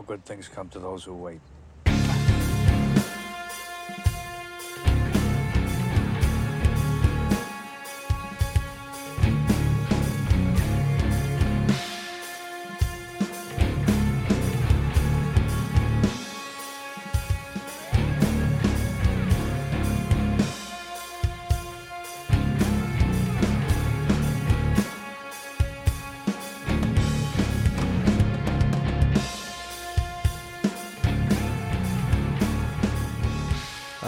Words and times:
All 0.00 0.06
good 0.06 0.24
things 0.24 0.48
come 0.48 0.70
to 0.70 0.78
those 0.78 1.04
who 1.04 1.12
wait. 1.12 1.42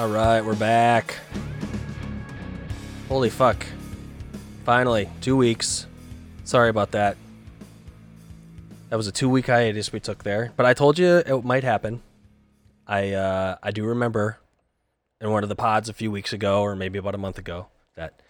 All 0.02 0.08
right, 0.08 0.44
we're 0.44 0.56
back. 0.56 1.16
Holy 3.08 3.30
fuck. 3.30 3.64
Finally, 4.64 5.08
two 5.20 5.36
weeks. 5.36 5.86
Sorry 6.42 6.70
about 6.70 6.90
that. 6.90 7.16
That 8.88 8.96
was 8.96 9.06
a 9.06 9.12
two 9.12 9.28
week 9.28 9.46
hiatus 9.46 9.92
we 9.92 10.00
took 10.00 10.24
there, 10.24 10.52
but 10.56 10.66
I 10.66 10.74
told 10.74 10.98
you 10.98 11.18
it 11.18 11.44
might 11.44 11.62
happen. 11.62 12.02
I 12.84 13.12
uh, 13.12 13.58
I 13.62 13.70
do 13.70 13.84
remember 13.84 14.40
in 15.20 15.30
one 15.30 15.44
of 15.44 15.48
the 15.48 15.54
pods 15.54 15.88
a 15.88 15.92
few 15.92 16.10
weeks 16.10 16.32
ago, 16.32 16.62
or 16.62 16.74
maybe 16.74 16.98
about 16.98 17.14
a 17.14 17.18
month 17.18 17.38
ago, 17.38 17.68
that 17.94 18.20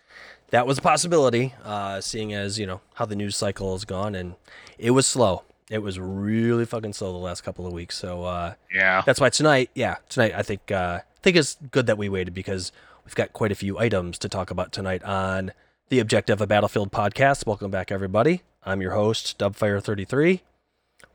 that 0.51 0.67
was 0.67 0.77
a 0.77 0.83
possibility. 0.83 1.55
Uh, 1.65 2.03
seeing 2.03 2.35
as 2.35 2.59
you 2.59 2.67
know 2.67 2.83
how 2.97 3.07
the 3.07 3.17
news 3.17 3.35
cycle 3.35 3.73
has 3.73 3.87
gone, 3.87 4.15
and 4.15 4.35
it 4.77 4.91
was 4.91 5.07
slow. 5.07 5.43
It 5.71 5.79
was 5.79 5.99
really 5.99 6.65
fucking 6.67 6.93
slow 6.93 7.13
the 7.13 7.19
last 7.19 7.43
couple 7.43 7.67
of 7.67 7.73
weeks. 7.73 7.97
So 7.97 8.25
uh, 8.25 8.55
Yeah. 8.73 9.03
that's 9.07 9.21
why 9.21 9.31
tonight, 9.31 9.71
yeah, 9.75 9.97
tonight 10.09 10.33
I 10.37 10.43
think 10.43 10.71
uh, 10.71 11.01
I 11.03 11.21
think 11.23 11.37
it's 11.37 11.57
good 11.71 11.87
that 11.87 11.99
we 11.99 12.09
waited 12.09 12.35
because 12.35 12.73
we've 13.05 13.15
got 13.15 13.33
quite 13.33 13.53
a 13.53 13.57
few 13.57 13.79
items 13.79 14.19
to 14.19 14.29
talk 14.29 14.51
about 14.51 14.73
tonight 14.73 15.03
on 15.05 15.53
the 15.89 15.99
Objective 16.01 16.41
of 16.41 16.49
Battlefield 16.49 16.91
podcast. 16.93 17.47
Welcome 17.47 17.71
back, 17.71 17.93
everybody. 17.93 18.43
I'm 18.65 18.81
your 18.83 18.93
host, 18.93 19.39
Dubfire33. 19.39 20.41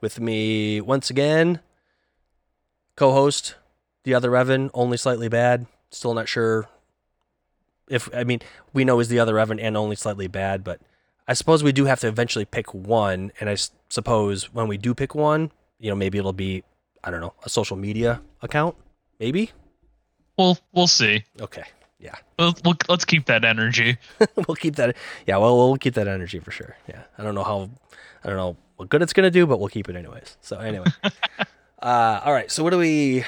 With 0.00 0.20
me 0.20 0.80
once 0.80 1.10
again, 1.10 1.60
co-host, 2.96 3.54
the 4.04 4.14
other 4.14 4.36
Evan, 4.36 4.70
only 4.74 4.96
slightly 4.96 5.28
bad. 5.28 5.66
Still 5.90 6.14
not 6.14 6.28
sure 6.28 6.68
if 7.88 8.08
I 8.14 8.24
mean 8.24 8.40
we 8.72 8.84
know 8.84 9.00
is 9.00 9.08
the 9.08 9.18
other 9.18 9.38
Evan 9.38 9.58
and 9.58 9.76
only 9.76 9.96
slightly 9.96 10.26
bad, 10.26 10.62
but 10.64 10.80
I 11.26 11.34
suppose 11.34 11.62
we 11.62 11.72
do 11.72 11.84
have 11.86 12.00
to 12.00 12.08
eventually 12.08 12.44
pick 12.44 12.72
one, 12.72 13.32
and 13.40 13.48
I 13.50 13.56
suppose 13.88 14.52
when 14.52 14.68
we 14.68 14.76
do 14.76 14.94
pick 14.94 15.14
one, 15.14 15.50
you 15.78 15.90
know, 15.90 15.96
maybe 15.96 16.18
it'll 16.18 16.32
be 16.32 16.62
I 17.04 17.10
don't 17.10 17.20
know, 17.20 17.34
a 17.44 17.48
social 17.48 17.76
media 17.76 18.20
account, 18.42 18.74
maybe. 19.20 19.52
We'll 20.36 20.58
we'll 20.72 20.86
see. 20.86 21.24
Okay, 21.40 21.64
yeah, 21.98 22.14
We'll, 22.38 22.54
we'll, 22.64 22.76
let's 22.88 23.04
keep 23.04 23.26
that 23.26 23.44
energy. 23.44 23.98
we'll 24.36 24.56
keep 24.56 24.76
that. 24.76 24.96
Yeah, 25.26 25.38
well, 25.38 25.56
we'll 25.56 25.76
keep 25.76 25.94
that 25.94 26.06
energy 26.08 26.38
for 26.38 26.50
sure. 26.50 26.76
Yeah, 26.88 27.02
I 27.16 27.24
don't 27.24 27.34
know 27.34 27.44
how, 27.44 27.70
I 28.22 28.28
don't 28.28 28.36
know 28.36 28.56
what 28.76 28.88
good 28.88 29.02
it's 29.02 29.12
gonna 29.12 29.30
do, 29.30 29.46
but 29.46 29.58
we'll 29.58 29.68
keep 29.68 29.88
it 29.88 29.96
anyways. 29.96 30.36
So 30.40 30.58
anyway, 30.58 30.86
uh, 31.82 32.20
all 32.24 32.32
right. 32.32 32.50
So 32.50 32.62
what 32.62 32.70
do 32.70 32.78
we, 32.78 33.24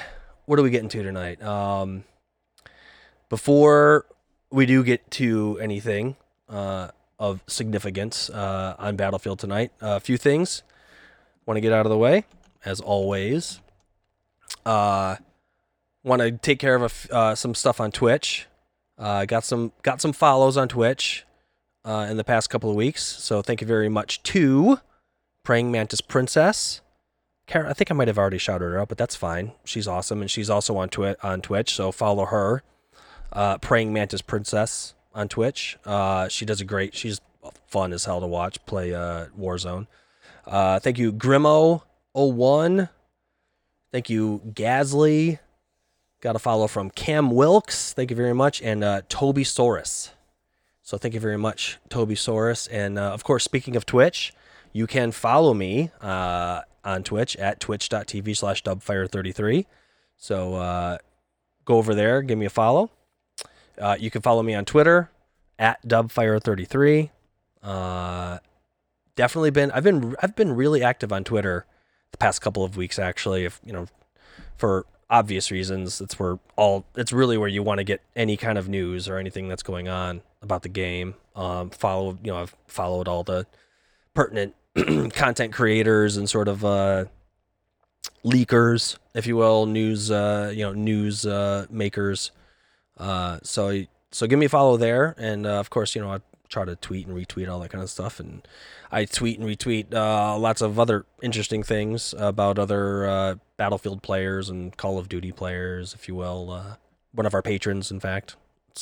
what 0.47 0.59
are 0.59 0.63
we 0.63 0.71
getting 0.71 0.89
to 0.91 1.03
tonight? 1.03 1.43
Um, 1.43 2.05
before 3.29 4.07
we 4.51 4.67
do 4.67 4.85
get 4.85 5.11
to 5.13 5.59
anything 5.61 6.17
uh, 6.49 6.89
of 7.21 7.41
significance 7.47 8.31
uh, 8.31 8.75
on 8.79 8.97
Battlefield 8.97 9.39
tonight, 9.39 9.71
a 9.81 10.01
few 10.01 10.17
things 10.17 10.65
want 11.47 11.57
to 11.57 11.61
get 11.61 11.73
out 11.73 11.87
of 11.87 11.91
the 11.91 11.99
way, 11.99 12.25
as 12.65 12.81
always. 12.81 13.61
Uh, 14.65 15.17
want 16.03 16.23
to 16.23 16.33
take 16.33 16.59
care 16.59 16.77
of 16.77 17.09
uh, 17.11 17.35
some 17.35 17.55
stuff 17.55 17.81
on 17.81 17.91
Twitch. 17.93 18.47
Uh, 18.99 19.25
got 19.25 19.45
some 19.45 19.73
got 19.83 20.01
some 20.01 20.13
follows 20.13 20.57
on 20.57 20.69
Twitch 20.69 21.25
uh, 21.85 22.07
in 22.11 22.17
the 22.17 22.25
past 22.25 22.51
couple 22.51 22.71
of 22.71 22.77
weeks, 22.77 23.03
so 23.03 23.43
thank 23.43 23.61
you 23.61 23.67
very 23.67 23.89
much 23.89 24.23
to 24.25 24.79
Praying 25.43 25.71
Mantis 25.71 26.01
Princess. 26.01 26.81
Kara, 27.47 27.71
I 27.71 27.73
think 27.73 27.91
I 27.91 27.95
might 27.95 28.09
have 28.09 28.19
already 28.19 28.39
shouted 28.39 28.67
her 28.67 28.79
out, 28.79 28.89
but 28.89 28.99
that's 28.99 29.17
fine. 29.17 29.53
She's 29.65 29.89
awesome, 29.89 30.21
and 30.21 30.31
she's 30.31 30.51
also 30.51 30.77
on 30.77 30.89
Twi- 30.89 31.17
on 31.23 31.41
Twitch, 31.41 31.75
so 31.75 31.91
follow 31.91 32.27
her. 32.27 32.63
Uh, 33.33 33.59
Praying 33.59 33.93
Mantis 33.93 34.23
Princess 34.23 34.95
on 35.15 35.29
Twitch. 35.29 35.79
Uh, 35.85 36.29
she 36.29 36.45
does 36.45 36.61
a 36.61 36.65
great. 36.65 36.95
She's 36.95 37.21
fun 37.67 37.93
as 37.93 38.05
hell 38.05 38.21
to 38.21 38.27
watch 38.27 38.65
play 38.67 38.95
uh, 38.95 39.27
Warzone. 39.39 39.87
Uh, 40.47 40.79
thank 40.81 40.99
you, 40.99 41.13
Grimo01. 41.13 42.89
Thank 43.93 44.11
you, 44.11 44.41
Gasly. 44.53 45.39
Got 46.21 46.37
a 46.37 46.39
follow 46.39 46.67
from 46.67 46.91
Cam 46.91 47.31
Wilkes. 47.31 47.93
Thank 47.93 48.11
you 48.11 48.17
very 48.17 48.35
much. 48.35 48.61
And 48.63 48.85
uh, 48.85 49.03
Toby 49.09 49.43
Saurus. 49.43 50.11
So 50.83 50.99
thank 50.99 51.15
you 51.15 51.21
very 51.21 51.39
much, 51.39 51.79
Toby 51.89 52.15
Saurus. 52.15 52.69
And 52.71 52.99
uh, 52.99 53.13
of 53.13 53.25
course, 53.25 53.45
speaking 53.45 53.77
of 53.77 53.87
Twitch, 53.87 54.33
you 54.73 54.87
can 54.87 55.13
follow 55.13 55.55
me 55.55 55.91
uh, 56.01 56.63
on 56.85 57.03
Twitch 57.05 57.37
at 57.37 57.61
twitch.tv 57.61 58.37
slash 58.37 58.63
dubfire33. 58.63 59.67
So 60.17 60.55
uh, 60.55 60.99
go 61.65 61.77
over 61.77 61.95
there, 61.95 62.23
give 62.23 62.39
me 62.39 62.47
a 62.47 62.51
follow. 62.51 62.91
Uh, 63.81 63.97
you 63.99 64.11
can 64.11 64.23
follow 64.23 64.43
me 64.43 64.55
on 64.55 64.65
Twitter 64.65 65.11
at 65.59 65.83
dubfire33. 65.87 67.11
Uh, 67.63 68.39
definitely 69.17 69.51
been 69.51 69.71
I've 69.71 69.85
been 69.85 70.15
I've 70.23 70.37
been 70.37 70.55
really 70.55 70.83
active 70.83 71.13
on 71.13 71.25
Twitter 71.25 71.67
the 72.11 72.19
past 72.19 72.41
couple 72.41 72.65
of 72.65 72.77
weeks 72.77 72.99
actually. 72.99 73.45
If 73.45 73.61
you 73.65 73.73
know, 73.73 73.87
for 74.57 74.87
obvious 75.09 75.51
reasons, 75.51 76.01
it's 76.01 76.19
where 76.19 76.39
all 76.57 76.85
it's 76.97 77.13
really 77.13 77.37
where 77.37 77.49
you 77.49 77.63
want 77.63 77.79
to 77.79 77.85
get 77.85 78.01
any 78.17 78.37
kind 78.37 78.59
of 78.59 78.69
news 78.69 79.09
or 79.09 79.19
anything 79.19 79.49
that's 79.49 79.63
going 79.63 79.89
on 79.89 80.23
about 80.43 80.63
the 80.63 80.69
game. 80.69 81.15
Um, 81.37 81.71
follow 81.71 82.19
you 82.23 82.33
know 82.33 82.39
I've 82.39 82.55
followed 82.67 83.09
all 83.09 83.25
the 83.25 83.47
pertinent 84.15 84.55
content 85.13 85.53
creators 85.53 86.17
and 86.17 86.29
sort 86.29 86.49
of 86.49 86.65
uh, 86.65 87.05
leakers, 88.25 88.97
if 89.15 89.27
you 89.27 89.37
will, 89.37 89.67
news 89.67 90.11
uh, 90.11 90.53
you 90.55 90.65
know 90.65 90.73
news 90.73 91.27
uh, 91.27 91.67
makers. 91.71 92.31
Uh, 93.01 93.39
so 93.43 93.85
so 94.13 94.27
give 94.27 94.39
me 94.39 94.47
a 94.47 94.49
follow 94.51 94.77
there, 94.77 95.17
and 95.19 95.47
uh, 95.47 95.59
of 95.59 95.71
course 95.71 95.95
you 95.95 96.03
know 96.03 96.13
I 96.13 96.21
try 96.49 96.65
to 96.65 96.77
tweet 96.77 97.07
and 97.07 97.17
retweet 97.17 97.49
all 97.49 97.61
that 97.61 97.71
kind 97.71 97.83
of 97.83 97.89
stuff, 97.89 98.21
and 98.21 98.47
I 98.93 99.07
tweet 99.07 99.39
and 99.39 99.49
retweet 99.49 99.95
uh, 99.95 100.37
lots 100.37 100.61
of 100.61 100.79
other 100.79 101.07
interesting 101.23 101.63
things 101.63 102.15
about 102.19 102.59
other 102.59 103.09
uh, 103.09 103.35
Battlefield 103.57 104.03
players 104.03 104.51
and 104.51 104.77
Call 104.77 104.99
of 104.99 105.09
Duty 105.09 105.33
players, 105.33 105.95
if 105.95 106.09
you 106.09 106.15
will. 106.15 106.51
Uh, 106.51 106.75
one 107.13 107.27
of 107.27 107.35
our 107.35 107.43
patrons, 107.43 107.91
in 107.91 108.01
fact. 108.01 108.37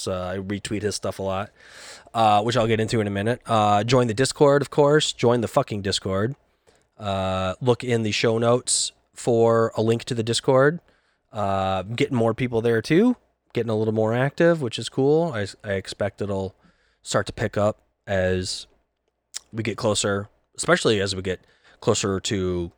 Uh, 0.06 0.12
I 0.12 0.36
retweet 0.36 0.82
his 0.82 0.94
stuff 0.94 1.18
a 1.18 1.22
lot, 1.22 1.50
uh, 2.12 2.42
which 2.42 2.56
I'll 2.56 2.66
get 2.66 2.78
into 2.78 3.00
in 3.00 3.06
a 3.06 3.10
minute. 3.10 3.40
Uh, 3.46 3.82
join 3.84 4.06
the 4.06 4.14
Discord, 4.14 4.62
of 4.62 4.70
course. 4.70 5.12
Join 5.12 5.40
the 5.40 5.48
fucking 5.48 5.82
Discord. 5.82 6.36
Look 6.98 7.82
in 7.82 8.02
the 8.02 8.12
show 8.12 8.38
notes 8.38 8.92
for 9.14 9.72
a 9.76 9.82
link 9.82 10.04
to 10.04 10.14
the 10.14 10.22
Discord. 10.22 10.80
Getting 11.32 12.16
more 12.16 12.34
people 12.34 12.60
there 12.60 12.82
too. 12.82 13.16
Getting 13.58 13.70
a 13.70 13.74
little 13.76 13.92
more 13.92 14.14
active, 14.14 14.62
which 14.62 14.78
is 14.78 14.88
cool. 14.88 15.32
I, 15.34 15.44
I 15.64 15.72
expect 15.72 16.22
it'll 16.22 16.54
start 17.02 17.26
to 17.26 17.32
pick 17.32 17.56
up 17.56 17.82
as 18.06 18.68
we 19.52 19.64
get 19.64 19.76
closer, 19.76 20.28
especially 20.56 21.00
as 21.00 21.16
we 21.16 21.22
get 21.22 21.40
closer 21.80 22.20
to 22.20 22.70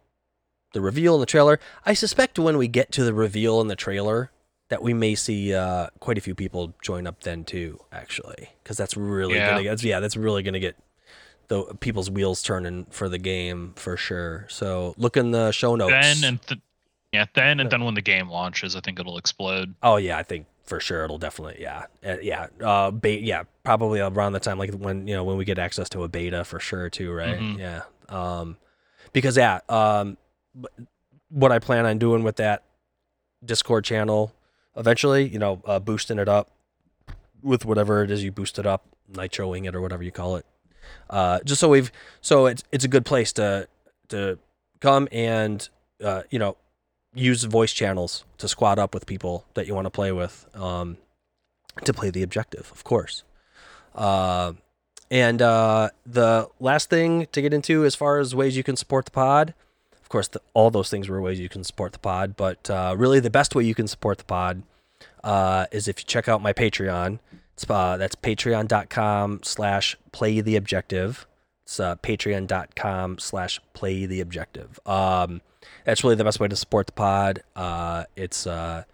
the 0.73 0.81
reveal 0.81 1.17
in 1.17 1.21
the 1.21 1.27
trailer. 1.27 1.61
I 1.85 1.93
suspect 1.93 2.39
when 2.39 2.57
we 2.57 2.67
get 2.67 2.93
to 2.93 3.05
the 3.05 3.13
reveal 3.13 3.61
in 3.61 3.69
the 3.69 3.77
trailer 3.77 4.31
that 4.71 4.83
we 4.83 4.95
may 4.95 5.15
see 5.15 5.53
uh, 5.53 5.89
quite 5.99 6.17
a 6.17 6.23
few 6.23 6.35
people 6.35 6.73
join 6.81 7.07
up 7.07 7.21
then 7.25 7.45
too, 7.45 7.79
actually, 7.93 8.49
because 8.63 8.79
that's 8.79 8.97
really 8.97 9.35
Yeah. 9.35 9.51
gonna 9.51 9.63
get 9.63 9.83
yeah, 9.83 10.01
that's 10.01 10.17
really 10.17 10.43
gonna 10.43 10.61
get 10.61 10.77
the 11.49 11.75
people's 11.81 12.11
wheels 12.11 12.43
turning 12.43 12.87
for 12.89 13.11
the 13.11 13.19
game 13.19 13.75
for 13.77 13.99
sure. 13.99 14.47
So 14.49 14.95
look 14.97 15.19
in 15.19 15.31
the 15.33 15.53
show 15.53 15.77
notes. 15.77 15.91
Then 15.93 16.25
and 16.25 16.41
th- 16.47 16.61
yeah, 17.13 17.27
then 17.35 17.61
and 17.61 17.71
then 17.71 17.85
when 17.85 17.93
the 17.93 18.01
game 18.01 18.31
launches, 18.31 18.75
I 18.77 18.81
think 18.81 18.99
it'll 18.99 19.19
explode. 19.19 19.75
Oh 19.83 19.97
yeah, 19.99 20.17
I 20.17 20.23
think 20.23 20.47
for 20.71 20.81
sure. 20.81 21.05
It'll 21.05 21.19
definitely 21.19 21.59
yeah. 21.61 21.85
Uh, 22.07 22.17
yeah 22.23 22.47
uh 22.65 22.91
be- 22.91 23.19
yeah 23.19 23.43
probably 23.65 24.01
around 24.01 24.33
the 24.33 24.41
time 24.41 24.59
like 24.59 24.71
when 24.73 25.07
you 25.07 25.15
know 25.15 25.25
when 25.25 25.37
we 25.37 25.45
get 25.45 25.59
access 25.59 25.89
to 25.91 26.03
a 26.05 26.09
beta 26.09 26.45
for 26.45 26.59
sure 26.59 26.89
too 26.89 27.13
right? 27.13 27.39
Mhm. 27.39 27.59
yeah 27.59 27.83
um 28.09 28.57
because 29.13 29.37
yeah 29.37 29.61
um 29.69 30.17
what 31.29 31.53
I 31.53 31.59
plan 31.59 31.85
on 31.87 31.99
doing 31.99 32.23
with 32.23 32.37
that 32.37 32.63
Discord 33.45 33.85
channel 33.85 34.33
eventually 34.77 35.29
you 35.29 35.39
know 35.39 35.61
uh, 35.67 35.79
boosting 35.79 36.19
it 36.19 36.29
up 36.29 36.51
with 37.43 37.65
whatever 37.65 38.03
it 38.03 38.11
is 38.11 38.23
you 38.25 38.33
boost 38.33 38.59
it 38.59 38.67
up 38.67 38.85
nitroing 39.13 39.67
it 39.67 39.75
or 39.75 39.81
whatever 39.81 40.03
you 40.03 40.13
call 40.13 40.37
it 40.37 40.47
uh 41.11 41.41
just 41.45 41.61
so 41.61 41.69
we've 41.69 41.91
so 42.21 42.47
it's 42.47 42.63
it's 42.73 42.85
a 42.85 42.89
good 42.89 43.05
place 43.05 43.33
to 43.33 43.67
to 44.09 44.39
come 44.81 45.09
and 45.13 45.69
uh 46.05 46.23
you 46.31 46.39
know 46.39 46.57
use 47.15 47.45
voice 47.45 47.73
channels 47.73 48.25
to 48.39 48.49
squad 48.49 48.79
up 48.79 48.95
with 48.95 49.07
people 49.07 49.45
that 49.55 49.67
you 49.67 49.75
want 49.75 49.87
to 49.87 49.91
play 49.91 50.13
with 50.13 50.47
um, 50.55 50.97
to 51.85 51.93
play 51.93 52.11
the 52.11 52.23
objective, 52.23 52.71
of 52.73 52.85
course. 52.85 53.25
Uh, 53.95 54.53
and 55.11 55.43
uh, 55.43 55.91
the 56.07 56.49
last 56.61 56.89
thing 56.89 57.27
to 57.33 57.43
get 57.43 57.53
into 57.53 57.85
as 57.85 57.95
far 57.95 58.19
as 58.19 58.35
ways 58.35 58.57
you 58.57 58.63
can 58.63 58.77
support 58.77 59.07
the 59.07 59.11
pod, 59.11 59.55
of 60.01 60.09
course, 60.09 60.29
the, 60.29 60.41
all 60.55 60.71
those 60.71 60.89
things 60.89 61.09
were 61.09 61.21
ways 61.21 61.41
you 61.41 61.49
can 61.49 61.65
support 61.65 61.93
the 61.93 61.99
pod. 61.99 62.37
But 62.37 62.71
uh, 62.71 62.95
really, 62.97 63.21
the 63.21 63.31
best 63.31 63.55
way 63.55 63.65
you 63.65 63.75
can 63.75 63.89
support 63.89 64.19
the 64.19 64.25
pod 64.25 64.63
uh, 65.25 65.67
is 65.73 65.89
if 65.89 66.01
you 66.01 66.05
check 66.05 66.29
out 66.29 66.43
my 66.43 66.53
Patreon. 66.53 67.19
It's, 67.55 67.69
uh, 67.69 67.97
that's 67.97 68.15
patreon.com 68.15 69.41
slash 69.43 69.97
play 70.13 70.41
the 70.41 70.57
objective. 70.57 71.27
It's 71.65 71.79
uh, 71.79 71.97
patreon.com 71.97 73.19
slash 73.19 73.61
play 73.75 74.07
the 74.07 74.21
objective. 74.21 74.81
Um, 74.87 75.43
that's 75.85 76.03
really 76.05 76.17
the 76.17 76.25
best 76.25 76.41
way 76.41 76.49
to 76.49 76.57
support 76.57 76.87
the 76.87 76.93
pod. 76.93 77.43
Uh, 77.57 78.05
it's 78.17 78.47
uh, 78.47 78.85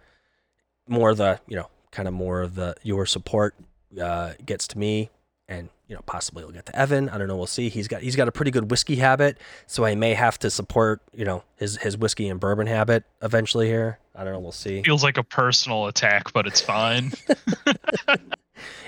more 0.87 1.13
the, 1.13 1.39
you 1.47 1.55
know, 1.55 1.69
kind 1.91 2.07
of 2.07 2.13
more 2.13 2.41
of 2.41 2.55
the, 2.55 2.75
your 2.83 3.05
support 3.05 3.55
uh, 4.01 4.33
gets 4.45 4.67
to 4.67 4.77
me 4.77 5.09
and 5.49 5.69
you 5.87 5.95
know 5.95 6.01
possibly 6.05 6.41
it'll 6.41 6.51
get 6.53 6.65
to 6.65 6.75
Evan. 6.75 7.09
I 7.09 7.17
don't 7.17 7.27
know. 7.27 7.37
We'll 7.37 7.47
see. 7.47 7.69
He's 7.69 7.87
got 7.87 8.01
he's 8.01 8.15
got 8.15 8.27
a 8.27 8.31
pretty 8.31 8.51
good 8.51 8.69
whiskey 8.69 8.97
habit, 8.97 9.37
so 9.65 9.85
I 9.85 9.95
may 9.95 10.13
have 10.13 10.37
to 10.39 10.49
support 10.49 11.01
you 11.13 11.23
know 11.23 11.43
his 11.55 11.77
his 11.77 11.97
whiskey 11.97 12.27
and 12.27 12.37
bourbon 12.39 12.67
habit 12.67 13.05
eventually 13.21 13.67
here. 13.67 13.97
I 14.13 14.25
don't 14.25 14.33
know. 14.33 14.39
We'll 14.39 14.51
see. 14.51 14.83
Feels 14.83 15.03
like 15.03 15.17
a 15.17 15.23
personal 15.23 15.87
attack, 15.87 16.33
but 16.33 16.47
it's 16.47 16.59
fine. 16.59 17.13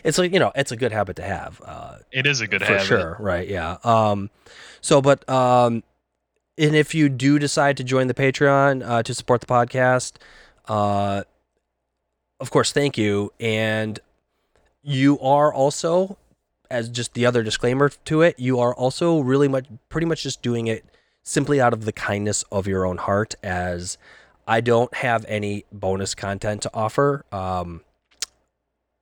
It's 0.04 0.18
like 0.18 0.34
you 0.34 0.40
know 0.40 0.52
it's 0.56 0.72
a 0.72 0.76
good 0.76 0.92
habit 0.92 1.18
to 1.18 1.24
have. 1.24 1.62
Uh, 1.64 1.98
it 2.12 2.26
is 2.26 2.42
a 2.42 2.48
good 2.48 2.62
for 2.62 2.74
habit. 2.74 2.88
sure, 2.88 3.18
right? 3.20 3.48
Yeah. 3.48 3.78
Um, 3.84 4.30
so 4.82 5.02
but 5.02 5.28
um, 5.30 5.84
and 6.60 6.76
if 6.76 6.94
you 6.94 7.08
do 7.08 7.40
decide 7.40 7.78
to 7.78 7.84
join 7.84 8.08
the 8.08 8.14
Patreon 8.14 8.88
uh, 8.88 9.02
to 9.04 9.14
support 9.14 9.40
the 9.40 9.48
podcast, 9.48 10.18
uh, 10.68 11.24
of 12.40 12.52
course, 12.52 12.72
thank 12.74 12.98
you. 12.98 13.32
And 13.40 14.00
you 14.84 15.20
are 15.20 15.54
also, 15.54 16.18
as 16.70 16.90
just 16.90 17.14
the 17.14 17.26
other 17.26 17.44
disclaimer 17.44 17.90
to 18.06 18.22
it, 18.22 18.38
you 18.40 18.60
are 18.60 18.76
also 18.76 19.22
really 19.22 19.48
much, 19.48 19.68
pretty 19.88 20.06
much 20.06 20.24
just 20.24 20.42
doing 20.42 20.68
it 20.68 20.84
simply 21.24 21.62
out 21.62 21.74
of 21.74 21.86
the 21.86 21.94
kindness 21.94 22.44
of 22.52 22.68
your 22.68 22.86
own 22.86 22.98
heart. 22.98 23.36
As 23.42 23.98
I 24.46 24.60
don't 24.60 24.94
have 24.96 25.26
any 25.28 25.66
bonus 25.72 26.14
content 26.14 26.62
to 26.64 26.72
offer, 26.74 27.24
um, 27.32 27.82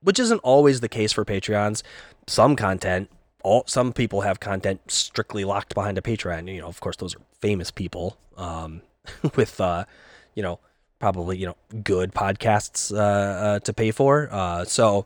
which 0.01 0.19
isn't 0.19 0.39
always 0.39 0.81
the 0.81 0.89
case 0.89 1.11
for 1.11 1.25
Patreons. 1.25 1.81
Some 2.27 2.55
content, 2.55 3.09
all 3.43 3.63
some 3.67 3.93
people 3.93 4.21
have 4.21 4.39
content 4.39 4.81
strictly 4.91 5.45
locked 5.45 5.73
behind 5.73 5.97
a 5.97 6.01
Patreon. 6.01 6.53
You 6.53 6.61
know, 6.61 6.67
of 6.67 6.79
course, 6.79 6.97
those 6.97 7.15
are 7.15 7.21
famous 7.39 7.71
people 7.71 8.17
um, 8.35 8.81
with, 9.35 9.59
uh, 9.61 9.85
you 10.35 10.43
know, 10.43 10.59
probably 10.99 11.37
you 11.37 11.45
know 11.45 11.55
good 11.83 12.13
podcasts 12.13 12.95
uh, 12.95 12.97
uh, 12.97 13.59
to 13.59 13.73
pay 13.73 13.91
for. 13.91 14.29
Uh, 14.31 14.65
so 14.65 15.05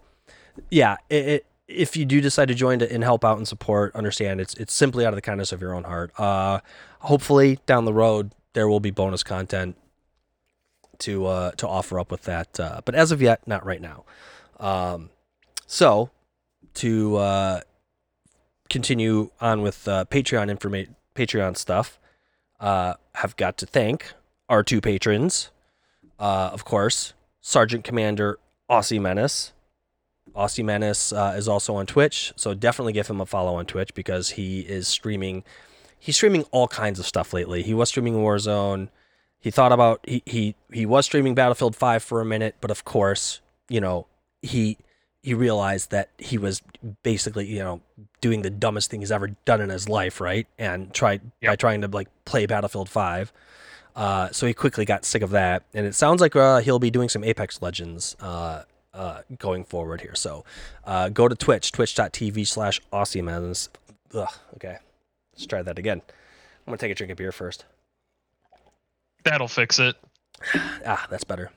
yeah, 0.70 0.98
it, 1.10 1.28
it, 1.28 1.46
if 1.68 1.96
you 1.96 2.06
do 2.06 2.22
decide 2.22 2.48
to 2.48 2.54
join 2.54 2.80
to, 2.80 2.92
and 2.92 3.04
help 3.04 3.24
out 3.24 3.38
and 3.38 3.48
support, 3.48 3.96
understand 3.96 4.42
it's 4.42 4.54
it's 4.56 4.74
simply 4.74 5.06
out 5.06 5.10
of 5.10 5.16
the 5.16 5.22
kindness 5.22 5.52
of 5.52 5.62
your 5.62 5.74
own 5.74 5.84
heart. 5.84 6.18
Uh, 6.20 6.60
hopefully 7.00 7.60
down 7.66 7.86
the 7.86 7.94
road 7.94 8.32
there 8.54 8.68
will 8.68 8.80
be 8.80 8.92
bonus 8.92 9.24
content 9.24 9.78
to 11.00 11.26
uh, 11.26 11.52
to 11.52 11.68
offer 11.68 12.00
up 12.00 12.12
with 12.12 12.24
that, 12.24 12.54
but 12.54 12.96
as 12.96 13.12
of 13.12 13.22
yet, 13.22 13.48
not 13.48 13.66
right 13.66 13.82
now. 13.82 14.04
Um, 14.60 15.10
so 15.66 16.12
to 16.76 17.64
continue 18.72 19.30
on 19.40 19.62
with 19.62 19.88
uh, 19.88 20.06
Patreon 20.06 20.50
information, 20.50 20.96
Patreon 21.14 21.56
stuff, 21.58 22.00
uh, 22.60 22.96
have 23.16 23.36
got 23.36 23.58
to 23.58 23.66
thank 23.66 24.14
our 24.50 24.64
two 24.64 24.82
patrons, 24.82 25.52
uh, 26.20 26.50
of 26.52 26.66
course, 26.66 27.14
Sergeant 27.42 27.84
Commander 27.84 28.40
Aussie 28.70 29.02
Menace. 29.02 29.54
Aussie 30.36 30.64
Menace 30.64 31.12
uh, 31.12 31.34
is 31.36 31.48
also 31.48 31.76
on 31.76 31.86
Twitch, 31.86 32.32
so 32.36 32.54
definitely 32.54 32.94
give 32.94 33.08
him 33.08 33.20
a 33.20 33.26
follow 33.26 33.56
on 33.56 33.66
Twitch 33.66 33.94
because 33.94 34.32
he 34.32 34.62
is 34.62 34.88
streaming. 34.88 35.44
He's 36.00 36.16
streaming 36.16 36.44
all 36.52 36.68
kinds 36.68 37.00
of 37.00 37.06
stuff 37.06 37.34
lately. 37.34 37.64
He 37.64 37.74
was 37.74 37.90
streaming 37.90 38.16
Warzone. 38.16 38.90
He 39.40 39.52
thought 39.52 39.72
about 39.72 40.00
he 40.08 40.24
he 40.26 40.56
he 40.72 40.86
was 40.86 41.06
streaming 41.06 41.36
Battlefield 41.36 41.76
5 41.76 42.02
for 42.02 42.22
a 42.22 42.26
minute, 42.26 42.56
but 42.62 42.72
of 42.72 42.86
course, 42.86 43.42
you 43.68 43.82
know, 43.82 44.08
he 44.42 44.78
he 45.24 45.34
realized 45.34 45.92
that 45.92 46.10
he 46.18 46.38
was 46.38 46.62
basically, 47.04 47.46
you 47.46 47.60
know, 47.60 47.82
doing 48.22 48.42
the 48.42 48.50
dumbest 48.50 48.90
thing 48.90 49.02
he's 49.02 49.12
ever 49.12 49.28
done 49.46 49.62
in 49.62 49.70
his 49.70 49.88
life, 49.88 50.20
right? 50.20 50.48
And 50.58 50.94
tried 50.94 51.22
by 51.42 51.56
trying 51.56 51.82
to 51.82 51.88
like 51.88 52.08
play 52.26 52.46
Battlefield 52.46 52.90
5. 52.90 53.32
Uh, 53.96 54.30
so 54.32 54.48
he 54.48 54.54
quickly 54.54 54.86
got 54.86 55.04
sick 55.06 55.22
of 55.22 55.32
that, 55.32 55.64
and 55.74 55.86
it 55.86 55.94
sounds 55.94 56.22
like 56.22 56.36
uh, 56.36 56.60
he'll 56.60 56.80
be 56.80 56.90
doing 56.90 57.10
some 57.10 57.24
Apex 57.26 57.62
Legends 57.62 58.16
uh, 58.22 58.64
uh, 58.94 59.22
going 59.38 59.66
forward 59.66 60.02
here. 60.02 60.16
So 60.16 60.46
uh, 60.86 61.10
go 61.10 61.28
to 61.28 61.36
Twitch, 61.36 61.72
twitch.tv 61.74 62.48
slash 62.48 62.80
Aussiemans. 62.94 63.68
Ugh, 64.14 64.30
okay, 64.56 64.78
let's 65.34 65.46
try 65.46 65.62
that 65.62 65.78
again. 65.78 66.02
I'm 66.08 66.72
gonna 66.72 66.78
take 66.78 66.92
a 66.92 66.96
drink 66.96 67.12
of 67.12 67.18
beer 67.18 67.34
first. 67.34 67.66
That'll 69.26 69.50
fix 69.50 69.78
it. 69.78 69.98
Ah, 70.86 71.06
that's 71.10 71.26
better. 71.26 71.52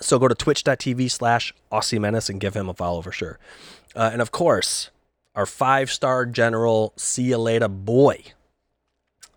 So 0.00 0.18
go 0.18 0.28
to 0.28 0.34
twitch.tv 0.34 1.10
slash 1.10 1.54
Aussie 1.72 2.00
Menace 2.00 2.28
and 2.28 2.40
give 2.40 2.54
him 2.54 2.68
a 2.68 2.74
follow 2.74 3.02
for 3.02 3.12
sure. 3.12 3.38
Uh, 3.94 4.10
and 4.12 4.20
of 4.20 4.30
course, 4.30 4.90
our 5.34 5.46
five 5.46 5.90
star 5.90 6.26
general, 6.26 6.92
see 6.96 7.24
you 7.24 7.38
later, 7.38 7.68
boy, 7.68 8.22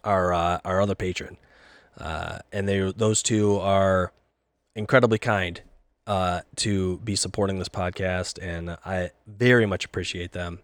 our 0.03 0.33
uh, 0.33 0.59
our 0.65 0.81
other 0.81 0.95
patron, 0.95 1.37
uh, 1.97 2.39
and 2.51 2.67
they 2.67 2.91
those 2.91 3.21
two 3.21 3.57
are 3.57 4.11
incredibly 4.75 5.17
kind 5.17 5.61
uh, 6.07 6.41
to 6.57 6.97
be 6.99 7.15
supporting 7.15 7.59
this 7.59 7.69
podcast, 7.69 8.39
and 8.41 8.77
I 8.85 9.11
very 9.27 9.65
much 9.65 9.85
appreciate 9.85 10.31
them. 10.31 10.59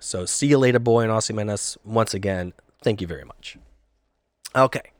So 0.00 0.26
see 0.26 0.48
you 0.48 0.58
later, 0.58 0.80
boy, 0.80 1.02
and 1.02 1.12
Aussie 1.12 1.34
Menace. 1.34 1.78
Once 1.84 2.12
again, 2.12 2.52
thank 2.82 3.00
you 3.00 3.06
very 3.06 3.24
much. 3.24 3.56
Okay. 4.54 4.90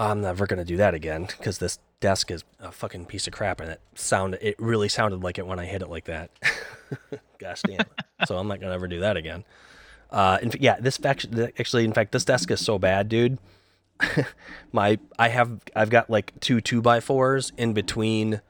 I'm 0.00 0.20
never 0.20 0.46
gonna 0.46 0.64
do 0.64 0.76
that 0.76 0.94
again 0.94 1.26
because 1.26 1.58
this 1.58 1.80
desk 2.00 2.30
is 2.30 2.44
a 2.60 2.70
fucking 2.72 3.06
piece 3.06 3.26
of 3.26 3.32
crap, 3.32 3.60
and 3.60 3.70
it 3.70 3.80
sound 3.94 4.38
it 4.40 4.56
really 4.58 4.88
sounded 4.88 5.22
like 5.22 5.38
it 5.38 5.46
when 5.46 5.58
I 5.58 5.66
hit 5.66 5.82
it 5.82 5.88
like 5.88 6.04
that. 6.04 6.30
Gosh 7.38 7.62
damn! 7.62 7.86
so 8.26 8.38
I'm 8.38 8.48
not 8.48 8.60
gonna 8.60 8.74
ever 8.74 8.88
do 8.88 9.00
that 9.00 9.16
again. 9.16 9.44
Uh, 10.10 10.38
in, 10.40 10.50
yeah, 10.58 10.80
this 10.80 10.96
fact- 10.96 11.26
actually, 11.58 11.84
in 11.84 11.92
fact, 11.92 12.12
this 12.12 12.24
desk 12.24 12.50
is 12.50 12.64
so 12.64 12.78
bad, 12.78 13.08
dude. 13.08 13.38
my 14.72 14.98
I 15.18 15.28
have 15.28 15.60
I've 15.74 15.90
got 15.90 16.08
like 16.08 16.38
two 16.40 16.60
two 16.60 16.80
by 16.80 17.00
fours 17.00 17.52
in 17.56 17.72
between 17.72 18.40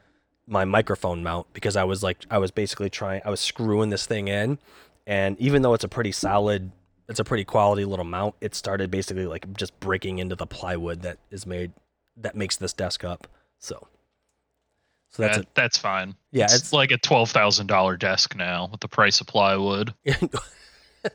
my 0.47 0.65
microphone 0.65 1.23
mount 1.23 1.47
because 1.53 1.77
I 1.77 1.85
was 1.85 2.03
like 2.03 2.19
I 2.31 2.39
was 2.39 2.51
basically 2.51 2.91
trying 2.91 3.23
I 3.25 3.31
was 3.31 3.41
screwing 3.41 3.91
this 3.91 4.07
thing 4.07 4.29
in, 4.29 4.59
and 5.07 5.39
even 5.41 5.63
though 5.63 5.75
it's 5.75 5.85
a 5.85 5.89
pretty 5.89 6.13
solid 6.13 6.71
it's 7.09 7.19
a 7.21 7.25
pretty 7.25 7.45
quality 7.45 7.85
little 7.85 8.05
mount. 8.05 8.35
It 8.41 8.55
started 8.55 8.91
basically 8.91 9.27
like 9.27 9.51
just 9.55 9.79
breaking 9.81 10.19
into 10.19 10.37
the 10.37 10.47
plywood 10.47 11.03
that 11.03 11.19
is 11.31 11.47
made 11.47 11.73
that 12.17 12.37
makes 12.37 12.57
this 12.57 12.73
desk 12.73 13.05
up. 13.05 13.27
So, 13.61 13.87
so 15.11 15.23
that's 15.23 15.39
That- 15.39 15.55
that's 15.55 15.79
fine. 15.79 16.15
Yeah, 16.31 16.45
it's, 16.45 16.55
it's- 16.55 16.73
like 16.73 16.91
a 16.91 16.99
twelve 16.99 17.31
thousand 17.31 17.67
dollar 17.67 17.97
desk 17.97 18.37
now 18.37 18.69
with 18.71 18.81
the 18.81 18.89
price 18.89 19.21
of 19.21 19.27
plywood. 19.27 19.95
this 20.05 20.21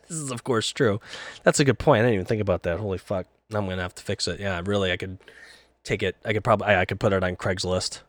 is 0.09 0.31
of 0.31 0.43
course 0.43 0.69
true. 0.71 0.99
That's 1.43 1.59
a 1.59 1.65
good 1.65 1.79
point. 1.79 1.99
I 1.99 2.03
didn't 2.03 2.13
even 2.15 2.25
think 2.25 2.41
about 2.41 2.63
that. 2.63 2.79
Holy 2.79 2.97
fuck! 2.97 3.27
I'm 3.53 3.67
gonna 3.67 3.81
have 3.81 3.95
to 3.95 4.03
fix 4.03 4.27
it. 4.27 4.39
Yeah, 4.39 4.61
really, 4.65 4.91
I 4.91 4.97
could 4.97 5.17
take 5.83 6.01
it. 6.03 6.15
I 6.25 6.33
could 6.33 6.43
probably 6.43 6.67
I, 6.67 6.81
I 6.81 6.85
could 6.85 6.99
put 6.99 7.13
it 7.13 7.23
on 7.23 7.35
Craigslist 7.35 8.01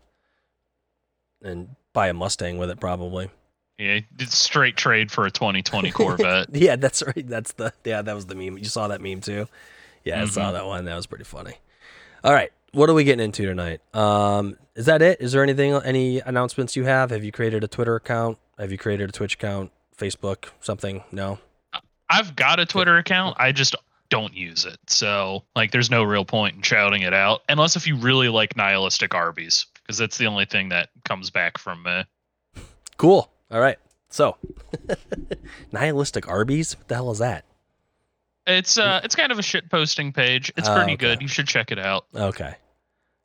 and 1.42 1.68
buy 1.92 2.08
a 2.08 2.14
Mustang 2.14 2.58
with 2.58 2.70
it 2.70 2.80
probably. 2.80 3.30
Yeah, 3.78 4.00
it's 4.18 4.36
straight 4.36 4.76
trade 4.76 5.10
for 5.10 5.26
a 5.26 5.30
2020 5.30 5.90
Corvette. 5.92 6.54
yeah, 6.54 6.76
that's 6.76 7.02
right. 7.04 7.26
That's 7.26 7.52
the 7.54 7.72
yeah. 7.84 8.02
That 8.02 8.14
was 8.14 8.26
the 8.26 8.34
meme. 8.34 8.58
You 8.58 8.64
saw 8.66 8.88
that 8.88 9.00
meme 9.00 9.20
too. 9.20 9.48
Yeah, 10.04 10.22
I 10.22 10.26
saw 10.26 10.50
Mhm. 10.50 10.52
that 10.54 10.66
one. 10.66 10.84
That 10.84 10.96
was 10.96 11.06
pretty 11.06 11.24
funny. 11.24 11.54
All 12.22 12.32
right, 12.32 12.52
what 12.74 12.90
are 12.90 12.94
we 12.94 13.04
getting 13.04 13.24
into 13.24 13.46
tonight? 13.46 13.80
Um, 13.94 14.56
is 14.74 14.86
that 14.86 15.00
it? 15.02 15.20
Is 15.20 15.32
there 15.32 15.42
anything? 15.42 15.72
Any 15.74 16.20
announcements 16.20 16.76
you 16.76 16.84
have? 16.84 17.10
Have 17.10 17.24
you 17.24 17.32
created 17.32 17.64
a 17.64 17.68
Twitter 17.68 17.94
account? 17.96 18.38
Have 18.58 18.70
you 18.72 18.78
created 18.78 19.08
a 19.08 19.12
Twitch 19.12 19.34
account? 19.34 19.70
Facebook? 19.96 20.46
Something? 20.60 21.02
No. 21.12 21.38
I've 22.10 22.36
got 22.36 22.60
a 22.60 22.66
Twitter 22.66 22.98
account. 22.98 23.36
I 23.38 23.52
just 23.52 23.74
don't 24.10 24.34
use 24.34 24.64
it. 24.64 24.78
So, 24.88 25.44
like, 25.56 25.70
there's 25.70 25.90
no 25.90 26.02
real 26.02 26.24
point 26.24 26.56
in 26.56 26.62
shouting 26.62 27.02
it 27.02 27.14
out, 27.14 27.42
unless 27.48 27.76
if 27.76 27.86
you 27.86 27.96
really 27.96 28.28
like 28.28 28.56
nihilistic 28.56 29.14
Arby's, 29.14 29.66
because 29.74 29.96
that's 29.98 30.18
the 30.18 30.26
only 30.26 30.44
thing 30.44 30.68
that 30.68 30.90
comes 31.04 31.30
back 31.30 31.56
from 31.58 31.82
me. 31.82 32.04
Cool. 32.96 33.30
All 33.50 33.60
right. 33.60 33.78
So, 34.10 34.36
nihilistic 35.72 36.28
Arby's. 36.28 36.76
What 36.76 36.88
the 36.88 36.94
hell 36.94 37.10
is 37.10 37.18
that? 37.18 37.44
It's 38.46 38.76
uh, 38.76 39.00
it's 39.02 39.16
kind 39.16 39.32
of 39.32 39.38
a 39.38 39.42
shit 39.42 39.70
posting 39.70 40.12
page. 40.12 40.52
It's 40.56 40.68
Oh, 40.68 40.74
pretty 40.74 40.92
okay. 40.92 40.96
good. 41.14 41.22
You 41.22 41.28
should 41.28 41.46
check 41.48 41.72
it 41.72 41.78
out. 41.78 42.04
Okay. 42.14 42.54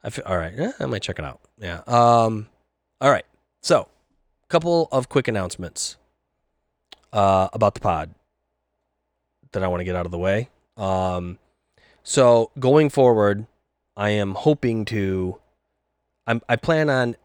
I 0.04 0.10
feel, 0.10 0.24
all 0.26 0.38
right. 0.38 0.54
Yeah, 0.56 0.72
I 0.80 0.86
might 0.86 1.02
check 1.02 1.20
it 1.20 1.26
out. 1.26 1.42
Yeah. 1.58 1.82
Um. 1.88 2.48
All 3.02 3.12
right. 3.12 3.26
So, 3.62 3.88
couple 4.48 4.88
of 4.92 5.10
quick 5.10 5.28
announcements 5.28 5.98
uh, 7.14 7.50
about 7.54 7.74
the 7.74 7.80
pod 7.82 8.14
that 9.52 9.64
I 9.64 9.68
want 9.68 9.82
to 9.82 9.86
get 9.86 9.96
out 9.96 10.06
of 10.06 10.12
the 10.12 10.18
way. 10.18 10.50
Um. 10.78 11.38
So 12.04 12.50
going 12.58 12.90
forward, 12.90 13.46
I 13.98 14.12
am 14.12 14.34
hoping 14.36 14.86
to. 14.86 15.38
I'm. 16.26 16.42
I 16.48 16.56
plan 16.56 16.90
on 16.90 17.16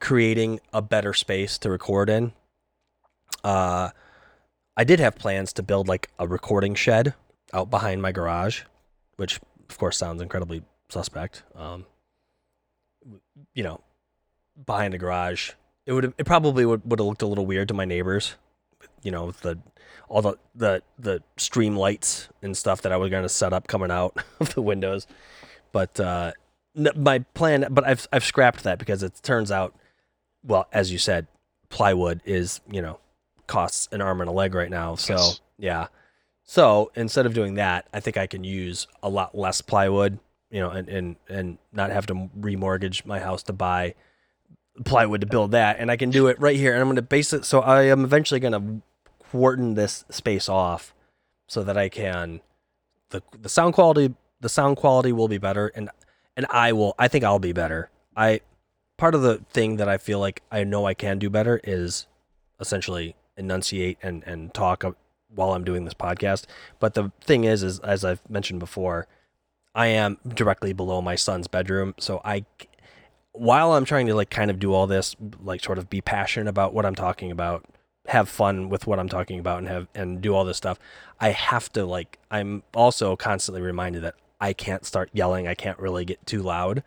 creating 0.00 0.60
a 0.72 0.82
better 0.82 1.12
space 1.12 1.58
to 1.58 1.70
record 1.70 2.08
in. 2.10 2.32
Uh, 3.44 3.90
I 4.76 4.84
did 4.84 4.98
have 5.00 5.16
plans 5.16 5.52
to 5.54 5.62
build 5.62 5.88
like 5.88 6.08
a 6.18 6.26
recording 6.26 6.74
shed 6.74 7.14
out 7.52 7.70
behind 7.70 8.00
my 8.02 8.12
garage. 8.12 8.62
which 9.16 9.40
of 9.68 9.78
course 9.78 9.96
sounds 9.98 10.22
incredibly 10.22 10.62
suspect. 10.92 11.42
Um, 11.56 11.86
you 13.54 13.62
know, 13.62 13.80
behind 14.66 14.94
the 14.94 14.98
garage, 14.98 15.52
it 15.86 15.92
would 15.92 16.12
it 16.16 16.26
probably 16.26 16.64
would 16.64 16.82
would 16.84 16.98
have 17.00 17.06
looked 17.06 17.22
a 17.22 17.26
little 17.26 17.46
weird 17.46 17.68
to 17.68 17.74
my 17.74 17.84
neighbors. 17.84 18.36
You 19.02 19.10
know, 19.10 19.26
with 19.26 19.40
the 19.40 19.58
all 20.08 20.22
the 20.22 20.38
the 20.54 20.82
the 20.98 21.22
stream 21.36 21.76
lights 21.76 22.28
and 22.42 22.56
stuff 22.56 22.82
that 22.82 22.92
I 22.92 22.96
was 22.96 23.10
going 23.10 23.22
to 23.22 23.28
set 23.28 23.52
up 23.52 23.66
coming 23.66 23.90
out 23.90 24.16
of 24.40 24.54
the 24.54 24.62
windows, 24.62 25.06
but 25.72 25.98
uh, 25.98 26.32
my 26.74 27.20
plan. 27.34 27.66
But 27.70 27.84
I've 27.86 28.06
I've 28.12 28.24
scrapped 28.24 28.62
that 28.64 28.78
because 28.78 29.02
it 29.02 29.20
turns 29.22 29.50
out, 29.50 29.74
well, 30.44 30.68
as 30.72 30.92
you 30.92 30.98
said, 30.98 31.26
plywood 31.68 32.20
is 32.24 32.60
you 32.70 32.82
know 32.82 33.00
costs 33.46 33.88
an 33.92 34.00
arm 34.00 34.20
and 34.20 34.28
a 34.28 34.32
leg 34.32 34.54
right 34.54 34.70
now. 34.70 34.94
So 34.94 35.14
Yes. 35.14 35.40
yeah. 35.58 35.86
So 36.44 36.90
instead 36.94 37.26
of 37.26 37.34
doing 37.34 37.54
that, 37.54 37.88
I 37.92 38.00
think 38.00 38.16
I 38.16 38.26
can 38.26 38.44
use 38.44 38.86
a 39.02 39.08
lot 39.08 39.36
less 39.36 39.60
plywood, 39.60 40.18
you 40.52 40.60
know, 40.60 40.70
and 40.70 40.88
and 40.88 41.16
and 41.28 41.58
not 41.72 41.90
have 41.90 42.06
to 42.06 42.14
remortgage 42.38 43.04
my 43.04 43.18
house 43.18 43.42
to 43.44 43.52
buy 43.52 43.94
plywood 44.84 45.22
to 45.22 45.26
build 45.26 45.50
that, 45.52 45.78
and 45.80 45.90
I 45.90 45.96
can 45.96 46.10
do 46.10 46.28
it 46.28 46.38
right 46.38 46.56
here. 46.56 46.72
And 46.72 46.80
I'm 46.80 46.86
going 46.86 46.96
to 46.96 47.02
base 47.02 47.32
it. 47.32 47.44
So 47.44 47.60
I 47.60 47.84
am 47.84 48.04
eventually 48.04 48.38
going 48.38 48.52
to 48.52 48.82
quarten 49.30 49.74
this 49.74 50.04
space 50.10 50.48
off 50.48 50.94
so 51.46 51.64
that 51.64 51.76
I 51.76 51.88
can 51.88 52.40
the 53.08 53.22
the 53.40 53.48
sound 53.48 53.74
quality 53.74 54.14
the 54.40 54.48
sound 54.48 54.76
quality 54.76 55.12
will 55.12 55.28
be 55.28 55.38
better, 55.38 55.68
and 55.74 55.88
and 56.36 56.46
I 56.50 56.72
will 56.72 56.94
I 56.98 57.08
think 57.08 57.24
I'll 57.24 57.38
be 57.38 57.52
better. 57.52 57.90
I 58.14 58.40
part 58.98 59.14
of 59.14 59.22
the 59.22 59.38
thing 59.52 59.76
that 59.76 59.88
I 59.88 59.96
feel 59.96 60.18
like 60.18 60.42
I 60.50 60.64
know 60.64 60.86
I 60.86 60.94
can 60.94 61.18
do 61.18 61.30
better 61.30 61.60
is 61.64 62.06
essentially 62.60 63.16
enunciate 63.36 63.98
and 64.02 64.22
and 64.26 64.52
talk 64.52 64.84
uh, 64.84 64.92
while 65.34 65.54
I'm 65.54 65.64
doing 65.64 65.84
this 65.84 65.94
podcast. 65.94 66.44
But 66.78 66.94
the 66.94 67.10
thing 67.22 67.44
is, 67.44 67.62
is 67.62 67.78
as 67.80 68.04
I've 68.04 68.20
mentioned 68.28 68.60
before, 68.60 69.06
I 69.74 69.86
am 69.86 70.18
directly 70.26 70.72
below 70.72 71.00
my 71.00 71.14
son's 71.14 71.46
bedroom, 71.46 71.94
so 71.98 72.20
I 72.24 72.44
while 73.32 73.72
I'm 73.72 73.84
trying 73.84 74.06
to 74.06 74.14
like 74.14 74.30
kind 74.30 74.50
of 74.50 74.58
do 74.58 74.72
all 74.74 74.86
this, 74.86 75.16
like 75.42 75.62
sort 75.62 75.78
of 75.78 75.88
be 75.88 76.00
passionate 76.00 76.48
about 76.48 76.74
what 76.74 76.84
I'm 76.84 76.94
talking 76.94 77.30
about, 77.30 77.64
have 78.08 78.28
fun 78.28 78.68
with 78.68 78.86
what 78.86 78.98
I'm 78.98 79.08
talking 79.08 79.38
about, 79.38 79.58
and 79.58 79.68
have 79.68 79.88
and 79.94 80.20
do 80.20 80.34
all 80.34 80.44
this 80.44 80.58
stuff, 80.58 80.78
I 81.20 81.30
have 81.30 81.72
to 81.72 81.86
like 81.86 82.18
I'm 82.30 82.62
also 82.74 83.16
constantly 83.16 83.62
reminded 83.62 84.02
that 84.02 84.14
I 84.40 84.52
can't 84.52 84.84
start 84.84 85.10
yelling. 85.12 85.48
I 85.48 85.54
can't 85.54 85.78
really 85.78 86.04
get 86.04 86.24
too 86.26 86.42
loud, 86.42 86.82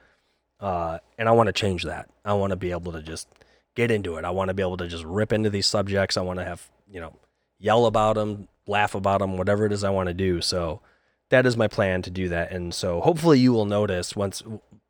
uh, 0.60 1.00
and 1.18 1.28
I 1.28 1.32
want 1.32 1.48
to 1.48 1.54
change 1.54 1.84
that. 1.84 2.10
I 2.24 2.34
want 2.34 2.52
to 2.52 2.58
be 2.58 2.72
able 2.72 2.92
to 2.92 3.02
just 3.02 3.28
get 3.76 3.90
into 3.90 4.18
it. 4.18 4.26
I 4.26 4.30
want 4.30 4.50
to 4.50 4.54
be 4.54 4.62
able 4.62 4.78
to 4.78 4.88
just 4.88 5.04
rip 5.04 5.34
into 5.34 5.50
these 5.50 5.66
subjects. 5.66 6.18
I 6.18 6.22
want 6.22 6.40
to 6.40 6.46
have 6.46 6.70
you 6.92 7.00
know 7.00 7.16
yell 7.60 7.88
about 7.88 8.16
them, 8.16 8.48
laugh 8.68 8.94
about 8.94 9.22
them, 9.22 9.38
whatever 9.38 9.66
it 9.66 9.72
is 9.72 9.84
I 9.84 9.90
want 9.90 10.08
to 10.08 10.14
do. 10.14 10.42
So 10.42 10.82
that 11.30 11.46
is 11.46 11.58
my 11.58 11.68
plan 11.68 12.02
to 12.04 12.10
do 12.10 12.30
that. 12.30 12.52
And 12.52 12.74
so 12.74 13.02
hopefully 13.02 13.40
you 13.40 13.54
will 13.54 13.66
notice 13.66 14.16
once 14.16 14.44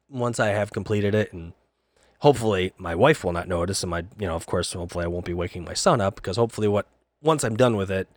once 0.09 0.39
I 0.39 0.49
have 0.49 0.71
completed 0.71 1.15
it 1.15 1.33
and 1.33 1.53
hopefully 2.19 2.73
my 2.77 2.95
wife 2.95 3.23
will 3.23 3.33
not 3.33 3.47
notice 3.47 3.83
and 3.83 3.89
my 3.89 4.05
you 4.17 4.27
know 4.27 4.35
of 4.35 4.45
course 4.45 4.73
hopefully 4.73 5.05
I 5.05 5.07
won't 5.07 5.25
be 5.25 5.33
waking 5.33 5.65
my 5.65 5.73
son 5.73 5.99
up 5.99 6.15
because 6.15 6.37
hopefully 6.37 6.67
what 6.67 6.87
once 7.21 7.43
I'm 7.43 7.55
done 7.57 7.75
with 7.75 7.89
it 7.91 8.07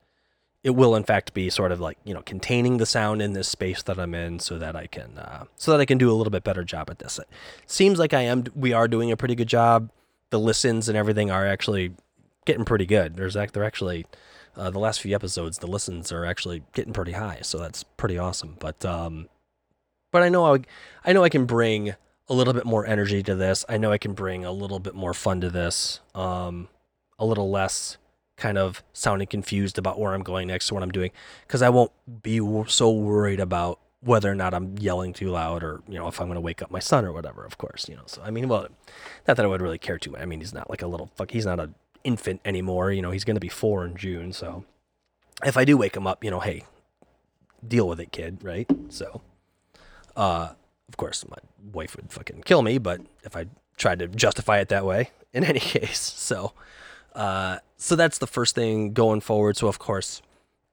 it 0.63 0.71
will 0.71 0.95
in 0.95 1.05
fact 1.05 1.35
be 1.35 1.49
sort 1.51 1.73
of 1.73 1.81
like 1.81 1.99
you 2.05 2.13
know 2.13 2.23
containing 2.23 2.77
the 2.77 2.87
sound 2.87 3.23
in 3.23 3.33
this 3.33 3.49
space 3.49 3.83
that 3.83 3.99
I'm 3.99 4.15
in 4.15 4.39
so 4.39 4.59
that 4.59 4.77
I 4.77 4.87
can 4.87 5.19
uh, 5.19 5.45
so 5.57 5.71
that 5.71 5.81
I 5.81 5.85
can 5.85 5.99
do 5.99 6.11
a 6.11 6.15
little 6.15 6.31
bit 6.31 6.45
better 6.45 6.65
job 6.65 6.91
at 6.91 6.99
this. 6.99 7.19
It 7.19 7.29
seems 7.67 7.99
like 7.99 8.13
I 8.13 8.23
am 8.23 8.45
we 8.55 8.73
are 8.73 8.89
doing 8.89 9.11
a 9.11 9.17
pretty 9.17 9.35
good 9.35 9.49
job. 9.49 9.91
The 10.31 10.39
listens 10.39 10.89
and 10.89 10.99
everything 10.99 11.31
are 11.31 11.47
actually 11.47 11.93
getting 12.45 12.65
pretty 12.65 12.87
good. 12.87 13.17
There's 13.17 13.37
act 13.37 13.55
they're 13.55 13.65
actually 13.65 14.07
uh, 14.59 14.71
the 14.71 14.79
last 14.79 15.01
few 15.01 15.15
episodes 15.15 15.59
the 15.59 15.67
listens 15.67 16.13
are 16.13 16.25
actually 16.25 16.65
getting 16.73 16.93
pretty 16.93 17.13
high, 17.13 17.39
so 17.43 17.59
that's 17.59 17.85
pretty 17.85 18.19
awesome. 18.19 18.57
But 18.59 18.85
um, 18.85 19.29
but 20.11 20.23
I 20.23 20.29
know 20.29 20.55
I, 20.55 20.59
I 21.05 21.13
know 21.13 21.25
I 21.25 21.29
can 21.29 21.47
bring 21.47 21.95
a 22.29 22.35
little 22.35 22.53
bit 22.53 22.67
more 22.67 22.87
energy 22.87 23.23
to 23.23 23.35
this. 23.35 23.65
I 23.69 23.79
know 23.79 23.93
I 23.93 23.99
can 23.99 24.13
bring 24.13 24.45
a 24.45 24.53
little 24.53 24.79
bit 24.81 24.95
more 24.95 25.15
fun 25.15 25.41
to 25.41 25.51
this. 25.51 26.01
Um, 26.15 26.69
a 27.19 27.25
little 27.25 27.51
less 27.51 27.97
kind 28.37 28.57
of 28.57 28.83
sounding 28.93 29.27
confused 29.27 29.79
about 29.79 29.99
where 29.99 30.15
I'm 30.15 30.23
going 30.23 30.47
next 30.47 30.69
to 30.69 30.75
what 30.75 30.83
I'm 30.83 30.93
doing 30.93 31.11
because 31.47 31.61
I 31.61 31.69
won't 31.71 31.91
be 32.23 32.41
so 32.69 32.91
worried 32.91 33.41
about 33.41 33.81
whether 34.01 34.31
or 34.31 34.35
not 34.35 34.55
I'm 34.55 34.79
yelling 34.79 35.13
too 35.13 35.29
loud 35.29 35.65
or 35.65 35.83
you 35.89 35.99
know 35.99 36.07
if 36.07 36.21
I'm 36.21 36.29
going 36.29 36.37
to 36.37 36.41
wake 36.41 36.63
up 36.63 36.71
my 36.71 36.79
son 36.79 37.05
or 37.05 37.13
whatever. 37.13 37.45
Of 37.45 37.59
course, 37.59 37.89
you 37.89 37.97
know. 37.97 38.05
So 38.07 38.23
I 38.23 38.31
mean, 38.31 38.49
well, 38.49 38.69
not 39.27 39.37
that 39.37 39.45
I 39.45 39.49
would 39.49 39.63
really 39.63 39.79
care 39.79 39.99
too 39.99 40.13
much. 40.13 40.21
I 40.21 40.27
mean, 40.27 40.41
he's 40.41 40.55
not 40.55 40.71
like 40.71 40.83
a 40.83 40.87
little 40.87 41.11
fuck. 41.17 41.31
He's 41.31 41.47
not 41.47 41.59
an 41.61 41.75
infant 42.09 42.41
anymore. 42.43 42.91
You 42.91 43.03
know, 43.03 43.11
he's 43.11 43.25
going 43.25 43.37
to 43.37 43.41
be 43.41 43.51
four 43.51 43.85
in 43.85 43.95
June. 43.95 44.33
So 44.33 44.65
if 45.45 45.59
I 45.59 45.65
do 45.67 45.77
wake 45.77 45.95
him 45.95 46.07
up, 46.07 46.25
you 46.25 46.31
know, 46.31 46.41
hey, 46.41 46.65
deal 47.67 47.87
with 47.87 48.01
it, 48.01 48.11
kid. 48.11 48.39
Right. 48.43 48.67
So, 48.89 49.21
uh, 50.17 50.55
of 50.89 50.97
course, 50.97 51.29
my 51.29 51.37
wife 51.73 51.95
would 51.95 52.11
fucking 52.11 52.43
kill 52.43 52.63
me, 52.63 52.79
but 52.79 53.03
if 53.25 53.37
I 53.37 53.45
tried 53.77 53.99
to 53.99 54.09
justify 54.09 54.59
it 54.59 54.69
that 54.71 54.87
way, 54.87 55.11
in 55.35 55.45
any 55.45 55.61
case, 55.61 56.01
so, 56.01 56.55
uh, 57.15 57.59
so 57.77 57.95
that's 57.95 58.17
the 58.17 58.27
first 58.27 58.55
thing 58.55 58.95
going 58.95 59.21
forward. 59.21 59.59
So, 59.59 59.69
of 59.69 59.79
course, 59.79 60.23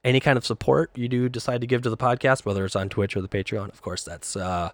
any 0.05 0.21
kind 0.21 0.37
of 0.37 0.45
support 0.45 0.89
you 0.95 1.09
do 1.09 1.27
decide 1.27 1.59
to 1.61 1.67
give 1.67 1.81
to 1.81 1.89
the 1.89 1.97
podcast, 1.97 2.45
whether 2.45 2.63
it's 2.63 2.77
on 2.77 2.87
Twitch 2.87 3.17
or 3.17 3.21
the 3.21 3.27
Patreon, 3.27 3.69
of 3.73 3.81
course, 3.81 4.03
that's 4.03 4.37
uh, 4.37 4.69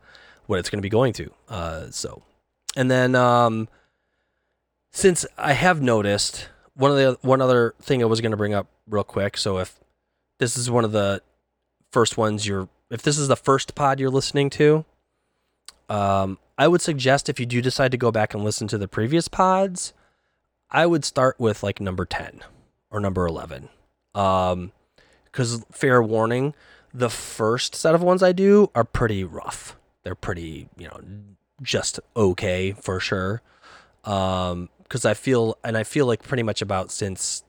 what 0.45 0.59
it's 0.59 0.69
going 0.69 0.77
to 0.77 0.85
be 0.85 0.89
going 0.89 1.13
to. 1.13 1.31
Uh, 1.49 1.89
so, 1.89 2.21
and 2.75 2.91
then 2.91 3.15
um, 3.15 3.67
since 4.91 5.25
I 5.37 5.53
have 5.53 5.81
noticed 5.81 6.49
one 6.75 6.91
of 6.91 6.97
the 6.97 7.17
one 7.27 7.41
other 7.41 7.73
thing 7.81 8.01
I 8.01 8.05
was 8.05 8.21
going 8.21 8.31
to 8.31 8.37
bring 8.37 8.53
up 8.53 8.67
real 8.87 9.03
quick. 9.03 9.37
So 9.37 9.57
if 9.57 9.79
this 10.39 10.57
is 10.57 10.69
one 10.69 10.85
of 10.85 10.91
the 10.91 11.21
first 11.91 12.17
ones 12.17 12.47
you're, 12.47 12.69
if 12.89 13.01
this 13.01 13.17
is 13.17 13.27
the 13.27 13.35
first 13.35 13.75
pod 13.75 13.99
you're 13.99 14.09
listening 14.09 14.49
to, 14.51 14.85
um, 15.89 16.37
I 16.57 16.67
would 16.67 16.81
suggest 16.81 17.29
if 17.29 17.39
you 17.39 17.45
do 17.45 17.61
decide 17.61 17.91
to 17.91 17.97
go 17.97 18.11
back 18.11 18.33
and 18.33 18.43
listen 18.43 18.67
to 18.69 18.77
the 18.77 18.87
previous 18.87 19.27
pods, 19.27 19.93
I 20.69 20.85
would 20.85 21.03
start 21.03 21.39
with 21.39 21.63
like 21.63 21.81
number 21.81 22.05
ten 22.05 22.41
or 22.89 22.99
number 22.99 23.25
eleven. 23.25 23.69
Um, 24.13 24.71
because 25.25 25.65
fair 25.71 26.03
warning, 26.03 26.53
the 26.93 27.09
first 27.09 27.73
set 27.75 27.95
of 27.95 28.03
ones 28.03 28.21
I 28.21 28.33
do 28.33 28.69
are 28.75 28.83
pretty 28.83 29.23
rough. 29.23 29.77
They're 30.03 30.15
pretty, 30.15 30.67
you 30.77 30.87
know, 30.87 30.99
just 31.61 31.99
okay 32.17 32.73
for 32.73 32.99
sure. 32.99 33.41
Um, 34.03 34.69
because 34.91 35.05
I 35.05 35.13
feel 35.13 35.57
and 35.63 35.77
I 35.77 35.83
feel 35.83 36.05
like 36.05 36.21
pretty 36.21 36.43
much 36.43 36.61
about 36.61 36.91
since 36.91 37.45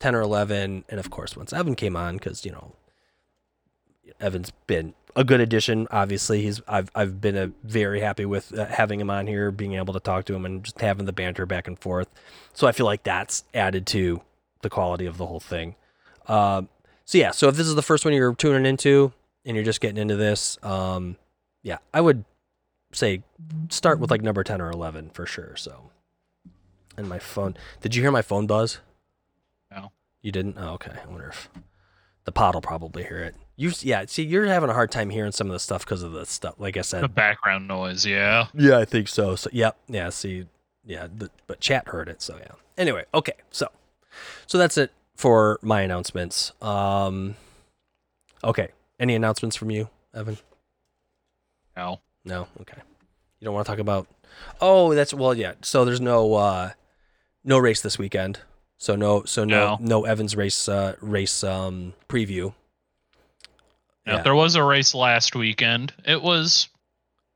ten 0.00 0.14
or 0.14 0.22
eleven, 0.22 0.84
and 0.88 0.98
of 0.98 1.10
course 1.10 1.36
once 1.36 1.52
Evan 1.52 1.74
came 1.74 1.94
on, 1.94 2.16
because 2.16 2.46
you 2.46 2.52
know, 2.52 2.72
Evan's 4.18 4.50
been 4.66 4.94
a 5.14 5.24
good 5.24 5.42
addition. 5.42 5.86
Obviously, 5.90 6.40
he's 6.40 6.62
I've 6.66 6.90
I've 6.94 7.20
been 7.20 7.36
a, 7.36 7.52
very 7.64 8.00
happy 8.00 8.24
with 8.24 8.58
uh, 8.58 8.64
having 8.64 8.98
him 8.98 9.10
on 9.10 9.26
here, 9.26 9.50
being 9.50 9.74
able 9.74 9.92
to 9.92 10.00
talk 10.00 10.24
to 10.24 10.34
him, 10.34 10.46
and 10.46 10.64
just 10.64 10.80
having 10.80 11.04
the 11.04 11.12
banter 11.12 11.44
back 11.44 11.68
and 11.68 11.78
forth. 11.78 12.08
So 12.54 12.66
I 12.66 12.72
feel 12.72 12.86
like 12.86 13.02
that's 13.02 13.44
added 13.52 13.86
to 13.88 14.22
the 14.62 14.70
quality 14.70 15.04
of 15.04 15.18
the 15.18 15.26
whole 15.26 15.40
thing. 15.40 15.74
Um, 16.28 16.70
so 17.04 17.18
yeah, 17.18 17.32
so 17.32 17.48
if 17.48 17.56
this 17.56 17.66
is 17.66 17.74
the 17.74 17.82
first 17.82 18.06
one 18.06 18.14
you're 18.14 18.34
tuning 18.34 18.64
into 18.64 19.12
and 19.44 19.54
you're 19.54 19.66
just 19.66 19.82
getting 19.82 19.98
into 19.98 20.16
this, 20.16 20.56
um, 20.62 21.18
yeah, 21.62 21.76
I 21.92 22.00
would 22.00 22.24
say 22.92 23.22
start 23.68 23.98
with 23.98 24.10
like 24.10 24.22
number 24.22 24.42
10 24.42 24.62
or 24.62 24.70
11 24.70 25.10
for 25.10 25.26
sure. 25.26 25.54
So, 25.56 25.90
and 26.96 27.08
my 27.08 27.18
phone, 27.18 27.56
did 27.80 27.94
you 27.94 28.02
hear 28.02 28.10
my 28.10 28.22
phone 28.22 28.46
buzz? 28.46 28.78
No. 29.70 29.92
You 30.22 30.32
didn't? 30.32 30.56
Oh, 30.58 30.74
okay. 30.74 30.92
I 31.02 31.08
wonder 31.08 31.28
if 31.28 31.48
the 32.24 32.32
pod 32.32 32.54
will 32.54 32.62
probably 32.62 33.02
hear 33.02 33.18
it. 33.18 33.34
You, 33.56 33.72
yeah, 33.80 34.04
see, 34.06 34.24
you're 34.24 34.46
having 34.46 34.70
a 34.70 34.74
hard 34.74 34.90
time 34.90 35.10
hearing 35.10 35.32
some 35.32 35.46
of 35.46 35.52
the 35.52 35.60
stuff 35.60 35.84
because 35.84 36.02
of 36.02 36.12
the 36.12 36.26
stuff. 36.26 36.54
Like 36.58 36.76
I 36.76 36.80
said, 36.80 37.02
The 37.02 37.08
background 37.08 37.68
noise, 37.68 38.04
yeah. 38.04 38.46
yeah, 38.54 38.78
I 38.78 38.84
think 38.84 39.08
so. 39.08 39.36
So, 39.36 39.50
yep, 39.52 39.76
yeah. 39.88 40.08
See, 40.08 40.46
yeah, 40.84 41.06
the, 41.14 41.30
but 41.46 41.60
chat 41.60 41.88
heard 41.88 42.08
it. 42.08 42.22
So, 42.22 42.36
yeah. 42.38 42.52
Anyway, 42.76 43.04
okay. 43.14 43.34
So, 43.50 43.68
so 44.46 44.58
that's 44.58 44.76
it 44.76 44.92
for 45.14 45.58
my 45.62 45.82
announcements. 45.82 46.52
Um, 46.60 47.36
okay. 48.42 48.68
Any 48.98 49.14
announcements 49.14 49.56
from 49.56 49.70
you, 49.70 49.88
Evan? 50.14 50.38
No. 51.76 52.00
No. 52.24 52.48
Okay. 52.60 52.78
You 53.38 53.44
don't 53.44 53.54
want 53.54 53.66
to 53.66 53.70
talk 53.70 53.78
about? 53.78 54.06
Oh, 54.60 54.94
that's 54.94 55.12
well, 55.14 55.34
yeah. 55.34 55.54
So 55.62 55.84
there's 55.84 56.00
no 56.00 56.34
uh, 56.34 56.70
no 57.44 57.58
race 57.58 57.80
this 57.82 57.98
weekend. 57.98 58.40
So 58.78 58.96
no, 58.96 59.24
so 59.24 59.44
no, 59.44 59.76
no, 59.76 60.00
No. 60.00 60.04
Evans 60.04 60.34
race 60.36 60.68
uh, 60.68 60.96
race 61.00 61.44
um 61.44 61.94
preview. 62.08 62.54
Now, 64.06 64.16
Yeah. 64.16 64.22
There 64.22 64.34
was 64.34 64.56
a 64.56 64.62
race 64.64 64.94
last 64.94 65.34
weekend. 65.34 65.92
It 66.04 66.20
was 66.20 66.68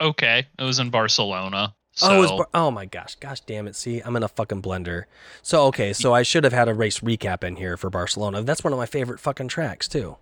okay. 0.00 0.46
It 0.58 0.62
was 0.62 0.78
in 0.78 0.90
Barcelona. 0.90 1.74
So 1.92 2.06
oh, 2.10 2.36
Bar- 2.36 2.48
oh 2.54 2.70
my 2.70 2.86
gosh, 2.86 3.16
gosh 3.16 3.40
damn 3.40 3.66
it! 3.66 3.74
See, 3.74 4.00
I'm 4.00 4.14
in 4.14 4.22
a 4.22 4.28
fucking 4.28 4.62
blender. 4.62 5.04
So 5.42 5.64
okay, 5.66 5.92
so 5.92 6.14
I 6.14 6.22
should 6.22 6.44
have 6.44 6.52
had 6.52 6.68
a 6.68 6.74
race 6.74 7.00
recap 7.00 7.42
in 7.42 7.56
here 7.56 7.76
for 7.76 7.90
Barcelona. 7.90 8.42
That's 8.42 8.62
one 8.62 8.72
of 8.72 8.78
my 8.78 8.86
favorite 8.86 9.18
fucking 9.18 9.48
tracks 9.48 9.88
too. 9.88 10.16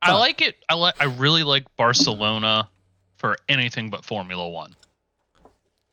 I 0.00 0.12
like 0.12 0.42
it. 0.42 0.56
I 0.68 0.74
like. 0.74 0.94
I 1.00 1.04
really 1.06 1.42
like 1.42 1.64
Barcelona 1.76 2.68
for 3.16 3.36
anything 3.48 3.90
but 3.90 4.04
Formula 4.04 4.48
One. 4.48 4.76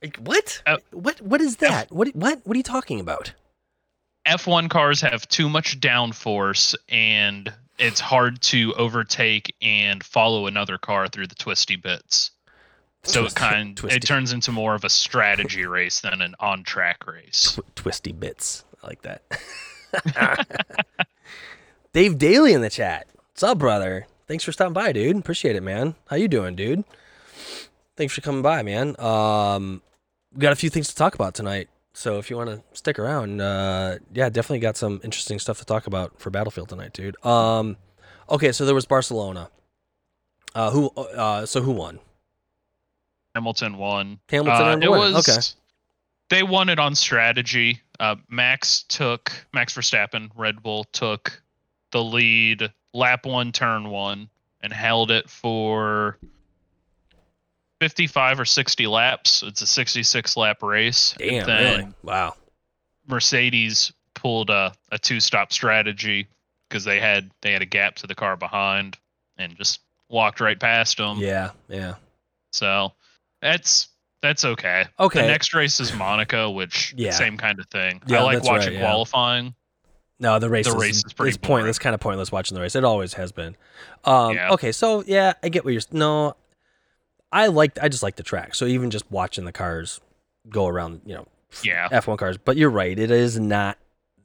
Like, 0.01 0.17
what? 0.17 0.61
Uh, 0.65 0.77
what? 0.91 1.21
What 1.21 1.41
is 1.41 1.57
that? 1.57 1.91
What? 1.91 2.09
What? 2.15 2.39
What 2.43 2.55
are 2.55 2.57
you 2.57 2.63
talking 2.63 2.99
about? 2.99 3.33
F1 4.27 4.69
cars 4.69 5.01
have 5.01 5.27
too 5.29 5.49
much 5.49 5.79
downforce 5.79 6.75
and 6.89 7.51
it's 7.79 7.99
hard 7.99 8.39
to 8.43 8.71
overtake 8.75 9.55
and 9.63 10.03
follow 10.03 10.45
another 10.45 10.77
car 10.77 11.07
through 11.07 11.25
the 11.25 11.33
twisty 11.35 11.75
bits. 11.75 12.29
So 13.03 13.21
Twist- 13.21 13.35
it 13.35 13.39
kind 13.39 13.75
twisty. 13.77 13.97
it 13.97 14.01
turns 14.01 14.31
into 14.31 14.51
more 14.51 14.75
of 14.75 14.83
a 14.83 14.89
strategy 14.89 15.65
race 15.65 16.01
than 16.01 16.21
an 16.21 16.35
on 16.39 16.63
track 16.63 17.07
race. 17.07 17.53
Tw- 17.59 17.75
twisty 17.75 18.11
bits. 18.11 18.63
I 18.83 18.87
like 18.87 19.01
that. 19.01 19.23
Dave 21.93 22.17
Daly 22.19 22.53
in 22.53 22.61
the 22.61 22.69
chat. 22.69 23.07
What's 23.31 23.41
up, 23.43 23.57
brother? 23.57 24.05
Thanks 24.27 24.43
for 24.43 24.51
stopping 24.51 24.73
by, 24.73 24.91
dude. 24.91 25.17
Appreciate 25.17 25.55
it, 25.55 25.63
man. 25.63 25.95
How 26.09 26.15
you 26.15 26.27
doing, 26.27 26.55
dude? 26.55 26.83
Thanks 27.97 28.13
for 28.13 28.21
coming 28.21 28.41
by, 28.43 28.61
man. 28.63 28.95
Um, 28.99 29.81
we 30.33 30.39
got 30.39 30.53
a 30.53 30.55
few 30.55 30.69
things 30.69 30.87
to 30.89 30.95
talk 30.95 31.15
about 31.15 31.33
tonight. 31.33 31.69
So 31.93 32.19
if 32.19 32.29
you 32.29 32.37
want 32.37 32.49
to 32.49 32.61
stick 32.73 32.97
around, 32.97 33.41
uh, 33.41 33.97
yeah, 34.13 34.29
definitely 34.29 34.59
got 34.59 34.77
some 34.77 35.01
interesting 35.03 35.39
stuff 35.39 35.59
to 35.59 35.65
talk 35.65 35.87
about 35.87 36.19
for 36.19 36.29
Battlefield 36.29 36.69
tonight, 36.69 36.93
dude. 36.93 37.23
Um, 37.25 37.75
okay, 38.29 38.51
so 38.53 38.65
there 38.65 38.75
was 38.75 38.85
Barcelona. 38.85 39.49
Uh, 40.55 40.71
who? 40.71 40.87
Uh, 40.89 41.45
so 41.45 41.61
who 41.61 41.71
won? 41.71 41.99
Hamilton 43.35 43.77
won. 43.77 44.19
Hamilton 44.29 44.83
Uh, 44.83 44.89
won. 44.89 45.13
was 45.13 45.27
Okay. 45.29 45.41
they 46.29 46.43
won 46.43 46.69
it 46.69 46.79
on 46.79 46.95
strategy. 46.95 47.81
Uh, 47.99 48.15
Max 48.29 48.83
took 48.83 49.31
Max 49.53 49.73
Verstappen, 49.75 50.29
Red 50.35 50.63
Bull 50.63 50.85
took 50.85 51.41
the 51.91 52.03
lead 52.03 52.71
lap 52.93 53.25
one, 53.25 53.51
turn 53.51 53.89
one, 53.89 54.29
and 54.61 54.71
held 54.73 55.11
it 55.11 55.29
for 55.29 56.17
55 57.81 58.39
or 58.39 58.45
60 58.45 58.85
laps. 58.85 59.41
It's 59.41 59.63
a 59.63 59.65
66 59.65 60.37
lap 60.37 60.61
race. 60.61 61.15
And 61.19 61.29
Damn, 61.31 61.47
then 61.47 61.79
really? 61.79 61.93
Wow. 62.03 62.35
Mercedes 63.07 63.91
pulled 64.13 64.51
a, 64.51 64.71
a 64.91 64.99
two 64.99 65.19
stop 65.19 65.51
strategy 65.51 66.27
because 66.69 66.83
they 66.83 66.99
had 66.99 67.31
they 67.41 67.51
had 67.51 67.63
a 67.63 67.65
gap 67.65 67.95
to 67.95 68.07
the 68.07 68.13
car 68.13 68.37
behind 68.37 68.99
and 69.39 69.57
just 69.57 69.79
walked 70.09 70.39
right 70.39 70.59
past 70.59 70.97
them. 70.97 71.17
Yeah, 71.17 71.51
yeah. 71.69 71.95
So 72.51 72.93
that's 73.41 73.87
that's 74.21 74.45
okay. 74.45 74.85
Okay. 74.99 75.21
The 75.21 75.27
next 75.27 75.55
race 75.55 75.79
is 75.79 75.91
Monaco, 75.91 76.51
which 76.51 76.93
Yeah. 76.95 77.09
same 77.09 77.35
kind 77.35 77.59
of 77.59 77.65
thing. 77.65 77.99
Yeah, 78.05 78.19
I 78.19 78.21
like 78.21 78.35
that's 78.37 78.47
right, 78.47 78.59
watching 78.59 78.73
yeah. 78.75 78.81
qualifying. 78.81 79.55
No, 80.19 80.37
the 80.37 80.51
race, 80.51 80.67
The 80.67 80.75
is, 80.75 80.81
race 80.81 81.03
is 81.03 81.13
pretty 81.13 81.29
it's 81.29 81.37
pointless. 81.39 81.79
Kind 81.79 81.95
of 81.95 81.99
pointless 81.99 82.31
watching 82.31 82.53
the 82.53 82.61
race. 82.61 82.75
It 82.75 82.83
always 82.83 83.15
has 83.15 83.31
been. 83.31 83.57
Um, 84.05 84.35
Yeah. 84.35 84.51
Okay, 84.51 84.71
so 84.71 85.03
yeah, 85.07 85.33
I 85.41 85.49
get 85.49 85.65
what 85.65 85.73
you're. 85.73 85.81
No, 85.91 86.35
I 87.31 87.47
like. 87.47 87.77
I 87.81 87.87
just 87.89 88.03
like 88.03 88.15
the 88.17 88.23
track. 88.23 88.55
So 88.55 88.65
even 88.65 88.89
just 88.91 89.09
watching 89.11 89.45
the 89.45 89.51
cars 89.51 90.01
go 90.49 90.67
around, 90.67 91.01
you 91.05 91.15
know, 91.15 91.27
Yeah. 91.63 91.87
F1 91.89 92.17
cars. 92.17 92.37
But 92.37 92.57
you're 92.57 92.69
right. 92.69 92.97
It 92.97 93.11
is 93.11 93.39
not. 93.39 93.77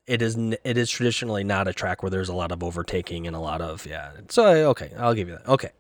it 0.06 0.22
is 0.22 0.36
it 0.36 0.76
is 0.78 0.90
traditionally 0.90 1.42
not 1.44 1.66
a 1.68 1.72
track 1.72 2.02
where 2.02 2.10
there's 2.10 2.28
a 2.28 2.34
lot 2.34 2.52
of 2.52 2.62
overtaking 2.62 3.26
and 3.26 3.34
a 3.36 3.40
lot 3.40 3.60
of 3.60 3.84
yeah. 3.86 4.12
So 4.28 4.70
okay, 4.70 4.90
I'll 4.98 5.14
give 5.14 5.28
you 5.28 5.34
that. 5.36 5.48
Okay, 5.48 5.70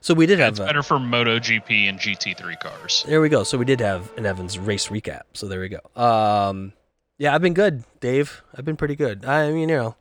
so 0.00 0.12
we 0.14 0.26
did 0.26 0.38
have. 0.40 0.52
It's 0.54 0.60
uh, 0.60 0.66
better 0.66 0.82
for 0.82 0.98
MotoGP 0.98 1.88
and 1.88 1.98
GT3 1.98 2.58
cars. 2.60 3.04
there 3.06 3.20
we 3.20 3.28
go. 3.28 3.42
So 3.44 3.56
we 3.58 3.64
did 3.64 3.80
have 3.80 4.10
an 4.16 4.26
Evans 4.26 4.58
race 4.58 4.88
recap. 4.88 5.22
So 5.34 5.46
there 5.48 5.60
we 5.60 5.68
go. 5.68 5.80
Um, 6.00 6.72
yeah, 7.18 7.34
I've 7.34 7.42
been 7.42 7.54
good, 7.54 7.84
Dave. 8.00 8.42
I've 8.56 8.64
been 8.64 8.76
pretty 8.76 8.96
good. 8.96 9.24
I 9.24 9.50
mean, 9.50 9.68
you 9.68 9.76
know, 9.76 9.96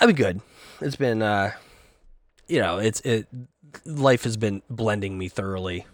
I've 0.00 0.08
been 0.08 0.16
good. 0.16 0.40
It's 0.80 0.96
been, 0.96 1.20
uh, 1.22 1.52
you 2.48 2.60
know, 2.60 2.78
it's 2.78 3.00
it. 3.00 3.26
Life 3.84 4.24
has 4.24 4.36
been 4.36 4.62
blending 4.68 5.18
me 5.18 5.28
thoroughly, 5.28 5.86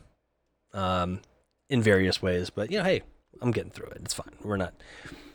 um, 0.72 1.20
in 1.68 1.82
various 1.82 2.22
ways. 2.22 2.50
But 2.50 2.70
you 2.70 2.78
know, 2.78 2.84
hey, 2.84 3.02
I'm 3.40 3.50
getting 3.50 3.70
through 3.70 3.88
it. 3.88 4.02
It's 4.04 4.14
fine. 4.14 4.34
We're 4.42 4.56
not 4.56 4.74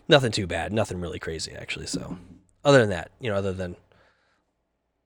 nothing 0.07 0.31
too 0.31 0.47
bad. 0.47 0.73
Nothing 0.73 0.99
really 0.99 1.19
crazy 1.19 1.53
actually. 1.53 1.87
So, 1.87 2.17
other 2.63 2.79
than 2.79 2.89
that, 2.89 3.11
you 3.19 3.29
know, 3.29 3.37
other 3.37 3.53
than 3.53 3.75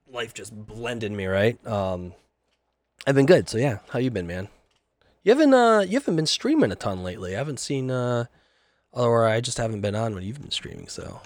life 0.09 0.33
just 0.33 0.53
blended 0.53 1.11
me 1.11 1.25
right. 1.25 1.65
Um, 1.67 2.13
I've 3.05 3.15
been 3.15 3.25
good. 3.25 3.49
So 3.49 3.57
yeah, 3.57 3.79
how 3.89 3.99
you 3.99 4.11
been, 4.11 4.27
man? 4.27 4.49
You 5.23 5.31
haven't 5.31 5.53
uh 5.53 5.79
you 5.79 5.93
haven't 5.99 6.15
been 6.15 6.25
streaming 6.25 6.71
a 6.71 6.75
ton 6.75 7.03
lately. 7.03 7.35
I 7.35 7.37
haven't 7.37 7.59
seen 7.59 7.91
uh 7.91 8.25
or 8.91 9.27
I 9.27 9.41
just 9.41 9.57
haven't 9.57 9.81
been 9.81 9.95
on 9.95 10.15
when 10.15 10.23
you've 10.23 10.41
been 10.41 10.51
streaming, 10.51 10.87
so 10.87 11.21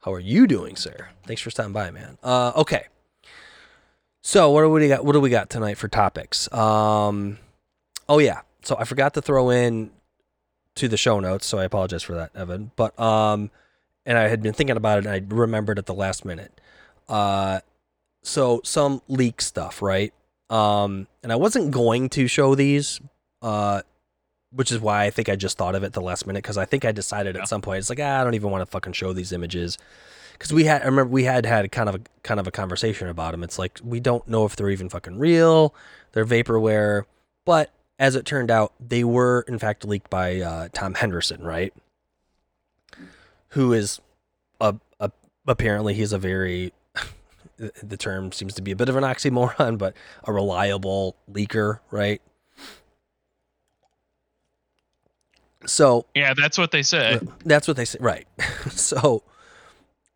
how 0.00 0.12
are 0.12 0.20
you 0.20 0.46
doing, 0.46 0.76
sir? 0.76 1.08
Thanks 1.26 1.40
for 1.42 1.50
stopping 1.50 1.72
by, 1.72 1.90
man. 1.90 2.18
Uh 2.22 2.52
okay. 2.56 2.86
So 4.22 4.50
what 4.50 4.62
do 4.62 4.70
we 4.70 4.88
got 4.88 5.04
what 5.04 5.12
do 5.12 5.20
we 5.20 5.30
got 5.30 5.50
tonight 5.50 5.78
for 5.78 5.88
topics? 5.88 6.52
Um 6.52 7.38
oh 8.08 8.18
yeah. 8.18 8.40
So 8.62 8.76
I 8.78 8.84
forgot 8.84 9.14
to 9.14 9.22
throw 9.22 9.50
in 9.50 9.90
to 10.76 10.88
the 10.88 10.96
show 10.96 11.20
notes, 11.20 11.46
so 11.46 11.58
I 11.58 11.64
apologize 11.64 12.02
for 12.02 12.14
that, 12.14 12.30
Evan. 12.34 12.70
But 12.76 12.98
um 13.00 13.50
and 14.06 14.18
I 14.18 14.28
had 14.28 14.42
been 14.42 14.52
thinking 14.52 14.76
about 14.76 14.98
it 14.98 15.06
and 15.06 15.14
I 15.14 15.34
remembered 15.34 15.78
at 15.78 15.86
the 15.86 15.94
last 15.94 16.24
minute. 16.24 16.60
Uh 17.08 17.60
so 18.22 18.60
some 18.64 19.00
leak 19.08 19.40
stuff, 19.40 19.80
right? 19.80 20.12
Um, 20.50 21.06
and 21.22 21.32
I 21.32 21.36
wasn't 21.36 21.70
going 21.70 22.10
to 22.10 22.26
show 22.26 22.54
these, 22.54 23.00
uh, 23.40 23.80
which 24.52 24.70
is 24.72 24.78
why 24.80 25.04
I 25.04 25.10
think 25.10 25.28
I 25.30 25.36
just 25.36 25.56
thought 25.56 25.74
of 25.76 25.84
it 25.84 25.92
the 25.94 26.02
last 26.02 26.26
minute 26.26 26.42
because 26.42 26.58
I 26.58 26.64
think 26.66 26.84
I 26.84 26.92
decided 26.92 27.36
Yeah. 27.36 27.42
at 27.42 27.48
some 27.48 27.62
point 27.62 27.78
it's 27.78 27.88
like 27.88 28.00
ah, 28.02 28.20
I 28.20 28.24
don't 28.24 28.34
even 28.34 28.50
want 28.50 28.60
to 28.62 28.66
fucking 28.66 28.92
show 28.92 29.12
these 29.14 29.32
images 29.32 29.78
because 30.40 30.54
we 30.54 30.64
had 30.64 30.80
I 30.80 30.86
remember 30.86 31.12
we 31.12 31.24
had 31.24 31.44
had 31.44 31.70
kind 31.70 31.86
of 31.90 31.96
a 31.96 32.00
kind 32.22 32.40
of 32.40 32.46
a 32.46 32.50
conversation 32.50 33.08
about 33.08 33.32
them. 33.32 33.44
It's 33.44 33.58
like 33.58 33.78
we 33.84 34.00
don't 34.00 34.26
know 34.26 34.46
if 34.46 34.56
they're 34.56 34.70
even 34.70 34.88
fucking 34.88 35.18
real, 35.18 35.74
they're 36.12 36.24
vaporware, 36.24 37.04
but 37.44 37.70
as 37.98 38.16
it 38.16 38.24
turned 38.24 38.50
out, 38.50 38.72
they 38.80 39.04
were 39.04 39.44
in 39.46 39.58
fact 39.58 39.84
leaked 39.84 40.08
by 40.08 40.40
uh, 40.40 40.68
Tom 40.72 40.94
Henderson, 40.94 41.44
right? 41.44 41.74
Who 43.48 43.74
is 43.74 44.00
a, 44.62 44.76
a 44.98 45.12
apparently 45.46 45.92
he's 45.92 46.14
a 46.14 46.18
very 46.18 46.72
the 47.82 47.98
term 47.98 48.32
seems 48.32 48.54
to 48.54 48.62
be 48.62 48.70
a 48.70 48.76
bit 48.76 48.88
of 48.88 48.96
an 48.96 49.04
oxymoron, 49.04 49.76
but 49.76 49.94
a 50.24 50.32
reliable 50.32 51.16
leaker, 51.30 51.80
right? 51.90 52.22
So 55.66 56.06
Yeah, 56.14 56.32
that's 56.32 56.56
what 56.56 56.70
they 56.70 56.82
said. 56.82 57.28
that's 57.44 57.68
what 57.68 57.76
they 57.76 57.84
said, 57.84 58.00
right? 58.00 58.26
so, 58.70 59.22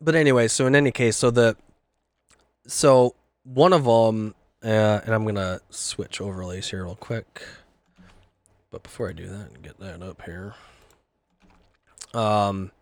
but 0.01 0.15
anyway, 0.15 0.49
so 0.49 0.67
in 0.67 0.75
any 0.75 0.91
case, 0.91 1.17
so 1.17 1.31
the 1.31 1.57
so 2.67 3.15
one 3.45 3.73
of 3.73 3.85
them, 3.85 4.35
uh, 4.63 5.01
and 5.05 5.15
I'm 5.15 5.25
gonna 5.25 5.61
switch 5.71 6.21
overlays 6.21 6.71
here 6.71 6.85
real 6.85 6.97
quick. 6.97 7.43
But 8.71 8.83
before 8.83 9.09
I 9.09 9.13
do 9.13 9.29
that, 9.29 9.51
and 9.51 9.63
get 9.63 9.79
that 9.81 10.03
up 10.03 10.23
here. 10.23 10.55
Um. 12.13 12.73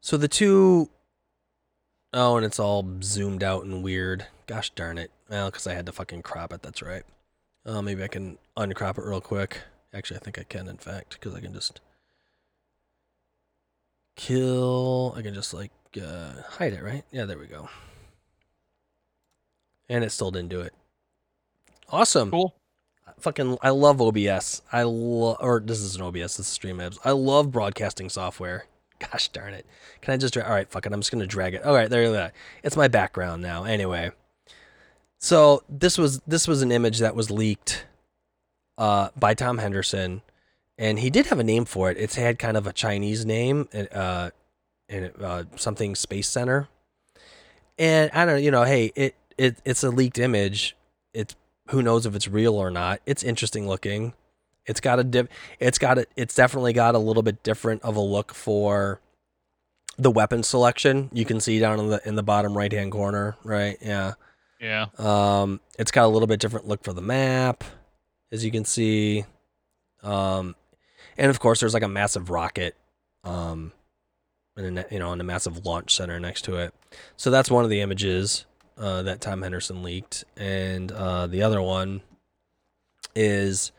So 0.00 0.16
the 0.16 0.28
two 0.28 0.90
Oh, 2.16 2.36
and 2.36 2.46
it's 2.46 2.60
all 2.60 2.86
zoomed 3.02 3.42
out 3.42 3.64
and 3.64 3.82
weird. 3.82 4.26
Gosh 4.46 4.70
darn 4.70 4.98
it. 4.98 5.10
Well, 5.28 5.50
because 5.50 5.66
I 5.66 5.74
had 5.74 5.84
to 5.86 5.92
fucking 5.92 6.22
crop 6.22 6.52
it. 6.52 6.62
That's 6.62 6.80
right. 6.80 7.02
Uh, 7.66 7.82
maybe 7.82 8.04
I 8.04 8.08
can 8.08 8.38
uncrop 8.56 8.98
it 8.98 9.04
real 9.04 9.20
quick. 9.20 9.62
Actually, 9.92 10.18
I 10.18 10.20
think 10.20 10.38
I 10.38 10.44
can, 10.44 10.68
in 10.68 10.76
fact, 10.76 11.14
because 11.14 11.34
I 11.34 11.40
can 11.40 11.52
just 11.52 11.80
kill. 14.16 15.14
I 15.16 15.22
can 15.22 15.34
just 15.34 15.54
like 15.54 15.72
uh, 16.00 16.42
hide 16.48 16.72
it, 16.72 16.82
right? 16.82 17.04
Yeah, 17.10 17.24
there 17.24 17.38
we 17.38 17.46
go. 17.46 17.68
And 19.88 20.02
it 20.02 20.10
still 20.10 20.30
didn't 20.30 20.50
do 20.50 20.60
it. 20.60 20.72
Awesome. 21.90 22.30
Cool. 22.30 22.54
Fucking, 23.20 23.58
I 23.62 23.70
love 23.70 24.00
OBS. 24.00 24.62
I 24.72 24.82
love, 24.82 25.36
or 25.40 25.60
this 25.60 25.80
is 25.80 25.96
an 25.96 26.02
OBS. 26.02 26.36
This 26.36 26.40
is 26.40 26.58
StreamLabs. 26.58 26.98
I 27.04 27.12
love 27.12 27.52
broadcasting 27.52 28.08
software. 28.08 28.66
Gosh 28.98 29.28
darn 29.28 29.54
it. 29.54 29.66
Can 30.00 30.14
I 30.14 30.16
just 30.16 30.34
drag? 30.34 30.46
All 30.46 30.52
right, 30.52 30.68
fuck 30.68 30.86
it. 30.86 30.92
I'm 30.92 31.00
just 31.00 31.12
gonna 31.12 31.26
drag 31.26 31.54
it. 31.54 31.64
All 31.64 31.74
right, 31.74 31.90
there 31.90 32.02
you 32.02 32.12
go. 32.12 32.30
It's 32.62 32.76
my 32.76 32.88
background 32.88 33.42
now. 33.42 33.64
Anyway, 33.64 34.12
so 35.18 35.62
this 35.68 35.98
was 35.98 36.20
this 36.26 36.46
was 36.48 36.62
an 36.62 36.72
image 36.72 37.00
that 37.00 37.14
was 37.14 37.30
leaked 37.30 37.86
uh, 38.78 39.08
by 39.16 39.34
Tom 39.34 39.58
Henderson, 39.58 40.22
and 40.78 40.98
he 40.98 41.10
did 41.10 41.26
have 41.26 41.38
a 41.38 41.44
name 41.44 41.64
for 41.64 41.90
it. 41.90 41.96
It's 41.98 42.16
had 42.16 42.38
kind 42.38 42.56
of 42.56 42.66
a 42.66 42.72
Chinese 42.72 43.24
name, 43.24 43.68
uh, 43.92 44.30
and 44.88 45.12
uh, 45.20 45.44
something 45.56 45.94
Space 45.94 46.28
Center. 46.28 46.68
And 47.78 48.10
I 48.12 48.24
don't 48.24 48.34
know, 48.34 48.40
you 48.40 48.50
know, 48.50 48.64
hey, 48.64 48.92
it 48.94 49.14
it 49.36 49.58
it's 49.64 49.82
a 49.82 49.90
leaked 49.90 50.18
image. 50.18 50.76
It's 51.12 51.34
who 51.68 51.82
knows 51.82 52.06
if 52.06 52.14
it's 52.14 52.28
real 52.28 52.54
or 52.54 52.70
not. 52.70 53.00
It's 53.06 53.22
interesting 53.22 53.66
looking. 53.66 54.14
It's 54.66 54.80
got 54.80 54.98
a 54.98 55.04
dip. 55.04 55.30
It's 55.58 55.78
got 55.78 55.98
a. 55.98 56.06
It's 56.16 56.34
definitely 56.34 56.72
got 56.72 56.94
a 56.94 56.98
little 56.98 57.22
bit 57.22 57.42
different 57.42 57.82
of 57.82 57.96
a 57.96 58.00
look 58.00 58.32
for 58.32 59.00
the 59.98 60.10
weapon 60.10 60.42
selection. 60.42 61.10
You 61.12 61.24
can 61.24 61.40
see 61.40 61.58
down 61.58 61.78
in 61.80 61.88
the 61.88 62.08
in 62.08 62.14
the 62.14 62.22
bottom 62.22 62.56
right 62.56 62.72
hand 62.72 62.92
corner, 62.92 63.36
right? 63.44 63.76
Yeah. 63.80 64.14
Yeah. 64.60 64.86
Um, 64.96 65.60
it's 65.78 65.90
got 65.90 66.04
a 66.04 66.08
little 66.08 66.26
bit 66.26 66.40
different 66.40 66.66
look 66.66 66.82
for 66.82 66.92
the 66.92 67.02
map, 67.02 67.64
as 68.32 68.44
you 68.44 68.50
can 68.50 68.64
see. 68.64 69.24
Um, 70.02 70.54
and 71.18 71.30
of 71.30 71.40
course, 71.40 71.60
there's 71.60 71.74
like 71.74 71.82
a 71.82 71.88
massive 71.88 72.30
rocket, 72.30 72.76
um, 73.24 73.72
and 74.56 74.78
a, 74.78 74.86
you 74.90 74.98
know, 74.98 75.12
and 75.12 75.20
a 75.20 75.24
massive 75.24 75.64
launch 75.66 75.94
center 75.94 76.18
next 76.20 76.42
to 76.42 76.56
it. 76.56 76.72
So 77.16 77.30
that's 77.30 77.50
one 77.50 77.64
of 77.64 77.70
the 77.70 77.80
images 77.80 78.46
uh, 78.78 79.02
that 79.02 79.20
Tom 79.20 79.42
Henderson 79.42 79.82
leaked, 79.82 80.24
and 80.36 80.90
uh, 80.92 81.26
the 81.26 81.42
other 81.42 81.60
one 81.62 82.02
is 83.14 83.72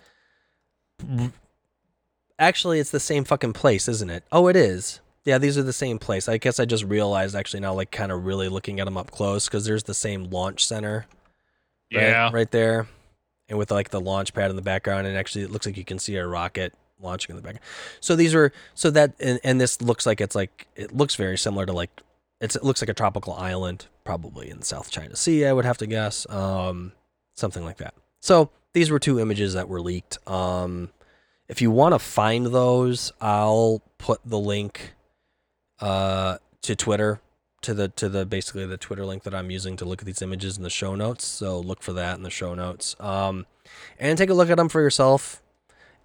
actually 2.39 2.79
it's 2.79 2.91
the 2.91 2.99
same 2.99 3.23
fucking 3.23 3.53
place, 3.53 3.87
isn't 3.87 4.09
it? 4.09 4.23
Oh, 4.31 4.47
it 4.47 4.55
is. 4.55 4.99
Yeah, 5.25 5.37
these 5.39 5.57
are 5.57 5.63
the 5.63 5.73
same 5.73 5.97
place. 5.97 6.29
I 6.29 6.37
guess 6.37 6.59
I 6.59 6.65
just 6.65 6.83
realized 6.83 7.35
actually 7.35 7.61
now, 7.61 7.73
like 7.73 7.91
kind 7.91 8.11
of 8.11 8.25
really 8.25 8.47
looking 8.47 8.79
at 8.79 8.85
them 8.85 8.97
up 8.97 9.09
close 9.11 9.47
because 9.47 9.65
there's 9.65 9.83
the 9.83 9.93
same 9.93 10.25
launch 10.25 10.65
center. 10.65 11.05
right- 11.93 12.01
Yeah. 12.03 12.29
right 12.31 12.49
there, 12.51 12.87
and 13.49 13.57
with 13.57 13.71
like 13.71 13.89
the 13.89 14.01
launch 14.01 14.33
pad 14.33 14.49
in 14.49 14.55
the 14.55 14.61
background, 14.61 15.07
and 15.07 15.17
actually 15.17 15.43
it 15.43 15.51
looks 15.51 15.65
like 15.65 15.77
you 15.77 15.85
can 15.85 15.99
see 15.99 16.15
a 16.17 16.25
rocket 16.27 16.73
launching 17.01 17.33
in 17.33 17.35
the 17.35 17.41
background. 17.41 17.65
So 17.99 18.15
these 18.15 18.33
are 18.33 18.51
so 18.73 18.89
that 18.91 19.13
and, 19.19 19.39
and 19.43 19.59
this 19.59 19.81
looks 19.81 20.05
like 20.05 20.21
it's 20.21 20.35
like 20.35 20.67
it 20.75 20.95
looks 20.95 21.15
very 21.15 21.37
similar 21.37 21.65
to 21.65 21.73
like 21.73 22.01
it 22.41 22.63
looks 22.63 22.81
like 22.81 22.89
a 22.89 22.93
tropical 22.93 23.33
island, 23.33 23.87
probably 24.03 24.49
in 24.49 24.61
South 24.61 24.91
China 24.91 25.15
Sea. 25.15 25.45
I 25.45 25.53
would 25.53 25.65
have 25.65 25.77
to 25.79 25.87
guess, 25.87 26.29
um, 26.29 26.91
something 27.35 27.63
like 27.63 27.77
that. 27.77 27.93
So 28.21 28.49
these 28.73 28.91
were 28.91 28.99
two 28.99 29.19
images 29.19 29.53
that 29.53 29.69
were 29.69 29.81
leaked. 29.81 30.17
Um, 30.27 30.89
if 31.47 31.61
you 31.61 31.71
want 31.71 31.93
to 31.93 31.99
find 31.99 32.47
those, 32.47 33.11
I'll 33.21 33.81
put 33.97 34.19
the 34.25 34.39
link 34.39 34.93
uh, 35.79 36.37
to 36.63 36.75
Twitter 36.75 37.21
to 37.61 37.73
the 37.73 37.87
to 37.89 38.09
the 38.09 38.25
basically 38.25 38.65
the 38.65 38.77
Twitter 38.77 39.05
link 39.05 39.23
that 39.23 39.33
I'm 39.33 39.49
using 39.49 39.75
to 39.77 39.85
look 39.85 40.01
at 40.01 40.05
these 40.05 40.21
images 40.21 40.57
in 40.57 40.63
the 40.63 40.69
show 40.69 40.95
notes. 40.95 41.25
So 41.25 41.59
look 41.59 41.81
for 41.81 41.93
that 41.93 42.17
in 42.17 42.23
the 42.23 42.29
show 42.29 42.53
notes. 42.53 42.95
Um, 42.99 43.45
and 43.99 44.17
take 44.17 44.29
a 44.29 44.33
look 44.33 44.49
at 44.49 44.57
them 44.57 44.69
for 44.69 44.81
yourself. 44.81 45.41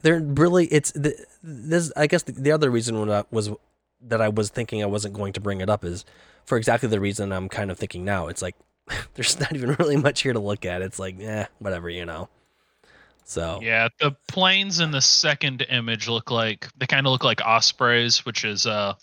They're 0.02 0.20
really 0.20 0.66
it's 0.66 0.92
the, 0.92 1.14
this. 1.42 1.92
I 1.96 2.06
guess 2.06 2.22
the, 2.22 2.32
the 2.32 2.52
other 2.52 2.70
reason 2.70 3.10
I 3.10 3.24
was 3.30 3.50
that 4.02 4.20
I 4.20 4.28
was 4.28 4.48
thinking 4.50 4.82
I 4.82 4.86
wasn't 4.86 5.14
going 5.14 5.32
to 5.34 5.40
bring 5.40 5.60
it 5.60 5.68
up 5.68 5.84
is 5.84 6.04
for 6.44 6.56
exactly 6.56 6.88
the 6.88 7.00
reason 7.00 7.32
I'm 7.32 7.48
kind 7.48 7.70
of 7.70 7.78
thinking 7.78 8.04
now. 8.04 8.28
It's 8.28 8.42
like 8.42 8.56
there's 9.14 9.38
not 9.38 9.54
even 9.54 9.72
really 9.78 9.96
much 9.96 10.22
here 10.22 10.32
to 10.32 10.38
look 10.38 10.64
at. 10.64 10.82
It's 10.82 10.98
like 10.98 11.20
eh, 11.20 11.46
whatever, 11.58 11.90
you 11.90 12.06
know. 12.06 12.28
So 13.24 13.60
Yeah, 13.62 13.88
the 14.00 14.12
planes 14.28 14.80
in 14.80 14.90
the 14.90 15.00
second 15.00 15.64
image 15.68 16.08
look 16.08 16.30
like 16.30 16.66
they 16.78 16.86
kind 16.86 17.06
of 17.06 17.12
look 17.12 17.22
like 17.24 17.40
ospreys, 17.42 18.24
which 18.24 18.44
is 18.44 18.66
uh 18.66 18.94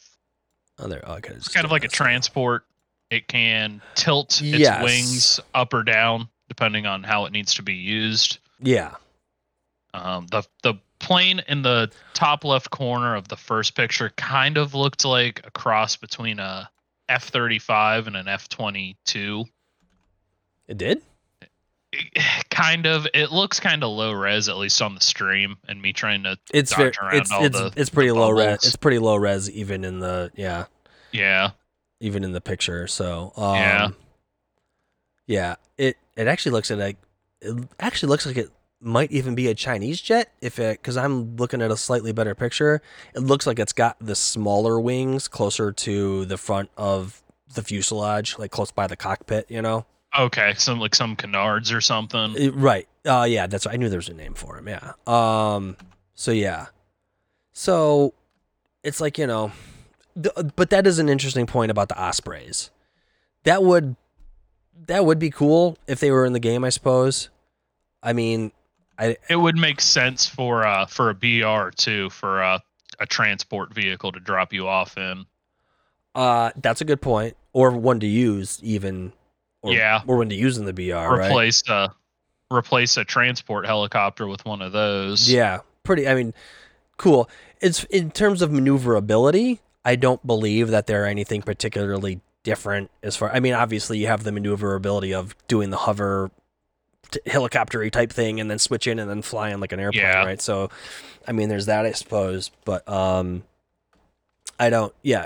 oh, 0.80 0.88
there. 0.88 1.04
Oh, 1.06 1.14
okay, 1.16 1.34
it's 1.34 1.48
kind 1.48 1.66
of 1.66 1.72
like 1.72 1.84
a 1.86 1.88
transport. 1.90 2.66
It 3.10 3.28
can 3.28 3.82
tilt 3.96 4.42
its 4.42 4.60
Yes. 4.60 4.84
wings 4.84 5.40
up 5.54 5.74
or 5.74 5.84
down 5.84 6.28
depending 6.50 6.86
on 6.86 7.04
how 7.04 7.26
it 7.26 7.32
needs 7.32 7.54
to 7.54 7.62
be 7.62 7.74
used. 7.76 8.40
Yeah, 8.60 8.96
Um, 9.94 10.28
the 10.28 10.44
the 10.64 10.76
plane 11.08 11.42
in 11.48 11.62
the 11.62 11.90
top 12.14 12.44
left 12.44 12.70
corner 12.70 13.16
of 13.16 13.28
the 13.30 13.38
first 13.38 13.76
picture 13.76 14.10
kind 14.18 14.58
of 14.58 14.74
looked 14.74 15.06
like 15.06 15.42
a 15.46 15.52
cross 15.52 15.96
between 15.96 16.40
a 16.40 16.70
F 17.10 17.30
thirty 17.30 17.60
five 17.60 18.08
and 18.08 18.16
an 18.18 18.28
F 18.28 18.50
twenty 18.50 18.98
two. 19.06 19.46
it 20.68 20.78
did. 20.78 21.02
Kind 22.50 22.86
of. 22.86 23.08
It 23.14 23.32
looks 23.32 23.60
kind 23.62 23.82
of 23.84 23.90
low 23.92 24.12
res, 24.12 24.50
at 24.50 24.58
least 24.58 24.82
on 24.82 24.94
the 24.94 25.00
stream, 25.02 25.56
and 25.70 25.82
me 25.82 25.94
trying 25.94 26.24
to 26.24 26.38
It's 26.54 26.74
very, 26.76 26.92
it's 27.14 27.30
it's 27.32 27.58
the- 27.58 27.72
it's 27.78 27.90
pretty 27.90 28.12
low 28.12 28.30
res. 28.30 28.56
It's 28.66 28.76
pretty 28.76 29.00
low 29.00 29.16
res 29.16 29.50
even 29.50 29.86
in 29.86 30.00
the 30.00 30.30
yeah 30.36 30.66
yeah. 31.14 31.52
even 32.02 32.24
in 32.26 32.34
the 32.34 32.42
picture. 32.42 32.88
So 32.88 33.32
um, 33.38 33.56
Yeah. 33.56 33.88
yeah. 35.28 35.56
It 35.78 35.96
it 36.18 36.28
actually 36.28 36.52
looks 36.52 36.70
like 36.70 36.98
it 37.42 37.56
actually 37.80 38.10
looks 38.10 38.26
like 38.26 38.36
it 38.38 38.50
might 38.80 39.12
even 39.12 39.36
be 39.36 39.48
a 39.48 39.56
Chinese 39.56 40.00
jet 40.02 40.32
if 40.42 40.60
it 40.60 40.82
because 40.82 40.98
I'm 40.98 41.36
looking 41.36 41.62
at 41.62 41.72
a 41.72 41.78
slightly 41.78 42.12
better 42.12 42.36
picture. 42.36 42.82
It 43.16 43.22
looks 43.22 43.48
like 43.48 43.60
it's 43.60 43.74
got 43.74 43.98
the 44.00 44.16
smaller 44.16 44.80
wings 44.80 45.28
closer 45.28 45.72
to 45.72 46.26
the 46.26 46.38
front 46.38 46.70
of 46.78 47.24
the 47.54 47.64
fuselage, 47.64 48.38
like 48.38 48.52
close 48.52 48.72
by 48.72 48.88
the 48.88 48.96
cockpit. 48.96 49.50
You 49.50 49.62
know. 49.62 49.86
Okay, 50.18 50.54
some 50.58 50.80
like 50.80 50.96
some 50.96 51.16
canards 51.16 51.72
or 51.72 51.82
something. 51.82 52.56
Right. 52.56 52.88
Uh 53.06 53.26
yeah, 53.28 53.48
that's 53.48 53.68
I 53.68 53.76
knew 53.76 53.90
there 53.90 53.98
was 53.98 54.10
a 54.10 54.14
name 54.14 54.34
for 54.34 54.58
him. 54.58 54.68
Yeah. 54.68 54.94
Um 55.06 55.76
so 56.14 56.32
yeah. 56.32 56.68
So 57.54 58.14
it's 58.84 59.02
like, 59.02 59.18
you 59.18 59.28
know, 59.28 59.52
th- 60.22 60.54
but 60.56 60.70
that 60.70 60.88
is 60.88 61.00
an 61.00 61.10
interesting 61.10 61.46
point 61.46 61.72
about 61.72 61.90
the 61.90 62.00
ospreys. 62.00 62.72
That 63.44 63.64
would 63.64 63.96
that 64.88 65.06
would 65.06 65.20
be 65.20 65.30
cool 65.30 65.78
if 65.88 66.00
they 66.00 66.12
were 66.12 66.26
in 66.26 66.34
the 66.34 66.40
game, 66.40 66.64
I 66.64 66.70
suppose. 66.70 67.30
I 68.02 68.14
mean, 68.14 68.52
It 69.00 69.36
would 69.40 69.56
make 69.58 69.80
sense 69.82 70.26
for 70.28 70.66
uh 70.66 70.86
for 70.88 71.10
a 71.10 71.14
BR 71.14 71.70
too 71.76 72.10
for 72.10 72.42
uh, 72.44 72.60
a 73.00 73.06
transport 73.06 73.74
vehicle 73.74 74.12
to 74.12 74.20
drop 74.20 74.54
you 74.54 74.68
off 74.68 74.98
in. 74.98 75.26
uh 76.16 76.52
that's 76.58 76.82
a 76.82 76.86
good 76.86 77.02
point 77.02 77.36
or 77.54 77.72
one 77.72 78.00
to 78.00 78.08
use 78.08 78.60
even 78.64 79.14
or, 79.62 79.74
Yeah. 79.74 80.02
or 80.08 80.18
one 80.18 80.30
to 80.30 80.36
use 80.36 80.58
in 80.58 80.66
the 80.66 80.74
BR, 80.74 80.94
right? 80.94 81.30
replace 81.30 81.64
a 81.70 81.94
replace 82.52 82.98
a 82.98 83.04
transport 83.04 83.66
helicopter 83.66 84.26
with 84.28 84.46
one 84.46 84.62
of 84.62 84.72
those. 84.72 85.30
Yeah, 85.30 85.60
pretty. 85.84 86.08
I 86.08 86.14
mean, 86.16 86.34
cool. 86.98 87.30
It's 87.60 87.84
in 87.86 88.12
terms 88.12 88.42
of 88.42 88.52
maneuverability. 88.52 89.60
I 89.84 89.96
don't 89.96 90.26
believe 90.26 90.70
that 90.70 90.88
they're 90.88 91.06
anything 91.06 91.42
particularly 91.42 92.20
different 92.44 92.90
as 93.04 93.16
far. 93.16 93.32
I 93.32 93.40
mean, 93.40 93.54
obviously 93.54 93.98
you 94.00 94.08
have 94.08 94.24
the 94.24 94.32
maneuverability 94.32 95.14
of 95.14 95.36
doing 95.48 95.70
the 95.70 95.78
hover 95.78 96.30
t- 97.12 97.20
helicoptery 97.28 97.92
type 97.92 98.12
thing 98.12 98.40
and 98.40 98.50
then 98.50 98.60
switch 98.60 98.88
in 98.88 99.00
and 99.00 99.10
then 99.10 99.22
fly 99.22 99.50
in 99.50 99.60
like 99.60 99.72
an 99.72 99.80
airplane, 99.80 100.04
Yeah. 100.04 100.24
right? 100.26 100.42
So, 100.42 100.70
I 101.28 101.32
mean, 101.32 101.50
there's 101.50 101.66
that, 101.68 101.86
I 101.86 101.92
suppose. 101.92 102.52
But 102.66 102.88
um, 102.90 103.44
I 104.60 104.70
don't. 104.70 104.94
Yeah. 105.04 105.26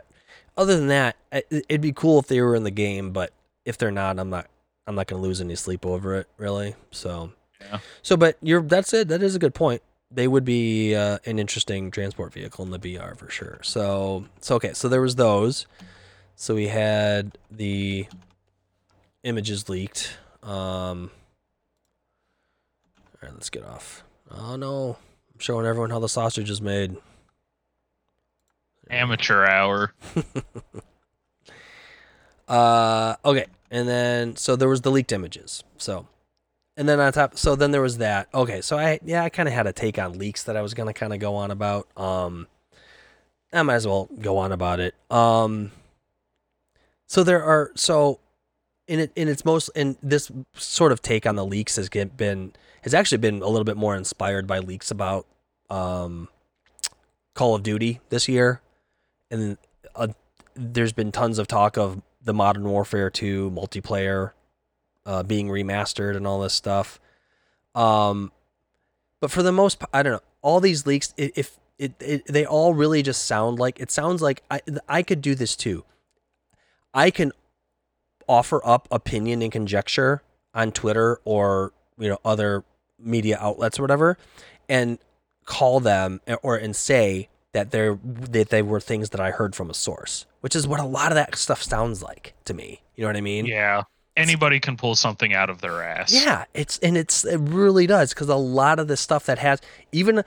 Other 0.57 0.75
than 0.77 0.87
that, 0.87 1.15
I- 1.31 1.43
it'd 1.51 1.81
be 1.81 1.93
cool 1.93 2.19
if 2.19 2.27
they 2.27 2.41
were 2.41 2.55
in 2.55 2.63
the 2.63 2.71
game, 2.71 3.11
but 3.11 3.31
if 3.65 3.77
they're 3.77 3.91
not, 3.91 4.19
I'm 4.19 4.29
not. 4.29 4.47
I'm 4.87 4.95
not 4.95 5.05
going 5.07 5.21
to 5.21 5.25
lose 5.27 5.39
any 5.39 5.55
sleep 5.55 5.85
over 5.85 6.15
it, 6.15 6.27
really. 6.37 6.75
So. 6.89 7.31
Yeah. 7.61 7.77
So, 8.01 8.17
but 8.17 8.37
you're 8.41 8.63
that's 8.63 8.91
it. 8.93 9.07
That 9.09 9.21
is 9.21 9.35
a 9.35 9.39
good 9.39 9.53
point. 9.53 9.83
They 10.09 10.27
would 10.27 10.43
be 10.43 10.95
uh, 10.95 11.19
an 11.25 11.37
interesting 11.39 11.91
transport 11.91 12.33
vehicle 12.33 12.65
in 12.65 12.71
the 12.71 12.79
BR 12.79 13.13
for 13.15 13.29
sure. 13.29 13.59
So, 13.61 14.25
so 14.41 14.55
okay. 14.55 14.73
So 14.73 14.89
there 14.89 14.99
was 14.99 15.15
those. 15.15 15.67
So 16.35 16.55
we 16.55 16.67
had 16.67 17.37
the 17.51 18.07
images 19.23 19.69
leaked. 19.69 20.17
Um, 20.43 21.11
all 23.21 23.29
right, 23.29 23.33
let's 23.33 23.49
get 23.49 23.63
off. 23.63 24.03
Oh 24.31 24.55
no, 24.55 24.97
I'm 25.33 25.39
showing 25.39 25.65
everyone 25.65 25.89
how 25.89 25.99
the 25.99 26.09
sausage 26.09 26.49
is 26.49 26.61
made. 26.61 26.95
Amateur 28.89 29.45
hour. 29.45 29.93
Uh, 32.51 33.15
okay, 33.23 33.45
and 33.71 33.87
then 33.87 34.35
so 34.35 34.57
there 34.57 34.67
was 34.67 34.81
the 34.81 34.91
leaked 34.91 35.13
images. 35.13 35.63
So, 35.77 36.05
and 36.75 36.87
then 36.87 36.99
on 36.99 37.13
top, 37.13 37.37
so 37.37 37.55
then 37.55 37.71
there 37.71 37.81
was 37.81 37.99
that. 37.99 38.27
Okay, 38.33 38.59
so 38.59 38.77
I 38.77 38.99
yeah, 39.05 39.23
I 39.23 39.29
kind 39.29 39.47
of 39.47 39.55
had 39.55 39.67
a 39.67 39.71
take 39.71 39.97
on 39.97 40.19
leaks 40.19 40.43
that 40.43 40.57
I 40.57 40.61
was 40.61 40.73
gonna 40.73 40.93
kind 40.93 41.13
of 41.13 41.19
go 41.19 41.35
on 41.35 41.49
about. 41.49 41.87
Um, 41.95 42.47
I 43.53 43.63
might 43.63 43.75
as 43.75 43.87
well 43.87 44.09
go 44.19 44.37
on 44.37 44.51
about 44.51 44.81
it. 44.81 44.95
Um, 45.09 45.71
so 47.07 47.23
there 47.23 47.41
are 47.41 47.71
so 47.75 48.19
in 48.85 48.99
it 48.99 49.13
in 49.15 49.29
its 49.29 49.45
most 49.45 49.69
in 49.69 49.95
this 50.03 50.29
sort 50.53 50.91
of 50.91 51.01
take 51.01 51.25
on 51.25 51.37
the 51.37 51.45
leaks 51.45 51.77
has 51.77 51.87
been 51.87 52.51
has 52.81 52.93
actually 52.93 53.19
been 53.19 53.41
a 53.41 53.47
little 53.47 53.63
bit 53.63 53.77
more 53.77 53.95
inspired 53.95 54.47
by 54.47 54.59
leaks 54.59 54.91
about 54.91 55.25
um 55.69 56.27
Call 57.33 57.55
of 57.55 57.63
Duty 57.63 58.01
this 58.09 58.27
year, 58.27 58.61
and 59.29 59.57
uh, 59.95 60.07
there's 60.53 60.91
been 60.91 61.11
tons 61.11 61.39
of 61.39 61.47
talk 61.47 61.77
of 61.77 62.01
the 62.21 62.33
Modern 62.33 62.65
Warfare 62.65 63.09
2 63.09 63.51
multiplayer 63.51 64.31
uh, 65.05 65.23
being 65.23 65.47
remastered 65.47 66.15
and 66.15 66.27
all 66.27 66.41
this 66.41 66.53
stuff. 66.53 66.99
Um, 67.73 68.31
but 69.19 69.31
for 69.31 69.43
the 69.43 69.51
most, 69.51 69.79
part, 69.79 69.89
I 69.93 70.03
don't 70.03 70.13
know. 70.13 70.21
All 70.41 70.59
these 70.59 70.85
leaks, 70.85 71.13
if 71.17 71.57
it, 71.77 71.93
it, 71.99 72.25
they 72.25 72.45
all 72.45 72.73
really 72.73 73.01
just 73.01 73.25
sound 73.25 73.59
like 73.59 73.79
it 73.79 73.91
sounds 73.91 74.21
like 74.21 74.43
I 74.51 74.61
I 74.87 75.03
could 75.03 75.21
do 75.21 75.35
this 75.35 75.55
too. 75.55 75.83
I 76.93 77.11
can 77.11 77.31
offer 78.27 78.61
up 78.65 78.87
opinion 78.91 79.41
and 79.41 79.51
conjecture 79.51 80.21
on 80.53 80.71
Twitter 80.71 81.19
or 81.25 81.73
you 81.97 82.09
know 82.09 82.17
other 82.25 82.63
media 83.03 83.37
outlets 83.39 83.79
or 83.79 83.83
whatever, 83.83 84.17
and 84.69 84.99
call 85.45 85.79
them 85.79 86.21
or 86.43 86.55
and 86.55 86.75
say 86.75 87.29
that 87.53 87.71
they're 87.71 87.99
that 88.03 88.49
they 88.49 88.61
were 88.61 88.79
things 88.79 89.09
that 89.09 89.19
I 89.19 89.31
heard 89.31 89.55
from 89.55 89.69
a 89.69 89.73
source, 89.73 90.25
which 90.41 90.55
is 90.55 90.67
what 90.67 90.79
a 90.79 90.85
lot 90.85 91.11
of 91.11 91.15
that 91.15 91.35
stuff 91.35 91.61
sounds 91.61 92.01
like 92.01 92.33
to 92.45 92.53
me. 92.53 92.81
You 92.95 93.03
know 93.03 93.09
what 93.09 93.17
I 93.17 93.21
mean? 93.21 93.45
Yeah. 93.45 93.83
Anybody 94.17 94.59
can 94.59 94.75
pull 94.75 94.95
something 94.95 95.33
out 95.33 95.49
of 95.49 95.61
their 95.61 95.81
ass. 95.81 96.13
Yeah, 96.13 96.43
it's 96.53 96.77
and 96.79 96.97
it's 96.97 97.23
it 97.23 97.37
really 97.37 97.87
does 97.87 98.13
because 98.13 98.27
a 98.27 98.35
lot 98.35 98.79
of 98.79 98.87
the 98.87 98.97
stuff 98.97 99.25
that 99.25 99.39
has 99.39 99.61
even 99.91 100.23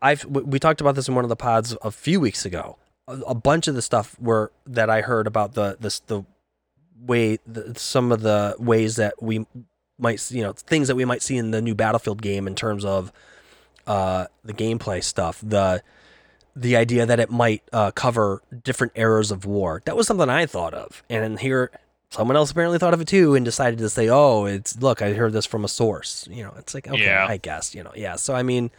I've 0.00 0.24
we 0.24 0.42
we 0.42 0.58
talked 0.58 0.80
about 0.80 0.94
this 0.94 1.08
in 1.08 1.14
one 1.14 1.24
of 1.24 1.28
the 1.28 1.36
pods 1.36 1.76
a 1.82 1.90
few 1.90 2.20
weeks 2.20 2.44
ago. 2.44 2.78
A, 3.08 3.18
a 3.28 3.34
bunch 3.34 3.66
of 3.66 3.74
the 3.74 3.82
stuff 3.82 4.16
were 4.20 4.52
that 4.66 4.90
I 4.90 5.00
heard 5.00 5.26
about 5.26 5.54
the 5.54 5.76
this 5.80 6.00
the 6.00 6.22
way 7.00 7.38
the, 7.46 7.74
some 7.76 8.12
of 8.12 8.20
the 8.20 8.54
ways 8.58 8.96
that 8.96 9.20
we 9.20 9.44
might 10.00 10.30
you 10.30 10.42
know 10.42 10.52
things 10.52 10.88
that 10.88 10.96
we 10.96 11.04
might 11.04 11.22
see 11.22 11.36
in 11.36 11.50
the 11.50 11.60
new 11.60 11.74
Battlefield 11.74 12.22
game 12.22 12.46
in 12.46 12.54
terms 12.54 12.84
of 12.84 13.12
uh 13.86 14.26
the 14.44 14.52
gameplay 14.52 15.02
stuff 15.02 15.40
the 15.42 15.82
the 16.56 16.76
idea 16.76 17.06
that 17.06 17.20
it 17.20 17.30
might 17.30 17.62
uh, 17.72 17.90
cover 17.92 18.42
different 18.64 18.92
eras 18.96 19.30
of 19.30 19.44
war. 19.44 19.82
That 19.84 19.96
was 19.96 20.06
something 20.06 20.28
I 20.28 20.46
thought 20.46 20.74
of. 20.74 21.02
And 21.08 21.38
here 21.38 21.70
someone 22.10 22.36
else 22.36 22.50
apparently 22.50 22.76
thought 22.78 22.92
of 22.92 23.00
it 23.00 23.06
too 23.06 23.36
and 23.36 23.44
decided 23.44 23.78
to 23.78 23.88
say 23.88 24.08
oh 24.08 24.44
it's 24.44 24.76
look 24.80 25.00
I 25.00 25.12
heard 25.12 25.32
this 25.32 25.46
from 25.46 25.64
a 25.64 25.68
source. 25.68 26.26
You 26.30 26.42
know 26.42 26.54
it's 26.58 26.74
like 26.74 26.88
okay 26.88 27.04
Yeah. 27.04 27.26
I 27.28 27.36
guess 27.36 27.74
you 27.74 27.82
know 27.82 27.92
yeah. 27.94 28.16
So 28.16 28.34
I 28.34 28.42
mean 28.42 28.70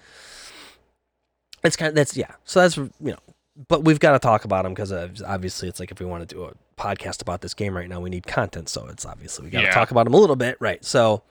it's 1.63 1.75
kind 1.75 1.89
of 1.89 1.95
that's 1.95 2.15
yeah. 2.17 2.33
So 2.43 2.59
that's 2.61 2.77
you 2.77 2.91
know 2.99 3.19
but 3.67 3.83
we've 3.83 3.99
got 3.99 4.11
to 4.13 4.19
talk 4.19 4.45
about 4.45 4.63
them 4.63 4.73
because 4.73 4.91
obviously 5.21 5.67
it's 5.67 5.79
like 5.79 5.91
if 5.91 5.99
we 5.99 6.05
want 6.05 6.27
to 6.27 6.35
do 6.35 6.43
a 6.45 6.53
podcast 6.81 7.21
about 7.21 7.41
this 7.41 7.53
game 7.53 7.75
right 7.75 7.89
now, 7.89 7.99
we 7.99 8.09
need 8.09 8.25
content. 8.25 8.69
So 8.69 8.87
it's 8.87 9.05
obviously 9.05 9.45
we 9.45 9.51
got 9.51 9.59
to 9.61 9.65
Yeah. 9.67 9.73
talk 9.73 9.91
about 9.91 10.05
them 10.05 10.13
a 10.13 10.17
little 10.17 10.35
bit, 10.35 10.57
right? 10.59 10.83
So, 10.83 11.23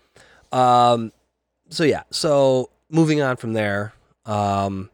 um, 0.52 1.12
so 1.70 1.84
yeah. 1.84 2.02
So 2.10 2.70
moving 2.90 3.20
on 3.22 3.36
from 3.36 3.52
there, 3.54 3.94
um, 4.26 4.90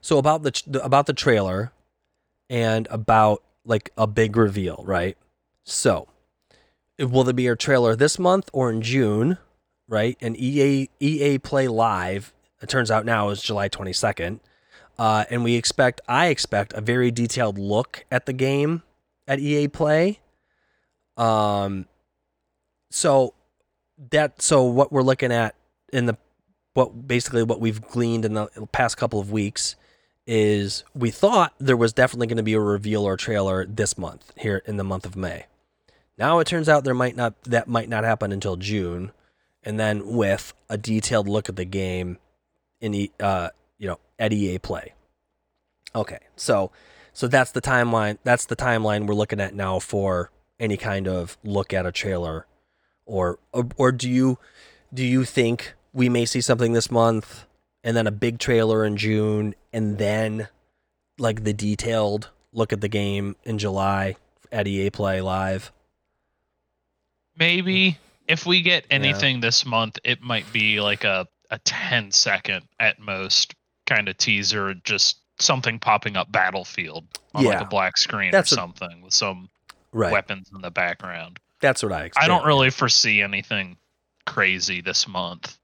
so 0.00 0.18
about 0.18 0.42
the 0.44 0.62
the- 0.66 0.84
about 0.84 1.06
the 1.06 1.12
trailer 1.12 1.72
and 2.48 2.86
about 2.90 3.42
like 3.64 3.90
a 3.98 4.06
big 4.06 4.36
reveal, 4.36 4.82
right? 4.86 5.16
So, 5.64 6.08
will 6.98 7.24
there 7.24 7.34
be 7.34 7.46
a 7.48 7.56
trailer 7.56 7.94
this 7.96 8.18
month 8.18 8.48
or 8.52 8.70
in 8.70 8.80
June, 8.82 9.38
right? 9.88 10.16
And 10.20 10.36
EA 10.38 10.88
EA 11.00 11.38
Play 11.38 11.68
Live, 11.68 12.32
it 12.62 12.68
turns 12.68 12.90
out 12.90 13.04
now 13.04 13.28
is 13.30 13.42
July 13.42 13.68
22nd. 13.68 14.40
Uh, 14.98 15.24
and 15.30 15.44
we 15.44 15.54
expect, 15.54 16.00
I 16.08 16.26
expect, 16.26 16.72
a 16.72 16.80
very 16.80 17.10
detailed 17.10 17.58
look 17.58 18.04
at 18.10 18.26
the 18.26 18.32
game 18.32 18.82
at 19.28 19.38
EA 19.38 19.68
Play. 19.68 20.18
Um, 21.16 21.86
so 22.90 23.34
that 24.10 24.40
so 24.40 24.62
what 24.64 24.92
we're 24.92 25.02
looking 25.02 25.32
at 25.32 25.54
in 25.92 26.06
the 26.06 26.16
what 26.74 27.08
basically 27.08 27.42
what 27.42 27.60
we've 27.60 27.80
gleaned 27.80 28.24
in 28.24 28.34
the 28.34 28.48
past 28.72 28.96
couple 28.96 29.18
of 29.18 29.32
weeks 29.32 29.76
is 30.26 30.84
we 30.94 31.10
thought 31.10 31.54
there 31.58 31.76
was 31.76 31.92
definitely 31.92 32.26
going 32.26 32.36
to 32.36 32.42
be 32.42 32.52
a 32.52 32.60
reveal 32.60 33.06
or 33.06 33.16
trailer 33.16 33.64
this 33.66 33.98
month 33.98 34.32
here 34.36 34.62
in 34.66 34.76
the 34.76 34.84
month 34.84 35.06
of 35.06 35.16
May. 35.16 35.46
Now 36.16 36.38
it 36.38 36.46
turns 36.46 36.68
out 36.68 36.84
there 36.84 36.94
might 36.94 37.16
not 37.16 37.40
that 37.44 37.68
might 37.68 37.88
not 37.88 38.04
happen 38.04 38.32
until 38.32 38.56
June, 38.56 39.12
and 39.62 39.78
then 39.78 40.14
with 40.14 40.52
a 40.68 40.76
detailed 40.76 41.28
look 41.28 41.48
at 41.48 41.56
the 41.56 41.64
game 41.64 42.18
in 42.80 43.08
uh 43.20 43.50
you 43.78 43.88
know 43.88 43.98
at 44.18 44.32
EA 44.32 44.58
Play. 44.58 44.94
Okay, 45.94 46.18
so 46.36 46.70
so 47.12 47.26
that's 47.26 47.52
the 47.52 47.62
timeline. 47.62 48.18
That's 48.24 48.46
the 48.46 48.56
timeline 48.56 49.06
we're 49.06 49.14
looking 49.14 49.40
at 49.40 49.54
now 49.54 49.78
for 49.78 50.30
any 50.60 50.76
kind 50.76 51.08
of 51.08 51.38
look 51.42 51.72
at 51.72 51.86
a 51.86 51.92
trailer, 51.92 52.46
or 53.06 53.38
or, 53.52 53.68
or 53.76 53.92
do 53.92 54.08
you 54.08 54.38
do 54.92 55.04
you 55.04 55.24
think 55.24 55.74
we 55.92 56.08
may 56.08 56.24
see 56.24 56.40
something 56.40 56.72
this 56.72 56.90
month 56.90 57.46
and 57.82 57.96
then 57.96 58.06
a 58.06 58.12
big 58.12 58.38
trailer 58.38 58.84
in 58.84 58.96
June 58.96 59.54
and 59.72 59.98
then 59.98 60.48
like 61.18 61.44
the 61.44 61.52
detailed 61.52 62.30
look 62.52 62.72
at 62.72 62.80
the 62.80 62.88
game 62.88 63.36
in 63.44 63.58
July 63.58 64.16
at 64.52 64.66
EA 64.66 64.90
Play 64.90 65.20
Live? 65.20 65.72
Maybe 67.36 67.90
hmm. 67.90 67.96
if 68.26 68.46
we 68.46 68.62
get 68.62 68.84
anything 68.90 69.40
this 69.40 69.64
month, 69.64 69.98
it 70.04 70.22
might 70.22 70.50
be 70.52 70.80
like 70.80 71.04
a, 71.04 71.26
a 71.50 71.58
10 71.58 72.10
second 72.10 72.66
at 72.78 72.98
most 72.98 73.54
kind 73.88 74.08
of 74.08 74.16
teaser, 74.18 74.74
just 74.84 75.18
something 75.40 75.78
popping 75.78 76.16
up 76.16 76.30
battlefield 76.30 77.04
on 77.34 77.44
like 77.44 77.60
a 77.60 77.64
black 77.64 77.96
screen 77.96 78.30
That's 78.30 78.52
or 78.52 78.56
a- 78.56 78.58
something 78.58 79.02
with 79.02 79.14
some 79.14 79.48
Right. 79.92 80.12
weapons 80.12 80.50
in 80.54 80.60
the 80.60 80.70
background. 80.70 81.38
That's 81.60 81.82
what 81.82 81.92
I 81.92 82.04
expect. 82.04 82.22
I 82.24 82.28
don't 82.28 82.44
really 82.46 82.70
foresee 82.70 83.22
anything 83.22 83.78
crazy 84.26 84.80
this 84.82 85.08
month. 85.08 85.58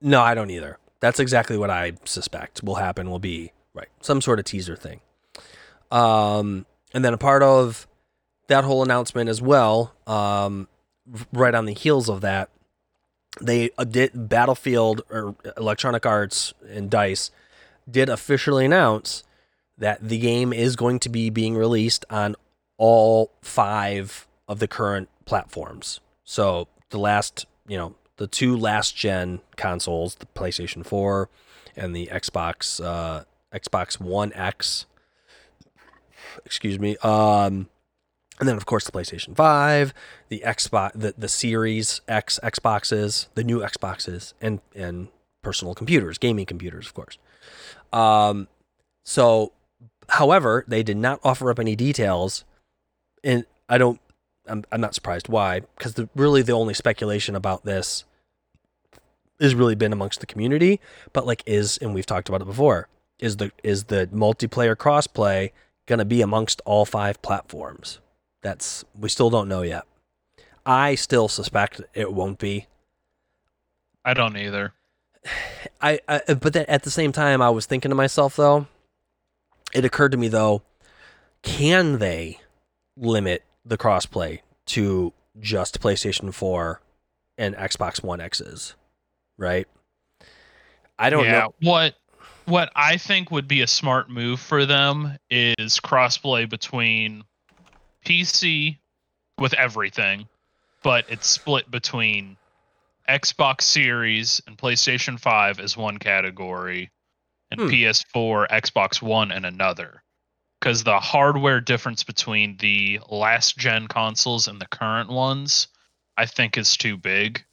No, 0.00 0.20
I 0.20 0.34
don't 0.34 0.50
either. 0.50 0.78
That's 1.00 1.20
exactly 1.20 1.56
what 1.56 1.70
I 1.70 1.92
suspect 2.04 2.62
will 2.64 2.74
happen. 2.76 3.08
Will 3.10 3.18
be 3.20 3.52
right 3.72 3.88
some 4.00 4.20
sort 4.20 4.38
of 4.40 4.44
teaser 4.44 4.74
thing. 4.76 5.00
Um, 5.92 6.66
and 6.92 7.04
then 7.04 7.14
a 7.14 7.18
part 7.18 7.42
of 7.42 7.86
that 8.48 8.64
whole 8.64 8.82
announcement 8.82 9.28
as 9.30 9.40
well. 9.40 9.94
Um, 10.06 10.66
right 11.32 11.54
on 11.54 11.66
the 11.66 11.72
heels 11.74 12.08
of 12.08 12.20
that, 12.22 12.50
they 13.40 13.70
uh, 13.78 13.84
did 13.84 14.28
Battlefield 14.28 15.02
or 15.10 15.34
Electronic 15.56 16.06
Arts 16.06 16.54
and 16.68 16.90
Dice 16.90 17.30
did 17.90 18.08
officially 18.08 18.64
announce 18.64 19.24
that 19.76 20.06
the 20.06 20.18
game 20.18 20.52
is 20.52 20.76
going 20.76 20.98
to 21.00 21.08
be 21.08 21.30
being 21.30 21.56
released 21.56 22.04
on 22.10 22.36
all 22.76 23.32
five 23.42 24.26
of 24.46 24.58
the 24.58 24.68
current 24.68 25.08
platforms. 25.24 26.00
So 26.24 26.68
the 26.90 26.98
last, 26.98 27.46
you 27.66 27.76
know, 27.76 27.94
the 28.16 28.26
two 28.26 28.56
last 28.56 28.96
gen 28.96 29.40
consoles, 29.56 30.16
the 30.16 30.26
PlayStation 30.26 30.84
4 30.84 31.28
and 31.76 31.94
the 31.94 32.06
Xbox 32.12 32.84
uh, 32.84 33.24
Xbox 33.54 34.00
One 34.00 34.32
X. 34.34 34.86
Excuse 36.44 36.78
me. 36.78 36.96
Um, 36.98 37.68
and 38.40 38.48
then 38.48 38.56
of 38.56 38.66
course 38.66 38.84
the 38.84 38.92
PlayStation 38.92 39.34
5, 39.34 39.92
the 40.28 40.42
Xbox, 40.44 40.92
the, 40.94 41.14
the 41.16 41.28
Series 41.28 42.00
X 42.08 42.38
Xboxes, 42.42 43.26
the 43.34 43.44
new 43.44 43.60
Xboxes, 43.60 44.34
and 44.40 44.60
and 44.74 45.08
personal 45.42 45.74
computers, 45.74 46.18
gaming 46.18 46.46
computers, 46.46 46.86
of 46.86 46.94
course. 46.94 47.18
Um, 47.92 48.48
so, 49.04 49.52
however, 50.08 50.64
they 50.68 50.82
did 50.82 50.96
not 50.96 51.20
offer 51.24 51.50
up 51.50 51.58
any 51.58 51.74
details, 51.76 52.44
and 53.24 53.44
I 53.68 53.78
don't. 53.78 54.00
I'm, 54.46 54.64
I'm 54.72 54.80
not 54.80 54.94
surprised 54.94 55.28
why, 55.28 55.60
because 55.60 55.94
the, 55.94 56.08
really 56.14 56.40
the 56.40 56.52
only 56.52 56.72
speculation 56.72 57.36
about 57.36 57.64
this 57.64 58.04
has 59.40 59.54
really 59.54 59.74
been 59.74 59.92
amongst 59.92 60.20
the 60.20 60.26
community. 60.26 60.80
But 61.12 61.26
like, 61.26 61.42
is 61.46 61.78
and 61.78 61.94
we've 61.94 62.06
talked 62.06 62.28
about 62.28 62.42
it 62.42 62.46
before. 62.46 62.88
Is 63.18 63.38
the 63.38 63.50
is 63.62 63.84
the 63.84 64.08
multiplayer 64.12 64.76
crossplay 64.76 65.50
going 65.86 65.98
to 65.98 66.04
be 66.04 66.20
amongst 66.20 66.60
all 66.64 66.84
five 66.84 67.20
platforms? 67.22 68.00
That's 68.42 68.84
we 68.98 69.08
still 69.08 69.30
don't 69.30 69.48
know 69.48 69.62
yet. 69.62 69.84
I 70.64 70.94
still 70.94 71.28
suspect 71.28 71.80
it 71.94 72.12
won't 72.12 72.38
be. 72.38 72.66
I 74.04 74.14
don't 74.14 74.36
either. 74.36 74.72
I, 75.80 76.00
I 76.08 76.34
but 76.34 76.52
then 76.52 76.64
at 76.68 76.82
the 76.82 76.90
same 76.90 77.12
time 77.12 77.42
I 77.42 77.50
was 77.50 77.66
thinking 77.66 77.90
to 77.90 77.94
myself 77.94 78.36
though 78.36 78.66
it 79.74 79.84
occurred 79.84 80.12
to 80.12 80.18
me 80.18 80.28
though 80.28 80.62
can 81.42 81.98
they 81.98 82.40
limit 82.96 83.44
the 83.64 83.78
crossplay 83.78 84.40
to 84.66 85.12
just 85.40 85.80
PlayStation 85.80 86.32
4 86.32 86.80
and 87.36 87.54
Xbox 87.56 88.02
One 88.02 88.20
X's 88.20 88.74
right 89.36 89.68
I 90.98 91.10
don't 91.10 91.24
yeah, 91.24 91.40
know 91.40 91.54
what 91.62 91.94
what 92.46 92.70
I 92.74 92.96
think 92.96 93.30
would 93.30 93.46
be 93.46 93.60
a 93.60 93.66
smart 93.66 94.08
move 94.08 94.40
for 94.40 94.64
them 94.64 95.18
is 95.30 95.78
crossplay 95.80 96.48
between 96.48 97.24
PC 98.08 98.78
with 99.38 99.52
everything, 99.54 100.26
but 100.82 101.04
it's 101.08 101.28
split 101.28 101.70
between 101.70 102.36
Xbox 103.08 103.62
Series 103.62 104.40
and 104.46 104.56
PlayStation 104.56 105.20
5 105.20 105.60
as 105.60 105.76
one 105.76 105.98
category 105.98 106.90
and 107.50 107.60
Hmm. 107.60 107.68
PS4, 107.68 108.48
Xbox 108.48 109.02
One 109.02 109.30
and 109.30 109.44
another. 109.46 110.02
Cuz 110.60 110.84
the 110.84 110.98
hardware 110.98 111.60
difference 111.60 112.02
between 112.02 112.56
the 112.56 113.00
last 113.08 113.56
gen 113.58 113.86
consoles 113.86 114.48
and 114.48 114.60
the 114.60 114.66
current 114.66 115.08
ones 115.08 115.68
I 116.16 116.26
think 116.26 116.58
is 116.58 116.76
too 116.76 116.96
big 116.96 117.44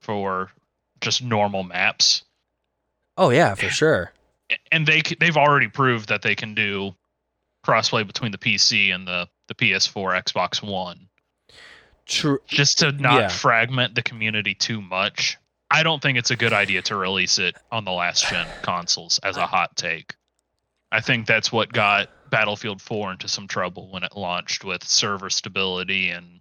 for 0.00 0.50
just 1.02 1.22
normal 1.22 1.64
maps 1.64 2.24
oh 3.18 3.28
yeah 3.30 3.54
for 3.54 3.68
sure 3.80 4.12
and 4.72 4.86
they 4.86 5.02
they've 5.20 5.36
already 5.36 5.68
proved 5.68 6.08
that 6.08 6.22
they 6.22 6.34
can 6.34 6.54
do 6.54 6.94
crossplay 7.66 8.06
between 8.06 8.32
the 8.32 8.38
PC 8.38 8.94
and 8.94 9.06
the 9.06 9.28
the 9.48 9.54
PS4, 9.54 10.22
Xbox 10.22 10.62
One. 10.62 11.08
true 12.06 12.38
Just 12.46 12.78
to 12.78 12.92
not 12.92 13.20
Yeah. 13.20 13.28
fragment 13.28 13.94
the 13.94 14.02
community 14.02 14.54
too 14.54 14.80
much. 14.80 15.36
I 15.70 15.82
don't 15.82 16.02
think 16.02 16.18
it's 16.18 16.30
a 16.30 16.36
good 16.36 16.52
idea 16.52 16.82
to 16.82 16.96
release 16.96 17.38
it 17.38 17.56
on 17.70 17.84
the 17.84 17.92
last 17.92 18.28
gen 18.28 18.46
consoles 18.62 19.18
as 19.22 19.36
a 19.36 19.46
hot 19.46 19.76
take. 19.76 20.14
I 20.92 21.00
think 21.00 21.26
that's 21.26 21.52
what 21.52 21.72
got 21.72 22.08
Battlefield 22.30 22.82
4 22.82 23.12
into 23.12 23.28
some 23.28 23.46
trouble 23.48 23.90
when 23.90 24.02
it 24.02 24.16
launched 24.16 24.64
with 24.64 24.84
server 24.84 25.30
stability 25.30 26.10
and 26.10 26.40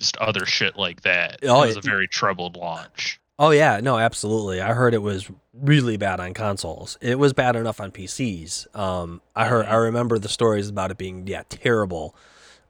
just 0.00 0.16
other 0.16 0.46
shit 0.46 0.76
like 0.76 1.02
that. 1.02 1.38
Oh, 1.44 1.62
it 1.62 1.66
was 1.68 1.76
a 1.76 1.80
very 1.80 2.08
troubled 2.08 2.56
launch. 2.56 3.20
Oh 3.38 3.50
yeah, 3.50 3.80
no, 3.82 3.98
absolutely. 3.98 4.60
I 4.60 4.74
heard 4.74 4.94
it 4.94 5.02
was 5.02 5.28
really 5.52 5.96
bad 5.96 6.20
on 6.20 6.34
consoles. 6.34 6.96
It 7.00 7.18
was 7.18 7.32
bad 7.32 7.56
enough 7.56 7.80
on 7.80 7.90
PCs. 7.90 8.66
Um, 8.76 9.20
I 9.34 9.46
heard, 9.48 9.66
I 9.66 9.72
Mhm. 9.74 9.82
remember 9.82 10.18
the 10.18 10.28
stories 10.28 10.68
about 10.68 10.90
it 10.92 10.98
being 10.98 11.26
yeah 11.26 11.42
terrible, 11.48 12.14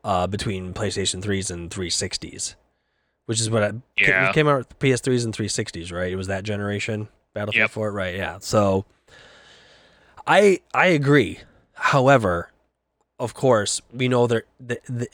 uh, 0.04 0.26
between 0.26 0.72
PlayStation 0.72 1.20
threes 1.22 1.50
and 1.50 1.70
360s, 1.70 2.56
which 3.26 3.40
is 3.40 3.50
what 3.50 3.62
I 3.62 3.72
Yeah. 3.98 4.30
it 4.30 4.34
came 4.34 4.48
out 4.48 4.56
with 4.58 4.78
PS3s 4.78 5.24
and 5.24 5.34
360s, 5.34 5.92
right? 5.92 6.10
It 6.12 6.16
was 6.16 6.28
that 6.28 6.44
generation 6.44 7.08
Battlefield 7.34 7.62
Yep. 7.64 7.70
4, 7.70 7.92
right? 7.92 8.14
Yeah. 8.14 8.38
So, 8.40 8.86
I 10.26 10.60
I 10.72 10.86
agree. 10.86 11.40
However, 11.74 12.50
of 13.18 13.34
course, 13.34 13.82
we 13.92 14.08
know 14.08 14.26
there 14.26 14.44
the, 14.58 14.78
the 14.88 15.08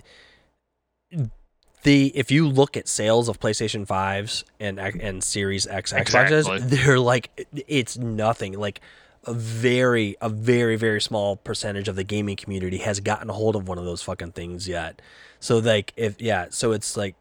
the 1.83 2.12
if 2.14 2.31
you 2.31 2.47
look 2.49 2.77
at 2.77 2.88
sales 2.88 3.29
of 3.29 3.40
PlayStation 3.40 3.87
5s 3.87 4.45
and 4.59 4.79
and 4.79 5.23
Series 5.25 5.66
X 5.66 5.93
Xboxes, 5.93 6.38
Exactly. 6.40 6.59
they're 6.61 6.99
like 7.01 7.49
it's 7.66 7.97
nothing. 7.97 8.59
Like 8.59 8.81
a 9.25 9.35
very 9.35 10.16
a 10.21 10.29
very 10.29 10.77
very 10.77 11.01
small 11.01 11.37
percentage 11.37 11.88
of 11.88 11.97
the 11.97 12.05
gaming 12.05 12.37
community 12.37 12.79
has 12.79 13.01
gotten 13.01 13.29
a 13.31 13.33
hold 13.33 13.55
of 13.57 13.69
one 13.69 13.79
of 13.79 13.85
those 13.85 14.03
fucking 14.03 14.33
things 14.33 14.66
yet. 14.69 15.01
So 15.40 15.59
like 15.59 15.93
if 15.97 16.21
yeah, 16.21 16.47
so 16.51 16.73
it's 16.73 16.97
like 16.97 17.14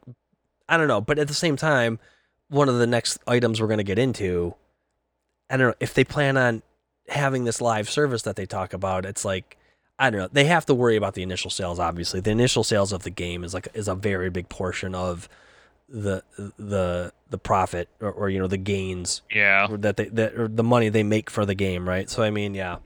I 0.68 0.76
don't 0.76 0.88
know, 0.88 1.00
but 1.00 1.18
at 1.18 1.28
the 1.28 1.34
same 1.34 1.56
time, 1.56 1.98
one 2.48 2.68
of 2.68 2.78
the 2.78 2.86
next 2.86 3.18
items 3.26 3.60
we're 3.60 3.66
going 3.66 3.78
to 3.78 3.84
get 3.84 3.98
into 3.98 4.54
I 5.50 5.56
don't 5.56 5.68
know 5.68 5.74
if 5.80 5.94
they 5.94 6.04
plan 6.04 6.36
on 6.36 6.62
having 7.08 7.44
this 7.44 7.60
live 7.60 7.90
service 7.90 8.22
that 8.22 8.36
they 8.36 8.46
talk 8.46 8.72
about. 8.72 9.04
It's 9.04 9.24
like 9.24 9.56
I 10.00 10.10
don't 10.10 10.20
know. 10.20 10.28
They 10.32 10.44
have 10.46 10.66
to 10.66 10.74
worry 10.74 10.96
about 10.96 11.14
the 11.14 11.22
initial 11.22 11.50
sales. 11.50 11.78
Obviously, 11.78 12.20
the 12.20 12.30
initial 12.30 12.64
sales 12.64 12.92
of 12.92 13.02
the 13.04 13.10
game 13.10 13.44
is 13.44 13.54
like 13.54 13.68
is 13.74 13.86
a 13.86 13.94
very 13.94 14.30
big 14.30 14.48
portion 14.48 14.94
of 14.94 15.28
the 15.88 16.22
the 16.58 17.12
the 17.28 17.38
profit 17.38 17.88
or, 18.00 18.10
or 18.10 18.30
you 18.30 18.38
know 18.38 18.46
the 18.46 18.56
gains 18.56 19.22
Yeah. 19.30 19.66
that 19.70 19.96
they 19.96 20.06
that 20.06 20.34
or 20.34 20.48
the 20.48 20.62
money 20.64 20.88
they 20.88 21.02
make 21.02 21.28
for 21.30 21.44
the 21.44 21.54
game, 21.54 21.88
right? 21.88 22.08
So 22.10 22.22
I 22.22 22.30
mean, 22.30 22.54
yeah. 22.54 22.78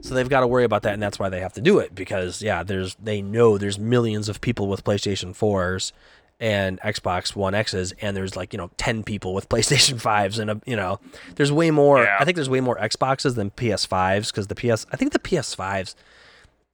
So 0.00 0.14
they've 0.14 0.28
got 0.28 0.40
to 0.40 0.46
worry 0.46 0.64
about 0.64 0.82
that, 0.82 0.94
and 0.94 1.02
that's 1.02 1.18
why 1.18 1.28
they 1.28 1.40
have 1.40 1.52
to 1.54 1.60
do 1.60 1.78
it 1.78 1.94
because 1.94 2.42
yeah, 2.42 2.62
there's 2.62 2.96
they 2.96 3.22
know 3.22 3.56
there's 3.58 3.78
millions 3.78 4.28
of 4.28 4.40
people 4.40 4.66
with 4.66 4.82
PlayStation 4.82 5.34
fours 5.36 5.92
and 6.40 6.80
Xbox 6.80 7.36
One 7.36 7.54
X's, 7.54 7.92
and 8.00 8.16
there's 8.16 8.34
like 8.34 8.52
you 8.52 8.56
know 8.58 8.70
ten 8.76 9.04
people 9.04 9.32
with 9.34 9.48
PlayStation 9.50 10.00
fives, 10.00 10.38
and 10.40 10.50
a, 10.50 10.60
you 10.66 10.74
know 10.74 10.98
there's 11.36 11.52
way 11.52 11.70
more. 11.70 12.02
Yeah. 12.02 12.16
I 12.18 12.24
think 12.24 12.34
there's 12.34 12.50
way 12.50 12.60
more 12.60 12.76
Xboxes 12.78 13.36
than 13.36 13.50
PS 13.50 13.84
fives 13.84 14.32
because 14.32 14.48
the 14.48 14.54
PS 14.56 14.86
I 14.92 14.96
think 14.96 15.12
the 15.12 15.20
PS 15.20 15.54
fives, 15.54 15.94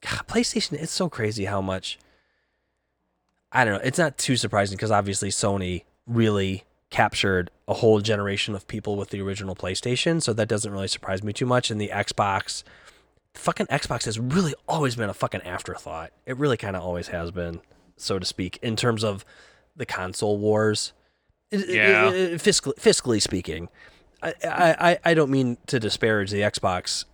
God, 0.01 0.27
PlayStation. 0.29 0.75
It's 0.75 0.93
so 0.93 1.09
crazy 1.09 1.47
how 1.47 1.61
much. 1.61 1.99
I 3.51 3.65
don't 3.65 3.75
know. 3.75 3.81
It's 3.83 3.99
not 3.99 4.19
too 4.19 4.37
surprising 4.37 4.77
because 4.77 4.91
obviously 4.91 5.31
Sony 5.31 5.85
really 6.07 6.65
captured 6.91 7.51
a 7.67 7.75
whole 7.75 8.01
generation 8.01 8.55
of 8.55 8.67
people 8.67 8.97
with 8.97 9.11
the 9.11 9.21
original 9.21 9.55
PlayStation, 9.55 10.23
so 10.23 10.33
that 10.33 10.49
doesn't 10.49 10.71
really 10.73 10.89
surprise 10.89 11.23
me 11.23 11.33
too 11.33 11.47
much. 11.47 11.71
And 11.71 11.81
the 11.81 11.89
Xbox, 11.89 12.63
fucking 13.35 13.67
Xbox 13.67 14.05
has 14.05 14.19
really 14.19 14.55
always 14.69 14.97
been 14.97 15.11
a 15.11 15.15
fucking 15.15 15.43
afterthought. 15.43 16.13
It 16.27 16.37
really 16.37 16.57
kind 16.57 16.77
of 16.77 16.83
always 16.83 17.09
has 17.09 17.31
been, 17.31 17.61
so 17.97 18.19
to 18.19 18.25
speak, 18.25 18.59
in 18.63 18.77
terms 18.77 19.03
of 19.05 19.25
the 19.77 19.87
console 19.87 20.39
wars. 20.39 20.93
It- 21.51 21.61
it- 21.71 21.75
Yeah. 21.75 22.11
it- 22.11 22.41
fiscally, 22.41 22.75
fiscally 22.77 23.21
speaking, 23.23 23.69
I, 24.23 24.35
I, 24.45 24.91
I- 24.93 24.99
I 25.07 25.15
don't 25.15 25.31
mean 25.31 25.57
to 25.67 25.81
disparage 25.81 26.31
the 26.31 26.41
Xbox 26.43 27.05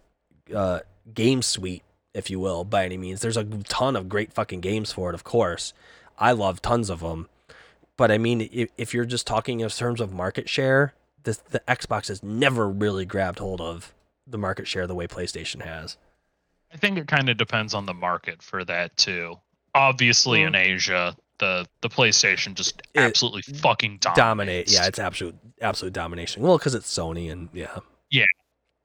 uh, 0.55 0.81
game 1.13 1.43
suite, 1.43 1.83
if 2.15 2.31
you 2.31 2.41
will, 2.41 2.65
by 2.65 2.85
any 2.85 2.97
means. 2.97 3.21
There's 3.21 3.37
a 3.37 3.45
ton 3.45 3.97
of 3.97 4.09
great 4.09 4.33
fucking 4.33 4.61
games 4.61 4.93
for 4.93 5.11
it, 5.11 5.15
of 5.15 5.25
course. 5.25 5.73
I 6.19 6.33
love 6.33 6.63
tons 6.63 6.89
of 6.91 7.01
them. 7.01 7.29
But 7.97 8.11
I 8.11 8.19
mean, 8.19 8.49
if, 8.53 8.71
if 8.77 8.95
you're 8.95 9.05
just 9.05 9.27
talking 9.27 9.61
in 9.61 9.69
terms 9.69 10.01
of 10.01 10.13
market 10.13 10.49
share, 10.49 10.95
the, 11.25 11.39
the 11.51 11.61
Xbox 11.69 12.09
has 12.09 12.23
never 12.23 12.69
really 12.69 13.05
grabbed 13.05 13.39
hold 13.39 13.61
of 13.61 13.95
the 14.27 14.39
market 14.39 14.67
share 14.67 14.87
the 14.87 14.95
way 14.95 15.07
PlayStation 15.07 15.63
has. 15.63 15.97
I 16.73 16.77
think 16.77 16.99
it 16.99 17.07
kind 17.07 17.29
of 17.29 17.37
depends 17.37 17.73
on 17.75 17.87
the 17.87 17.95
market 17.95 18.43
for 18.43 18.65
that 18.65 18.97
too. 18.97 19.37
Obviously, 19.75 20.43
in 20.43 20.53
mm. 20.53 20.67
Asia, 20.67 21.17
the 21.39 21.67
the 21.83 21.89
PlayStation 21.89 22.55
just 22.55 22.83
It 22.95 23.01
absolutely 23.01 23.43
fucking 23.43 23.99
dominates. 23.99 24.17
Dominate, 24.17 24.73
yeah, 24.73 24.87
it's 24.87 24.99
absolute, 24.99 25.37
absolute 25.61 25.93
domination. 25.93 26.43
Well, 26.43 26.59
because 26.59 26.75
it's 26.75 26.93
Sony, 26.93 27.31
and 27.31 27.49
yeah. 27.53 27.79
yeah, 28.11 28.25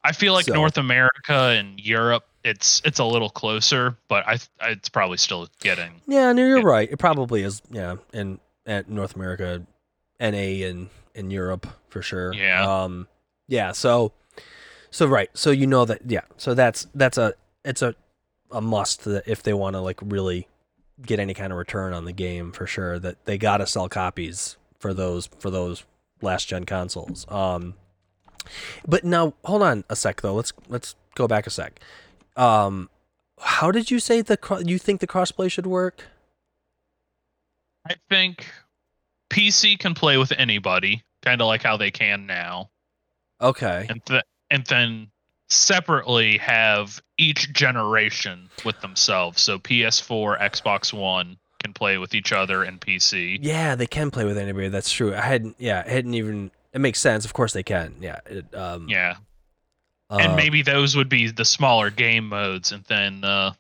I 0.04 0.12
feel 0.12 0.34
like 0.34 0.46
So- 0.46 0.54
North 0.54 0.78
America 0.78 1.34
and 1.58 1.80
Europe, 1.80 2.26
it's 2.44 2.82
it's 2.86 3.00
a 3.00 3.06
little 3.06 3.30
closer, 3.30 3.98
but 4.08 4.28
I 4.28 4.38
it's 4.62 4.90
probably 4.90 5.18
still 5.18 5.48
getting. 5.60 6.02
yeah, 6.08 6.32
no, 6.32 6.46
you're 6.46 6.62
right. 6.62 6.90
It 6.92 6.98
probably 6.98 7.44
is, 7.44 7.62
yeah, 7.70 7.96
in 8.14 8.40
at 8.66 8.90
North 8.90 9.16
America, 9.16 9.66
NA, 10.20 10.28
and 10.28 10.90
in 11.16 11.32
Europe 11.32 11.68
for 11.90 12.02
sure. 12.02 12.34
Yeah. 12.34 12.84
um, 12.84 13.08
yeah. 13.48 13.72
So, 13.72 14.14
so 14.92 15.06
right, 15.06 15.30
so 15.34 15.52
you 15.52 15.68
know 15.68 15.86
that, 15.86 16.02
yeah. 16.06 16.22
So 16.38 16.54
that's 16.54 16.88
that's 16.94 17.18
a 17.18 17.34
it's 17.66 17.82
a 17.82 17.96
a 18.52 18.62
must 18.62 19.04
that 19.04 19.28
if 19.28 19.44
they 19.44 19.54
want 19.54 19.76
to 19.76 19.82
like 19.82 20.00
really 20.02 20.48
get 21.02 21.20
any 21.20 21.34
kind 21.34 21.52
of 21.52 21.58
return 21.58 21.94
on 21.94 22.06
the 22.06 22.12
game 22.12 22.52
for 22.52 22.66
sure 22.68 23.00
that 23.00 23.24
they 23.26 23.38
got 23.38 23.58
to 23.58 23.68
sell 23.68 23.88
copies 23.88 24.58
for 24.80 24.94
those 24.94 25.30
for 25.40 25.50
those 25.50 25.84
last 26.22 26.48
gen 26.48 26.66
consoles. 26.66 27.26
Um 27.30 27.76
but 28.88 29.04
now 29.04 29.34
hold 29.46 29.62
on 29.62 29.84
a 29.90 29.96
sec 29.96 30.22
though. 30.22 30.34
Let's 30.34 30.52
let's 30.68 30.96
go 31.16 31.28
back 31.28 31.48
a 31.48 31.50
sec. 31.50 31.80
Um 32.40 32.90
how 33.42 33.72
did 33.72 33.90
you 33.92 34.00
say 34.00 34.22
the 34.22 34.38
cro- 34.38 34.60
you 34.60 34.78
think 34.78 35.00
the 35.00 35.08
crossplay 35.08 35.50
should 35.52 35.68
work? 35.68 36.04
I 37.88 37.96
think 38.10 38.46
PC 39.30 39.78
can 39.80 39.94
play 39.94 40.18
with 40.18 40.32
anybody, 40.38 41.04
kind 41.22 41.42
of 41.42 41.48
like 41.48 41.64
how 41.64 41.78
they 41.78 41.92
can 41.92 42.26
now, 42.26 42.70
Okay. 43.42 43.86
and 43.90 44.04
th- 44.06 44.24
and 44.52 44.66
then 44.66 45.08
separately 45.48 46.38
have 46.40 47.02
each 47.18 47.52
generation 47.54 48.50
with 48.66 48.80
themselves. 48.82 49.42
So 49.42 49.58
PS4, 49.60 50.40
Xbox 50.40 50.94
One 50.94 51.38
can 51.64 51.74
play 51.74 51.98
with 51.98 52.14
each 52.16 52.32
other, 52.32 52.64
and 52.64 52.80
PC. 52.80 53.40
Yeah, 53.42 53.76
they 53.76 53.88
can 53.88 54.12
play 54.12 54.26
with 54.26 54.38
anybody. 54.38 54.68
That's 54.70 54.92
true. 54.92 55.16
I 55.16 55.22
hadn't 55.22 55.56
yeah, 55.60 55.84
I 55.86 55.90
hadn't 55.90 56.14
even 56.14 56.52
it 56.74 56.82
makes 56.82 57.00
sense. 57.00 57.26
Of 57.26 57.34
course 57.34 57.54
they 57.54 57.64
can. 57.64 57.96
Yeah. 58.02 58.20
It, 58.26 58.54
um 58.54 58.88
Yeah, 58.90 59.16
uh, 60.10 60.18
and 60.20 60.36
maybe 60.36 60.62
those 60.62 60.96
would 60.96 61.10
be 61.10 61.30
the 61.32 61.46
smaller 61.46 61.90
game 61.90 62.28
modes, 62.30 62.72
and 62.72 62.84
then 62.86 63.24
uh, 63.24 63.54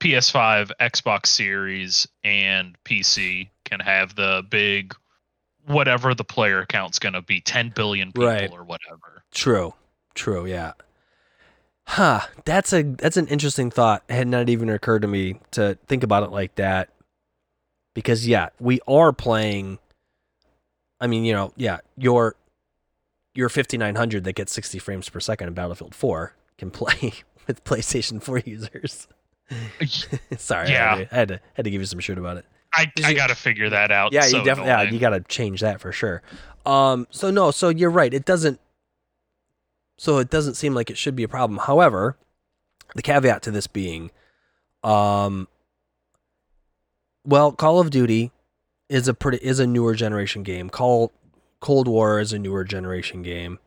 PS5, 0.00 0.70
Xbox 0.80 1.26
Series, 1.26 2.06
and 2.24 2.76
PC 2.84 3.48
can 3.64 3.80
have 3.80 4.14
the 4.14 4.44
big 4.48 4.94
whatever 5.66 6.14
the 6.14 6.24
player 6.24 6.64
count's 6.66 6.98
going 6.98 7.12
to 7.12 7.20
be 7.22 7.40
10 7.40 7.70
billion 7.74 8.08
people 8.12 8.26
Right. 8.28 8.50
or 8.52 8.64
whatever. 8.64 9.22
True. 9.32 9.74
True, 10.14 10.46
yeah. 10.46 10.72
Huh. 11.86 12.20
That's 12.44 12.72
a 12.72 12.82
that's 12.82 13.16
an 13.16 13.26
interesting 13.28 13.70
thought. 13.70 14.02
It 14.08 14.14
had 14.14 14.28
not 14.28 14.48
even 14.48 14.68
occurred 14.70 15.02
to 15.02 15.08
me 15.08 15.40
to 15.52 15.76
think 15.86 16.02
about 16.02 16.22
it 16.22 16.30
like 16.30 16.54
that. 16.56 16.90
Because 17.94 18.26
yeah, 18.26 18.48
we 18.60 18.80
are 18.88 19.12
playing 19.12 19.78
I 21.00 21.06
mean, 21.06 21.24
you 21.24 21.32
know, 21.32 21.52
yeah, 21.56 21.78
your 21.96 22.34
your 23.34 23.48
5900 23.48 24.24
that 24.24 24.32
gets 24.34 24.52
60 24.52 24.78
frames 24.78 25.08
per 25.08 25.20
second 25.20 25.48
in 25.48 25.54
Battlefield 25.54 25.94
4 25.94 26.34
can 26.56 26.70
play 26.70 27.12
with 27.46 27.62
PlayStation 27.64 28.22
4 28.22 28.38
users. 28.40 29.06
Sorry, 30.36 30.68
I, 30.68 30.70
Yeah. 30.70 30.96
had 30.96 31.08
to, 31.08 31.14
I 31.14 31.18
had 31.18 31.28
to 31.28 31.40
had 31.54 31.64
to 31.64 31.70
give 31.70 31.80
you 31.80 31.86
some 31.86 32.00
shit 32.00 32.18
about 32.18 32.36
it. 32.36 32.44
I, 32.74 32.90
I 33.04 33.10
you- 33.10 33.16
got 33.16 33.28
to 33.28 33.34
figure 33.34 33.70
that 33.70 33.90
out. 33.90 34.12
Yeah, 34.12 34.22
so 34.22 34.38
you 34.38 34.44
definitely 34.44 34.70
yeah, 34.72 34.82
you 34.82 34.98
got 34.98 35.10
to 35.10 35.20
change 35.20 35.60
that 35.60 35.80
for 35.80 35.92
sure. 35.92 36.22
Um 36.66 37.06
so 37.10 37.30
no, 37.30 37.50
so 37.50 37.68
you're 37.70 37.90
right. 37.90 38.12
It 38.12 38.24
doesn't 38.24 38.60
so 39.96 40.18
it 40.18 40.30
doesn't 40.30 40.54
seem 40.54 40.74
like 40.74 40.90
it 40.90 40.98
should 40.98 41.16
be 41.16 41.22
a 41.22 41.28
problem. 41.28 41.58
However, 41.60 42.16
the 42.94 43.02
caveat 43.02 43.42
to 43.42 43.50
this 43.50 43.66
being 43.66 44.10
um 44.84 45.48
well, 47.24 47.52
Call 47.52 47.80
of 47.80 47.90
Duty 47.90 48.32
is 48.88 49.08
a 49.08 49.14
pretty 49.14 49.38
is 49.38 49.58
a 49.60 49.66
newer 49.66 49.94
generation 49.94 50.42
game. 50.42 50.68
Call 50.70 51.12
Cold 51.60 51.88
War 51.88 52.20
is 52.20 52.32
a 52.32 52.38
newer 52.38 52.64
generation 52.64 53.22
game. 53.22 53.58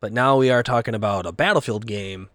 But 0.00 0.12
now 0.12 0.36
we 0.36 0.50
are 0.50 0.62
talking 0.62 0.94
about 0.94 1.26
a 1.26 1.32
Battlefield 1.32 1.86
game 1.86 2.28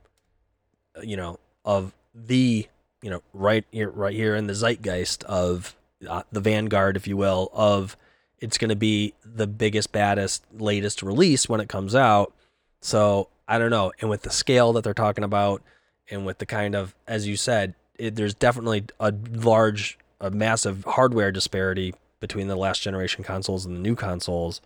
uh, 0.97 1.01
you 1.01 1.17
know 1.17 1.39
of 1.63 1.93
the 2.13 2.67
you 3.01 3.09
know 3.09 3.21
right 3.33 3.65
here 3.71 3.89
right 3.89 4.15
here 4.15 4.35
in 4.35 4.47
the 4.47 4.53
zeitgeist 4.53 5.23
of 5.25 5.75
uh, 6.07 6.23
the 6.31 6.39
vanguard 6.39 6.95
if 6.95 7.07
you 7.07 7.17
will 7.17 7.49
of 7.53 7.97
it's 8.39 8.57
going 8.57 8.69
to 8.69 8.75
be 8.75 9.13
the 9.23 9.47
biggest 9.47 9.91
baddest 9.91 10.43
latest 10.57 11.01
release 11.01 11.49
when 11.49 11.59
it 11.59 11.67
comes 11.67 11.95
out 11.95 12.33
so 12.81 13.27
i 13.47 13.57
don't 13.57 13.71
know 13.71 13.91
and 13.99 14.09
with 14.09 14.21
the 14.21 14.29
scale 14.29 14.71
that 14.73 14.83
they're 14.83 14.93
talking 14.93 15.23
about 15.23 15.61
and 16.09 16.25
with 16.25 16.37
the 16.37 16.45
kind 16.45 16.75
of 16.75 16.95
as 17.07 17.27
you 17.27 17.35
said 17.35 17.73
it, 17.97 18.15
there's 18.15 18.33
definitely 18.33 18.83
a 18.99 19.13
large 19.33 19.97
a 20.21 20.29
massive 20.29 20.83
hardware 20.85 21.31
disparity 21.31 21.93
between 22.19 22.47
the 22.47 22.55
last 22.55 22.81
generation 22.81 23.23
consoles 23.23 23.65
and 23.65 23.75
the 23.75 23.81
new 23.81 23.95
consoles 23.95 24.61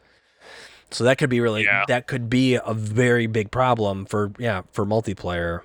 so 0.92 1.04
that 1.04 1.18
could 1.18 1.30
be 1.30 1.40
really 1.42 1.64
Yeah. 1.64 1.86
that 1.88 2.08
could 2.08 2.30
be 2.30 2.56
a 2.56 2.74
very 2.74 3.28
big 3.28 3.52
problem 3.52 4.06
for 4.06 4.32
yeah 4.40 4.62
for 4.72 4.86
multiplayer 4.86 5.62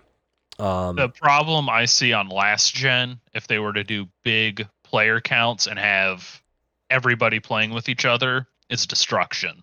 um 0.58 0.96
the 0.96 1.08
problem 1.08 1.68
I 1.68 1.84
see 1.86 2.12
on 2.12 2.28
last 2.28 2.74
gen, 2.74 3.18
if 3.34 3.46
they 3.48 3.58
were 3.58 3.72
to 3.72 3.82
do 3.84 4.06
big 4.22 4.68
player 4.84 5.20
counts 5.20 5.66
and 5.66 5.78
have 5.78 6.40
everybody 6.90 7.40
playing 7.40 7.70
with 7.72 7.88
each 7.88 8.04
other, 8.04 8.46
is 8.70 8.86
destruction. 8.86 9.62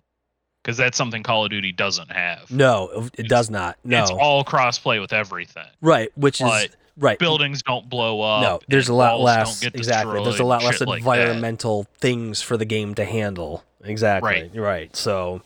Because 0.64 0.78
that's 0.78 0.98
something 0.98 1.24
Call 1.24 1.46
of 1.46 1.50
Duty 1.52 1.72
doesn't 1.72 2.12
have. 2.12 2.52
no 2.52 2.90
it 2.94 3.20
It's- 3.22 3.30
does 3.30 3.50
not 3.50 3.78
no 3.84 4.02
It's 4.02 4.12
all 4.12 4.44
crossplay 4.44 5.00
with 5.00 5.14
everything. 5.14 5.66
right 5.82 6.10
which 6.16 6.42
is 6.42 6.68
right 6.98 7.18
Buildings 7.18 7.64
don't 7.64 7.90
blow 7.90 8.20
up. 8.22 8.42
no 8.44 8.60
there's 8.68 8.90
a 8.90 8.94
lot 8.94 9.20
less 9.22 9.64
exactly 9.64 10.22
there's 10.24 10.40
a 10.40 10.44
lot 10.44 10.62
less 10.64 10.78
shit 10.78 10.88
like 10.90 11.00
environmental 11.00 11.88
things 12.00 12.42
for 12.42 12.58
the 12.58 12.66
game 12.66 12.94
to 12.96 13.06
handle 13.06 13.64
exactly 13.84 14.30
Right. 14.30 14.52
Right 14.56 14.96
so 14.96 15.42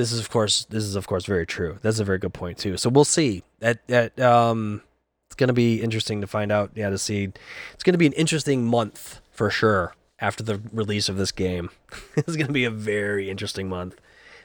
this 0.00 0.12
is 0.12 0.18
of 0.18 0.30
course 0.30 0.64
this 0.70 0.82
is 0.82 0.96
of 0.96 1.06
course 1.06 1.26
very 1.26 1.46
true 1.46 1.78
that's 1.82 2.00
a 2.00 2.04
very 2.04 2.16
good 2.16 2.32
point 2.32 2.56
too 2.56 2.78
so 2.78 2.88
we'll 2.88 3.04
see 3.04 3.42
that 3.58 3.86
that 3.86 4.18
um 4.18 4.80
it's 5.26 5.36
going 5.36 5.48
to 5.48 5.54
be 5.54 5.82
interesting 5.82 6.22
to 6.22 6.26
find 6.26 6.50
out 6.50 6.70
yeah 6.74 6.88
to 6.88 6.96
see 6.96 7.28
it's 7.74 7.84
going 7.84 7.92
to 7.92 7.98
be 7.98 8.06
an 8.06 8.14
interesting 8.14 8.64
month 8.64 9.20
for 9.30 9.50
sure 9.50 9.94
after 10.18 10.42
the 10.42 10.58
release 10.72 11.10
of 11.10 11.18
this 11.18 11.30
game 11.32 11.68
it's 12.16 12.34
going 12.36 12.46
to 12.46 12.52
be 12.52 12.64
a 12.64 12.70
very 12.70 13.28
interesting 13.28 13.68
month 13.68 13.94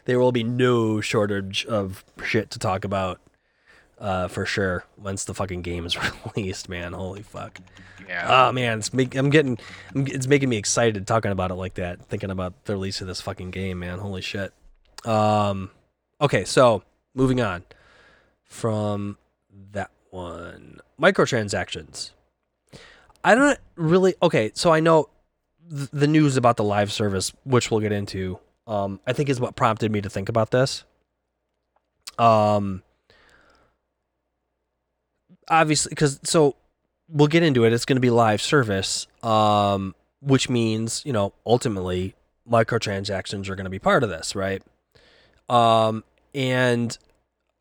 there 0.03 0.19
will 0.19 0.33
be 0.33 0.43
no 0.43 0.99
shortage 0.99 1.65
of 1.65 2.03
shit 2.23 2.51
to 2.51 2.59
talk 2.59 2.83
about 2.83 3.21
uh, 3.97 4.27
for 4.27 4.45
sure 4.45 4.83
once 4.97 5.23
the 5.23 5.33
fucking 5.33 5.61
game 5.61 5.85
is 5.85 5.97
released 6.35 6.67
man 6.67 6.91
holy 6.91 7.21
fuck 7.21 7.59
Yeah. 8.09 8.49
Oh 8.49 8.51
man, 8.51 8.79
it's 8.79 8.93
make, 8.93 9.15
I'm 9.15 9.31
getting, 9.31 9.57
I'm, 9.95 10.05
it's 10.05 10.27
making 10.27 10.49
me 10.49 10.57
excited 10.57 11.07
talking 11.07 11.31
about 11.31 11.49
it 11.49 11.55
like 11.55 11.73
that. 11.75 12.05
Thinking 12.05 12.29
about 12.29 12.65
the 12.65 12.73
release 12.73 13.01
of 13.01 13.07
this 13.07 13.19
fucking 13.19 13.49
game, 13.49 13.79
man. 13.79 13.97
Holy 13.97 14.21
shit. 14.21 14.53
Um, 15.05 15.71
okay, 16.19 16.43
so 16.45 16.83
moving 17.13 17.41
on 17.41 17.63
from 18.43 19.17
that 19.71 19.91
one. 20.09 20.79
microtransactions. 20.99 22.11
I 23.23 23.35
don't 23.35 23.59
really. 23.75 24.15
Okay, 24.21 24.51
so 24.53 24.71
I 24.71 24.79
know 24.79 25.09
th- 25.69 25.89
the 25.91 26.07
news 26.07 26.37
about 26.37 26.57
the 26.57 26.63
live 26.63 26.91
service, 26.91 27.33
which 27.43 27.71
we'll 27.71 27.79
get 27.79 27.91
into. 27.91 28.39
Um, 28.67 28.99
I 29.05 29.13
think 29.13 29.29
is 29.29 29.39
what 29.39 29.55
prompted 29.55 29.91
me 29.91 30.01
to 30.01 30.09
think 30.09 30.29
about 30.29 30.51
this. 30.51 30.83
Um, 32.17 32.83
obviously, 35.49 35.89
because 35.89 36.19
so 36.23 36.55
we'll 37.09 37.27
get 37.27 37.43
into 37.43 37.65
it. 37.65 37.73
It's 37.73 37.85
going 37.85 37.97
to 37.97 38.01
be 38.01 38.09
live 38.09 38.41
service, 38.41 39.07
um, 39.23 39.95
which 40.21 40.49
means 40.49 41.03
you 41.05 41.13
know 41.13 41.33
ultimately 41.45 42.15
microtransactions 42.49 43.49
are 43.49 43.55
going 43.55 43.65
to 43.65 43.71
be 43.71 43.79
part 43.79 44.03
of 44.03 44.09
this, 44.09 44.35
right? 44.35 44.61
Um, 45.49 46.03
and 46.33 46.97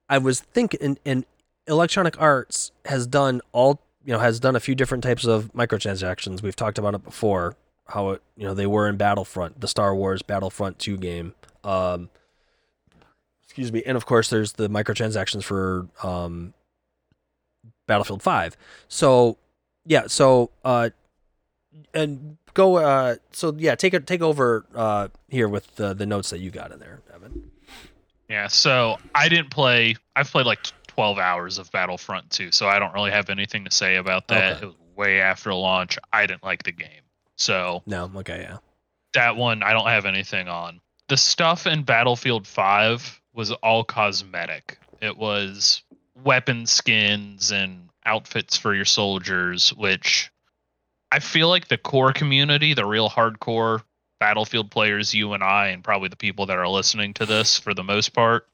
I 0.08 0.18
was 0.18 0.40
thinking, 0.40 0.80
and, 0.82 1.00
and 1.04 1.24
Electronic 1.66 2.20
Arts 2.20 2.72
has 2.86 3.06
done 3.06 3.40
all 3.52 3.80
you 4.04 4.12
know 4.12 4.18
has 4.18 4.38
done 4.40 4.56
a 4.56 4.60
few 4.60 4.74
different 4.74 5.02
types 5.02 5.24
of 5.24 5.52
microtransactions. 5.54 6.42
We've 6.42 6.56
talked 6.56 6.78
about 6.78 6.94
it 6.94 7.04
before. 7.04 7.56
How 7.88 8.10
it 8.10 8.22
you 8.36 8.46
know 8.46 8.54
they 8.54 8.66
were 8.66 8.88
in 8.88 8.96
Battlefront, 8.96 9.60
the 9.60 9.68
Star 9.68 9.94
Wars 9.94 10.22
Battlefront 10.22 10.78
Two 10.78 10.96
game. 10.96 11.34
Um, 11.62 12.10
excuse 13.42 13.72
me, 13.72 13.82
and 13.84 13.96
of 13.96 14.06
course 14.06 14.28
there's 14.30 14.52
the 14.52 14.68
microtransactions 14.68 15.44
for 15.44 15.88
um, 16.02 16.54
Battlefield 17.86 18.22
Five. 18.22 18.56
So 18.88 19.38
yeah, 19.84 20.06
so 20.06 20.50
uh, 20.64 20.90
and 21.92 22.36
go 22.54 22.76
uh, 22.76 23.16
so 23.32 23.54
yeah, 23.58 23.74
take 23.74 23.94
it 23.94 24.06
take 24.06 24.22
over 24.22 24.64
uh 24.74 25.08
here 25.28 25.48
with 25.48 25.76
the 25.76 25.94
the 25.94 26.06
notes 26.06 26.30
that 26.30 26.40
you 26.40 26.50
got 26.50 26.72
in 26.72 26.78
there. 26.78 27.00
Yeah, 28.34 28.48
so 28.48 28.98
I 29.14 29.28
didn't 29.28 29.50
play. 29.50 29.94
I've 30.16 30.28
played 30.28 30.44
like 30.44 30.58
12 30.88 31.18
hours 31.18 31.58
of 31.58 31.70
Battlefront 31.70 32.30
2, 32.30 32.50
so 32.50 32.66
I 32.66 32.80
don't 32.80 32.92
really 32.92 33.12
have 33.12 33.30
anything 33.30 33.64
to 33.64 33.70
say 33.70 33.94
about 33.94 34.26
that. 34.26 34.56
Okay. 34.56 34.62
It 34.64 34.66
was 34.66 34.74
way 34.96 35.20
after 35.20 35.54
launch. 35.54 35.98
I 36.12 36.26
didn't 36.26 36.42
like 36.42 36.64
the 36.64 36.72
game. 36.72 37.02
So 37.36 37.84
No, 37.86 38.10
okay, 38.16 38.40
yeah. 38.40 38.56
that 39.12 39.36
one 39.36 39.62
I 39.62 39.72
don't 39.72 39.86
have 39.86 40.04
anything 40.04 40.48
on. 40.48 40.80
The 41.08 41.16
stuff 41.16 41.68
in 41.68 41.84
Battlefield 41.84 42.44
5 42.44 43.20
was 43.34 43.52
all 43.52 43.84
cosmetic. 43.84 44.78
It 45.00 45.16
was 45.16 45.84
weapon 46.24 46.66
skins 46.66 47.52
and 47.52 47.88
outfits 48.04 48.56
for 48.56 48.74
your 48.74 48.84
soldiers, 48.84 49.72
which 49.74 50.32
I 51.12 51.20
feel 51.20 51.48
like 51.48 51.68
the 51.68 51.78
core 51.78 52.12
community, 52.12 52.74
the 52.74 52.84
real 52.84 53.08
hardcore 53.08 53.82
Battlefield 54.20 54.70
players, 54.70 55.14
you 55.14 55.32
and 55.32 55.42
I, 55.42 55.68
and 55.68 55.84
probably 55.84 56.08
the 56.08 56.16
people 56.16 56.46
that 56.46 56.58
are 56.58 56.68
listening 56.68 57.14
to 57.14 57.26
this 57.26 57.58
for 57.58 57.74
the 57.74 57.82
most 57.82 58.12
part, 58.12 58.48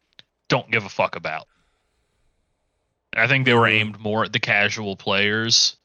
don't 0.49 0.71
give 0.71 0.85
a 0.85 0.89
fuck 0.89 1.17
about. 1.17 1.47
I 3.15 3.27
think 3.27 3.45
they 3.45 3.55
were 3.55 3.67
aimed 3.67 3.99
more 3.99 4.25
at 4.25 4.33
the 4.33 4.41
casual 4.41 4.97
players, 4.97 5.77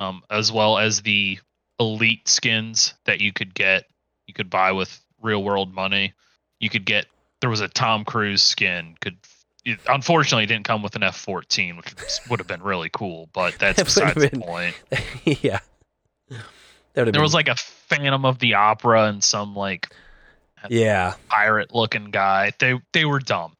um, 0.00 0.22
as 0.30 0.50
well 0.50 0.78
as 0.78 1.02
the 1.02 1.38
elite 1.78 2.28
skins 2.28 2.94
that 3.04 3.20
you 3.20 3.32
could 3.32 3.54
get. 3.54 3.84
You 4.26 4.34
could 4.34 4.50
buy 4.50 4.72
with 4.72 5.00
real 5.22 5.42
world 5.42 5.72
money. 5.72 6.12
You 6.58 6.70
could 6.70 6.84
get. 6.84 7.06
There 7.40 7.50
was 7.50 7.60
a 7.60 7.68
Tom 7.68 8.04
Cruise 8.04 8.42
skin. 8.42 8.96
Could 9.00 9.16
it, 9.64 9.78
unfortunately 9.88 10.44
it 10.44 10.48
didn't 10.48 10.64
come 10.64 10.82
with 10.82 10.96
an 10.96 11.02
F 11.02 11.16
fourteen, 11.16 11.76
which 11.76 11.94
would 12.28 12.40
have 12.40 12.46
been 12.46 12.62
really 12.62 12.90
cool. 12.90 13.28
But 13.32 13.58
that's 13.58 13.82
besides 13.82 14.20
the 14.20 14.30
point. 14.30 14.74
yeah. 15.24 15.60
There 16.94 17.22
was 17.22 17.34
like 17.34 17.48
a 17.48 17.54
Phantom 17.56 18.24
of 18.24 18.38
the 18.38 18.54
Opera 18.54 19.04
and 19.04 19.22
some 19.22 19.54
like 19.54 19.94
yeah, 20.68 21.14
pirate 21.28 21.74
looking 21.74 22.10
guy. 22.10 22.52
They 22.58 22.80
they 22.92 23.04
were 23.04 23.20
dumb. 23.20 23.54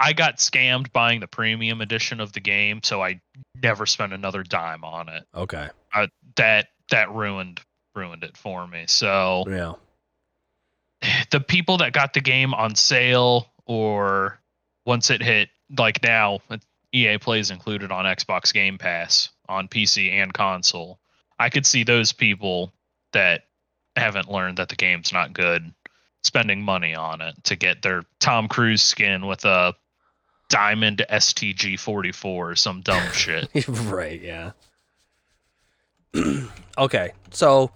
I 0.00 0.12
got 0.12 0.38
scammed 0.38 0.92
buying 0.92 1.20
the 1.20 1.28
premium 1.28 1.80
edition 1.80 2.20
of 2.20 2.32
the 2.32 2.40
game, 2.40 2.80
so 2.82 3.02
I 3.02 3.20
never 3.62 3.86
spent 3.86 4.12
another 4.12 4.42
dime 4.42 4.82
on 4.84 5.08
it. 5.08 5.24
okay, 5.34 5.68
uh, 5.94 6.08
That 6.36 6.68
that 6.90 7.10
ruined 7.12 7.60
ruined 7.94 8.24
it 8.24 8.36
for 8.36 8.66
me. 8.66 8.84
So 8.88 9.44
yeah, 9.48 9.72
the 11.30 11.40
people 11.40 11.78
that 11.78 11.92
got 11.92 12.14
the 12.14 12.20
game 12.20 12.54
on 12.54 12.74
sale 12.74 13.52
or 13.66 14.40
once 14.86 15.10
it 15.10 15.22
hit 15.22 15.50
like 15.76 16.02
now 16.02 16.40
EA 16.92 17.18
plays 17.18 17.50
included 17.50 17.90
on 17.90 18.04
Xbox 18.04 18.52
Game 18.52 18.78
Pass 18.78 19.30
on 19.48 19.68
PC 19.68 20.10
and 20.10 20.32
console. 20.32 20.98
I 21.42 21.50
could 21.50 21.66
see 21.66 21.82
those 21.82 22.12
people 22.12 22.72
that 23.12 23.46
haven't 23.96 24.30
learned 24.30 24.58
that 24.58 24.68
the 24.68 24.76
game's 24.76 25.12
not 25.12 25.32
good 25.32 25.74
spending 26.22 26.62
money 26.62 26.94
on 26.94 27.20
it 27.20 27.34
to 27.42 27.56
get 27.56 27.82
their 27.82 28.04
Tom 28.20 28.46
Cruise 28.46 28.80
skin 28.80 29.26
with 29.26 29.44
a 29.44 29.74
diamond 30.48 31.04
STG 31.10 31.80
44 31.80 32.50
or 32.50 32.54
some 32.54 32.80
dumb 32.80 33.02
shit. 33.12 33.48
right, 33.68 34.22
yeah. 34.22 34.52
okay, 36.78 37.10
so 37.32 37.72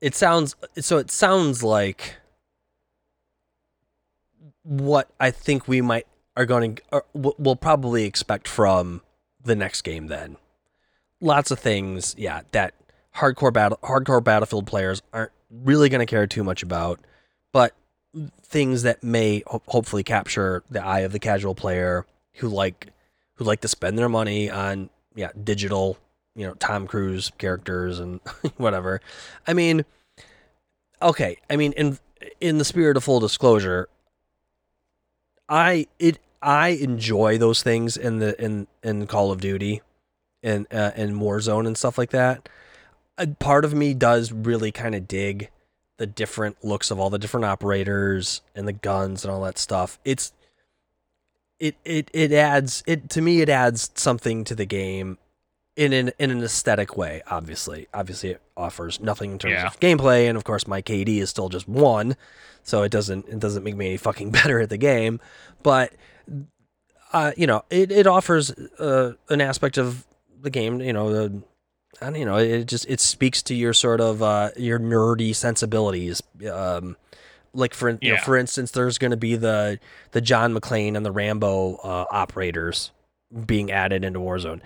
it 0.00 0.14
sounds 0.14 0.56
so 0.78 0.96
it 0.96 1.10
sounds 1.10 1.62
like 1.62 2.16
what 4.62 5.10
I 5.20 5.32
think 5.32 5.68
we 5.68 5.82
might 5.82 6.06
are 6.34 6.46
going 6.46 6.76
to 6.76 7.04
we'll 7.12 7.56
probably 7.56 8.04
expect 8.04 8.48
from 8.48 9.02
the 9.44 9.54
next 9.54 9.82
game 9.82 10.06
then. 10.06 10.38
Lots 11.20 11.50
of 11.50 11.58
things, 11.58 12.14
yeah, 12.16 12.42
that 12.52 12.74
hardcore 13.16 13.52
battle 13.52 13.78
hardcore 13.82 14.22
battlefield 14.22 14.66
players 14.66 15.02
aren't 15.12 15.32
really 15.50 15.88
going 15.88 16.00
to 16.00 16.06
care 16.06 16.26
too 16.26 16.44
much 16.44 16.62
about, 16.62 17.00
but 17.52 17.74
things 18.42 18.82
that 18.82 19.02
may 19.02 19.42
ho- 19.46 19.62
hopefully 19.66 20.02
capture 20.02 20.62
the 20.70 20.84
eye 20.84 21.00
of 21.00 21.12
the 21.12 21.18
casual 21.18 21.54
player 21.54 22.06
who 22.36 22.48
like 22.48 22.92
who 23.34 23.44
like 23.44 23.60
to 23.60 23.68
spend 23.68 23.98
their 23.98 24.08
money 24.08 24.50
on 24.50 24.90
yeah 25.14 25.30
digital 25.42 25.98
you 26.34 26.46
know 26.46 26.54
Tom 26.54 26.86
Cruise 26.86 27.32
characters 27.38 27.98
and 27.98 28.20
whatever. 28.56 29.00
I 29.46 29.54
mean, 29.54 29.84
okay. 31.02 31.36
I 31.50 31.56
mean, 31.56 31.72
in 31.72 31.98
in 32.40 32.58
the 32.58 32.64
spirit 32.64 32.96
of 32.96 33.04
full 33.04 33.20
disclosure, 33.20 33.88
I 35.48 35.88
it 35.98 36.18
I 36.40 36.68
enjoy 36.68 37.38
those 37.38 37.62
things 37.62 37.96
in 37.96 38.20
the 38.20 38.40
in 38.42 38.68
in 38.84 39.06
Call 39.08 39.32
of 39.32 39.40
Duty 39.40 39.82
and 40.42 40.66
uh, 40.72 40.92
and 40.96 41.14
Warzone 41.20 41.66
and 41.66 41.76
stuff 41.76 41.98
like 41.98 42.10
that. 42.10 42.48
A 43.16 43.26
part 43.26 43.64
of 43.64 43.74
me 43.74 43.94
does 43.94 44.30
really 44.32 44.70
kind 44.72 44.94
of 44.94 45.08
dig 45.08 45.50
the 45.96 46.06
different 46.06 46.64
looks 46.64 46.90
of 46.92 47.00
all 47.00 47.10
the 47.10 47.18
different 47.18 47.44
operators 47.44 48.40
and 48.54 48.68
the 48.68 48.72
guns 48.72 49.24
and 49.24 49.32
all 49.32 49.42
that 49.42 49.58
stuff. 49.58 49.98
It's 50.04 50.32
it 51.58 51.74
it 51.84 52.08
it 52.12 52.32
adds 52.32 52.84
it 52.86 53.10
to 53.10 53.20
me 53.20 53.40
it 53.40 53.48
adds 53.48 53.90
something 53.94 54.44
to 54.44 54.54
the 54.54 54.64
game 54.64 55.18
in 55.74 55.92
an 55.92 56.12
in 56.18 56.30
an 56.30 56.40
aesthetic 56.42 56.96
way 56.96 57.20
obviously 57.28 57.88
obviously 57.92 58.30
it 58.30 58.40
offers 58.56 59.00
nothing 59.00 59.32
in 59.32 59.38
terms 59.40 59.54
Yeah. 59.54 59.66
of 59.66 59.80
gameplay 59.80 60.28
and 60.28 60.36
of 60.36 60.44
course 60.44 60.68
my 60.68 60.80
KD 60.82 61.18
is 61.18 61.30
still 61.30 61.48
just 61.48 61.68
1 61.68 62.14
so 62.62 62.82
it 62.84 62.92
doesn't 62.92 63.28
it 63.28 63.40
doesn't 63.40 63.64
make 63.64 63.74
me 63.74 63.86
any 63.88 63.96
fucking 63.96 64.30
better 64.38 64.60
at 64.60 64.70
the 64.70 64.76
game 64.76 65.18
but 65.64 65.92
uh 67.12 67.32
you 67.36 67.46
know 67.48 67.64
it 67.70 67.90
it 67.90 68.06
offers 68.06 68.50
uh, 68.78 69.14
an 69.28 69.40
aspect 69.40 69.78
of 69.78 70.06
the 70.40 70.50
game 70.50 70.80
you 70.80 70.92
know 70.92 71.12
the 71.12 71.42
I 72.00 72.06
don't 72.06 72.16
you 72.16 72.24
know 72.24 72.36
it 72.36 72.66
just 72.66 72.86
it 72.88 73.00
speaks 73.00 73.42
to 73.44 73.54
your 73.54 73.72
sort 73.72 74.00
of 74.00 74.22
uh 74.22 74.50
your 74.56 74.78
nerdy 74.78 75.34
sensibilities 75.34 76.22
um 76.50 76.96
like 77.54 77.74
for 77.74 77.90
you 78.00 78.14
know, 78.14 78.16
for 78.18 78.36
instance 78.36 78.70
there's 78.70 78.98
going 78.98 79.10
to 79.10 79.16
be 79.16 79.36
the 79.36 79.78
the 80.12 80.20
John 80.20 80.54
McClane 80.54 80.96
and 80.96 81.04
the 81.04 81.12
Rambo 81.12 81.76
uh, 81.76 82.04
operators 82.10 82.92
being 83.46 83.70
added 83.70 84.04
into 84.04 84.20
Warzone. 84.20 84.60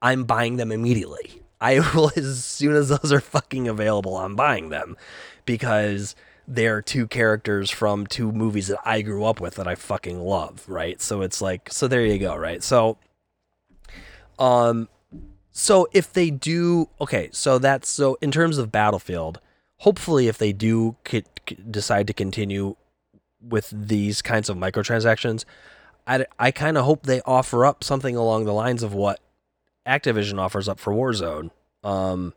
I'm 0.00 0.24
buying 0.24 0.56
them 0.56 0.72
immediately. 0.72 1.42
I 1.60 1.78
will 1.94 2.10
as 2.16 2.44
soon 2.44 2.74
as 2.74 2.88
those 2.88 3.12
are 3.12 3.20
fucking 3.20 3.68
available, 3.68 4.16
I'm 4.18 4.34
buying 4.34 4.70
them 4.70 4.96
because 5.44 6.16
they're 6.48 6.82
two 6.82 7.06
characters 7.06 7.70
from 7.70 8.06
two 8.06 8.32
movies 8.32 8.66
that 8.66 8.80
I 8.84 9.02
grew 9.02 9.24
up 9.24 9.40
with 9.40 9.54
that 9.54 9.68
I 9.68 9.76
fucking 9.76 10.20
love, 10.20 10.64
right? 10.68 11.00
So 11.00 11.22
it's 11.22 11.40
like 11.40 11.68
so 11.72 11.86
there 11.86 12.04
you 12.04 12.18
go, 12.18 12.34
right? 12.34 12.64
So 12.64 12.98
um 14.38 14.88
so 15.50 15.86
if 15.92 16.12
they 16.12 16.30
do 16.30 16.88
okay, 17.00 17.28
so 17.32 17.58
that's 17.58 17.88
so 17.88 18.16
in 18.22 18.30
terms 18.30 18.58
of 18.58 18.72
Battlefield, 18.72 19.40
hopefully 19.78 20.28
if 20.28 20.38
they 20.38 20.52
do 20.52 20.96
c- 21.06 21.24
c- 21.48 21.58
decide 21.70 22.06
to 22.06 22.12
continue 22.14 22.76
with 23.40 23.68
these 23.72 24.22
kinds 24.22 24.48
of 24.48 24.56
microtransactions, 24.56 25.44
I, 26.06 26.24
I 26.38 26.50
kind 26.52 26.78
of 26.78 26.84
hope 26.84 27.04
they 27.04 27.20
offer 27.22 27.66
up 27.66 27.84
something 27.84 28.16
along 28.16 28.44
the 28.44 28.52
lines 28.54 28.82
of 28.82 28.94
what 28.94 29.20
Activision 29.86 30.38
offers 30.38 30.68
up 30.68 30.78
for 30.78 30.92
Warzone. 30.92 31.50
Um, 31.84 32.32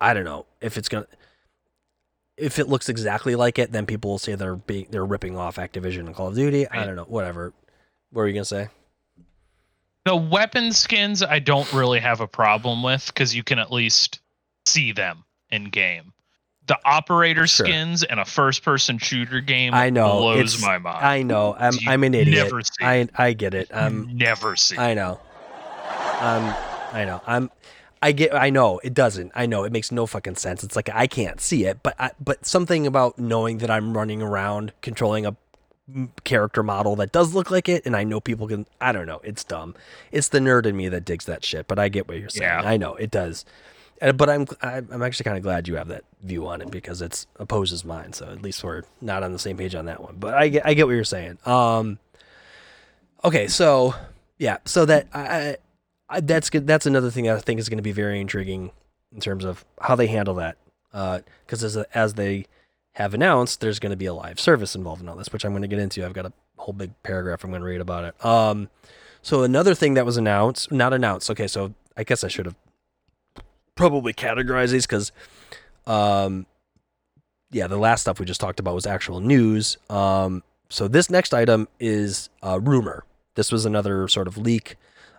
I 0.00 0.12
don't 0.14 0.24
know 0.24 0.46
if 0.60 0.76
it's 0.76 0.88
gonna 0.88 1.06
if 2.36 2.58
it 2.58 2.68
looks 2.68 2.88
exactly 2.88 3.34
like 3.36 3.58
it, 3.58 3.72
then 3.72 3.86
people 3.86 4.10
will 4.10 4.18
say 4.18 4.34
they're 4.34 4.56
being 4.56 4.88
they're 4.90 5.04
ripping 5.06 5.38
off 5.38 5.56
Activision 5.56 6.00
and 6.00 6.14
Call 6.14 6.28
of 6.28 6.34
Duty. 6.34 6.68
I 6.68 6.84
don't 6.84 6.96
know, 6.96 7.04
whatever. 7.04 7.52
What 8.10 8.22
were 8.22 8.26
you 8.26 8.34
gonna 8.34 8.44
say? 8.44 8.68
The 10.04 10.16
weapon 10.16 10.72
skins 10.72 11.22
I 11.22 11.38
don't 11.38 11.70
really 11.72 12.00
have 12.00 12.20
a 12.20 12.26
problem 12.26 12.82
with 12.82 13.06
because 13.06 13.34
you 13.34 13.42
can 13.44 13.58
at 13.58 13.70
least 13.72 14.20
see 14.66 14.92
them 14.92 15.24
in 15.50 15.64
game. 15.64 16.12
The 16.66 16.78
operator 16.84 17.46
Sure. 17.46 17.66
skins 17.66 18.02
in 18.02 18.18
a 18.18 18.24
first 18.24 18.62
person 18.64 18.98
shooter 18.98 19.40
game 19.40 19.74
I 19.74 19.90
know, 19.90 20.18
blows 20.20 20.60
my 20.60 20.78
mind. 20.78 21.04
I 21.04 21.22
know 21.22 21.54
I'm 21.58 21.74
I'm 21.86 22.04
an 22.04 22.14
idiot. 22.14 22.44
never 22.46 22.62
see. 22.62 22.84
I 22.84 23.08
I 23.16 23.32
get 23.32 23.54
it. 23.54 23.70
I'm 23.74 24.16
never 24.16 24.56
see. 24.56 24.78
I 24.78 24.94
know. 24.94 25.20
Um, 26.20 26.54
I 26.92 27.04
know. 27.04 27.20
I'm. 27.26 27.50
I 28.00 28.12
get. 28.12 28.34
I 28.34 28.50
know 28.50 28.80
it 28.82 28.94
doesn't. 28.94 29.32
I 29.34 29.46
know 29.46 29.64
it 29.64 29.72
makes 29.72 29.90
no 29.92 30.06
fucking 30.06 30.36
sense. 30.36 30.62
It's 30.64 30.74
like 30.76 30.88
I 30.92 31.06
can't 31.06 31.40
see 31.40 31.64
it, 31.64 31.82
but 31.82 31.94
I, 32.00 32.10
but 32.20 32.44
something 32.46 32.86
about 32.86 33.18
knowing 33.18 33.58
that 33.58 33.70
I'm 33.70 33.96
running 33.96 34.22
around 34.22 34.72
controlling 34.82 35.26
a 35.26 35.36
character 36.24 36.62
model 36.62 36.96
that 36.96 37.12
does 37.12 37.34
look 37.34 37.50
like 37.50 37.68
it, 37.68 37.84
and 37.86 37.96
I 37.96 38.04
know 38.04 38.20
people 38.20 38.48
can. 38.48 38.66
I 38.80 38.92
don't 38.92 39.06
know. 39.06 39.20
It's 39.24 39.44
dumb. 39.44 39.74
It's 40.10 40.28
the 40.28 40.38
nerd 40.38 40.66
in 40.66 40.76
me 40.76 40.88
that 40.88 41.04
digs 41.04 41.24
that 41.26 41.44
shit. 41.44 41.66
But 41.68 41.78
I 41.78 41.88
get 41.88 42.08
what 42.08 42.18
you're 42.18 42.28
saying. 42.28 42.42
Yeah. 42.50 42.62
I 42.62 42.76
know 42.76 42.94
it 42.94 43.10
does. 43.10 43.44
Uh, 44.00 44.12
But 44.12 44.30
I'm 44.30 44.46
I'm 44.62 45.02
actually 45.02 45.24
kind 45.24 45.36
of 45.36 45.42
glad 45.42 45.68
you 45.68 45.76
have 45.76 45.88
that 45.88 46.04
view 46.22 46.46
on 46.46 46.60
it 46.60 46.70
because 46.70 47.02
it's 47.02 47.26
opposes 47.38 47.84
mine. 47.84 48.12
So 48.12 48.26
at 48.26 48.42
least 48.42 48.62
we're 48.64 48.82
not 49.00 49.22
on 49.22 49.32
the 49.32 49.38
same 49.38 49.56
page 49.56 49.74
on 49.74 49.86
that 49.86 50.00
one. 50.02 50.16
But 50.18 50.34
I 50.34 50.48
get 50.48 50.66
I 50.66 50.74
get 50.74 50.86
what 50.86 50.92
you're 50.92 51.04
saying. 51.04 51.38
Um. 51.46 51.98
Okay, 53.24 53.46
so 53.46 53.94
yeah, 54.38 54.58
so 54.64 54.84
that 54.86 55.06
I, 55.14 55.56
I 56.08 56.20
that's 56.20 56.50
good. 56.50 56.66
That's 56.66 56.86
another 56.86 57.10
thing 57.10 57.24
that 57.24 57.36
I 57.36 57.40
think 57.40 57.60
is 57.60 57.68
going 57.68 57.78
to 57.78 57.82
be 57.82 57.92
very 57.92 58.20
intriguing 58.20 58.72
in 59.12 59.20
terms 59.20 59.44
of 59.44 59.64
how 59.80 59.94
they 59.94 60.08
handle 60.08 60.34
that. 60.36 60.56
Because 60.92 61.62
as 61.62 61.76
as 61.76 62.14
they 62.14 62.46
have 62.92 63.14
announced, 63.14 63.60
there's 63.60 63.78
going 63.78 63.90
to 63.90 63.96
be 63.96 64.06
a 64.06 64.14
live 64.14 64.38
service 64.38 64.74
involved 64.74 65.00
in 65.00 65.08
all 65.08 65.16
this, 65.16 65.32
which 65.32 65.44
I'm 65.44 65.52
going 65.52 65.62
to 65.62 65.68
get 65.68 65.78
into. 65.78 66.04
I've 66.04 66.12
got 66.12 66.26
a 66.26 66.32
whole 66.58 66.74
big 66.74 66.90
paragraph 67.02 67.42
I'm 67.42 67.50
going 67.50 67.62
to 67.62 67.66
read 67.66 67.80
about 67.80 68.04
it. 68.04 68.24
Um, 68.24 68.68
so 69.22 69.42
another 69.42 69.74
thing 69.74 69.94
that 69.94 70.04
was 70.04 70.16
announced, 70.16 70.70
not 70.70 70.92
announced. 70.92 71.30
Okay, 71.30 71.46
so 71.46 71.74
I 71.96 72.04
guess 72.04 72.22
I 72.24 72.28
should 72.28 72.46
have 72.46 72.56
probably 73.74 74.12
categorized 74.12 74.72
these 74.72 74.86
because, 74.86 75.12
um, 75.86 76.46
yeah, 77.50 77.66
the 77.66 77.78
last 77.78 78.02
stuff 78.02 78.20
we 78.20 78.26
just 78.26 78.40
talked 78.40 78.60
about 78.60 78.74
was 78.74 78.86
actual 78.86 79.20
news. 79.20 79.78
Um, 79.88 80.42
so 80.68 80.88
this 80.88 81.08
next 81.08 81.32
item 81.32 81.68
is 81.80 82.28
a 82.42 82.60
rumor. 82.60 83.04
This 83.34 83.50
was 83.50 83.64
another 83.64 84.08
sort 84.08 84.26
of 84.28 84.36
leak. 84.36 84.76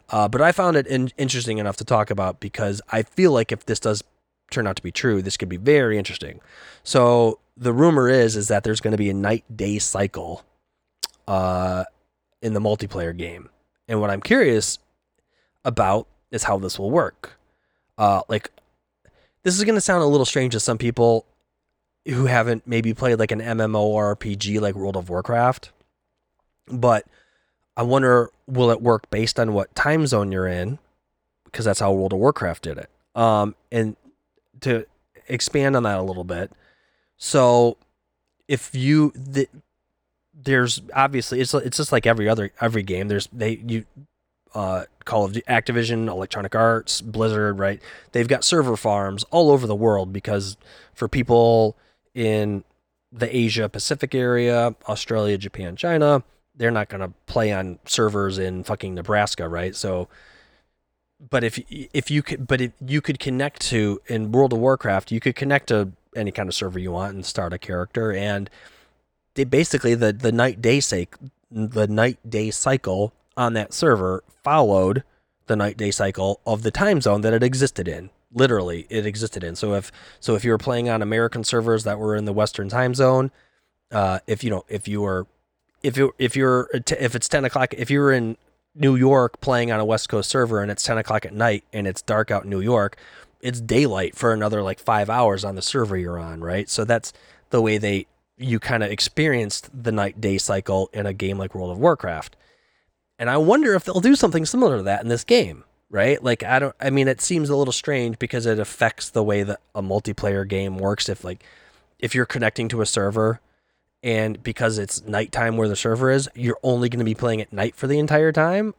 Uh, 0.09 0.27
but 0.27 0.41
I 0.41 0.51
found 0.51 0.75
it 0.77 0.85
in- 0.85 1.11
interesting 1.17 1.57
enough 1.57 1.77
to 1.77 1.85
talk 1.85 2.11
about 2.11 2.39
because 2.39 2.81
I 2.91 3.03
feel 3.03 3.31
like 3.31 3.51
if 3.51 3.65
this 3.65 3.79
does 3.79 4.03
turn 4.51 4.67
out 4.67 4.75
to 4.75 4.83
be 4.83 4.91
true, 4.91 5.21
this 5.21 5.37
could 5.37 5.49
be 5.49 5.57
very 5.57 5.97
interesting. 5.97 6.39
So 6.83 7.39
the 7.55 7.73
rumor 7.73 8.09
is 8.09 8.35
is 8.35 8.47
that 8.47 8.63
there's 8.63 8.81
going 8.81 8.91
to 8.91 8.97
be 8.97 9.09
a 9.09 9.13
night 9.13 9.43
day 9.55 9.79
cycle 9.79 10.43
uh, 11.27 11.83
in 12.41 12.53
the 12.53 12.59
multiplayer 12.59 13.15
game, 13.15 13.49
and 13.87 14.01
what 14.01 14.09
I'm 14.09 14.21
curious 14.21 14.79
about 15.65 16.07
is 16.31 16.43
how 16.43 16.57
this 16.57 16.79
will 16.79 16.91
work. 16.91 17.37
Uh, 17.97 18.21
like 18.27 18.49
this 19.43 19.57
is 19.57 19.63
going 19.63 19.75
to 19.75 19.81
sound 19.81 20.03
a 20.03 20.07
little 20.07 20.25
strange 20.25 20.53
to 20.53 20.59
some 20.59 20.77
people 20.77 21.25
who 22.05 22.25
haven't 22.25 22.67
maybe 22.67 22.93
played 22.93 23.19
like 23.19 23.31
an 23.31 23.39
MMORPG 23.39 24.59
like 24.59 24.75
World 24.75 24.97
of 24.97 25.09
Warcraft, 25.09 25.71
but 26.67 27.05
I 27.77 27.83
wonder 27.83 28.29
will 28.47 28.71
it 28.71 28.81
work 28.81 29.09
based 29.09 29.39
on 29.39 29.53
what 29.53 29.73
time 29.75 30.05
zone 30.07 30.31
you're 30.31 30.47
in 30.47 30.79
because 31.45 31.65
that's 31.65 31.79
how 31.79 31.93
World 31.93 32.13
of 32.13 32.19
Warcraft 32.19 32.63
did 32.63 32.77
it. 32.77 32.89
Um, 33.15 33.55
and 33.71 33.95
to 34.61 34.85
expand 35.27 35.75
on 35.75 35.83
that 35.83 35.99
a 35.99 36.03
little 36.03 36.23
bit, 36.23 36.51
so 37.23 37.77
if 38.49 38.75
you 38.75 39.13
the, 39.15 39.47
there's 40.33 40.81
obviously 40.93 41.39
it's 41.39 41.53
it's 41.53 41.77
just 41.77 41.93
like 41.93 42.05
every 42.05 42.27
other 42.27 42.51
every 42.59 42.83
game. 42.83 43.07
There's 43.07 43.29
they 43.31 43.61
you 43.65 43.85
uh, 44.53 44.83
Call 45.05 45.23
of 45.23 45.31
Activision, 45.31 46.09
Electronic 46.09 46.53
Arts, 46.53 46.99
Blizzard, 46.99 47.59
right? 47.59 47.81
They've 48.11 48.27
got 48.27 48.43
server 48.43 48.75
farms 48.75 49.23
all 49.31 49.51
over 49.51 49.65
the 49.65 49.73
world 49.75 50.11
because 50.11 50.57
for 50.93 51.07
people 51.07 51.77
in 52.13 52.65
the 53.09 53.33
Asia 53.33 53.69
Pacific 53.69 54.13
area, 54.13 54.75
Australia, 54.89 55.37
Japan, 55.37 55.77
China, 55.77 56.23
they're 56.53 56.71
not 56.71 56.89
going 56.89 57.01
to 57.01 57.13
play 57.25 57.53
on 57.53 57.79
servers 57.85 58.37
in 58.37 58.65
fucking 58.65 58.95
Nebraska, 58.95 59.47
right? 59.47 59.77
So 59.77 60.09
but 61.29 61.45
if 61.45 61.57
if 61.69 62.11
you 62.11 62.21
could 62.21 62.45
but 62.45 62.59
if 62.59 62.73
you 62.85 62.99
could 62.99 63.17
connect 63.17 63.61
to 63.61 64.01
in 64.07 64.33
World 64.33 64.51
of 64.51 64.59
Warcraft, 64.59 65.09
you 65.09 65.21
could 65.21 65.37
connect 65.37 65.67
to 65.67 65.93
any 66.15 66.31
kind 66.31 66.49
of 66.49 66.55
server 66.55 66.79
you 66.79 66.91
want 66.91 67.13
and 67.15 67.25
start 67.25 67.53
a 67.53 67.57
character. 67.57 68.11
And 68.11 68.49
they 69.35 69.43
basically 69.43 69.95
the 69.95 70.13
the 70.13 70.31
night 70.31 70.61
day 70.61 70.79
sake 70.79 71.15
the 71.51 71.87
night 71.87 72.17
day 72.27 72.51
cycle 72.51 73.13
on 73.37 73.53
that 73.53 73.73
server 73.73 74.23
followed 74.43 75.03
the 75.47 75.55
night 75.55 75.77
day 75.77 75.91
cycle 75.91 76.39
of 76.45 76.63
the 76.63 76.71
time 76.71 77.01
zone 77.01 77.21
that 77.21 77.33
it 77.33 77.43
existed 77.43 77.87
in. 77.87 78.09
Literally 78.31 78.87
it 78.89 79.05
existed 79.05 79.43
in. 79.43 79.55
So 79.55 79.73
if 79.73 79.91
so 80.19 80.35
if 80.35 80.43
you 80.43 80.51
were 80.51 80.57
playing 80.57 80.89
on 80.89 81.01
american 81.01 81.43
servers 81.43 81.83
that 81.83 81.99
were 81.99 82.15
in 82.15 82.25
the 82.25 82.33
western 82.33 82.69
time 82.69 82.93
zone 82.93 83.31
uh 83.91 84.19
if 84.27 84.43
you 84.43 84.49
know 84.49 84.65
if 84.67 84.87
you 84.87 85.01
were 85.01 85.27
if 85.83 85.97
you 85.97 86.15
if 86.17 86.35
you're 86.35 86.69
if 86.73 87.13
it's 87.13 87.27
10 87.27 87.45
o'clock 87.45 87.73
if 87.73 87.91
you're 87.91 88.11
in 88.11 88.37
new 88.73 88.95
york 88.95 89.39
playing 89.41 89.71
on 89.71 89.79
a 89.79 89.85
west 89.85 90.09
coast 90.09 90.29
server 90.29 90.61
and 90.61 90.71
it's 90.71 90.83
10 90.83 90.97
o'clock 90.97 91.25
at 91.25 91.33
night 91.33 91.63
and 91.73 91.85
it's 91.85 92.01
dark 92.01 92.31
out 92.31 92.45
in 92.45 92.49
new 92.49 92.61
york 92.61 92.97
it's 93.43 93.61
daylight 93.61 94.15
for 94.15 94.33
another 94.33 94.63
like 94.63 94.79
five 94.79 95.09
hours 95.09 95.43
on 95.43 95.55
the 95.55 95.61
server 95.61 95.97
you're 95.97 96.17
on 96.17 96.41
right? 96.41 96.69
So 96.69 96.85
that's 96.85 97.13
the 97.49 97.61
way 97.61 97.77
they 97.77 98.07
you 98.37 98.59
kind 98.59 98.81
of 98.81 98.89
experienced 98.89 99.69
the 99.73 99.91
night 99.91 100.19
day 100.19 100.39
cycle 100.39 100.89
in 100.93 101.05
a 101.05 101.13
game 101.13 101.37
like 101.37 101.53
world 101.53 101.69
of 101.69 101.77
warcraft. 101.77 102.35
And 103.19 103.29
i 103.29 103.37
wonder 103.37 103.75
if 103.75 103.83
they'll 103.83 104.01
do 104.01 104.15
something 104.15 104.45
similar 104.45 104.77
to 104.77 104.83
that 104.83 105.03
in 105.03 105.09
this 105.09 105.23
game 105.23 105.65
right? 105.93 106.23
Like 106.23 106.43
i 106.43 106.57
don't 106.57 106.75
i 106.81 106.89
mean 106.89 107.07
it 107.07 107.21
seems 107.21 107.49
a 107.49 107.55
little 107.55 107.71
strange 107.71 108.17
because 108.17 108.45
it 108.45 108.59
affects 108.59 109.09
the 109.09 109.23
way 109.23 109.43
that 109.43 109.61
a 109.75 109.81
multiplayer 109.81 110.45
game 110.45 110.77
works 110.77 111.07
if 111.07 111.23
like 111.23 111.43
if 111.99 112.15
you're 112.15 112.25
connecting 112.25 112.67
to 112.69 112.81
a 112.81 112.85
server 112.85 113.39
and 114.01 114.41
because 114.41 114.79
it's 114.79 115.03
nighttime 115.03 115.55
where 115.55 115.69
the 115.69 115.75
server 115.75 116.09
is 116.09 116.27
you're 116.33 116.57
only 116.63 116.89
going 116.89 116.99
to 116.99 117.05
be 117.05 117.13
playing 117.13 117.39
at 117.41 117.53
night 117.53 117.75
for 117.75 117.87
the 117.87 117.99
entire 117.99 118.31
time. 118.31 118.73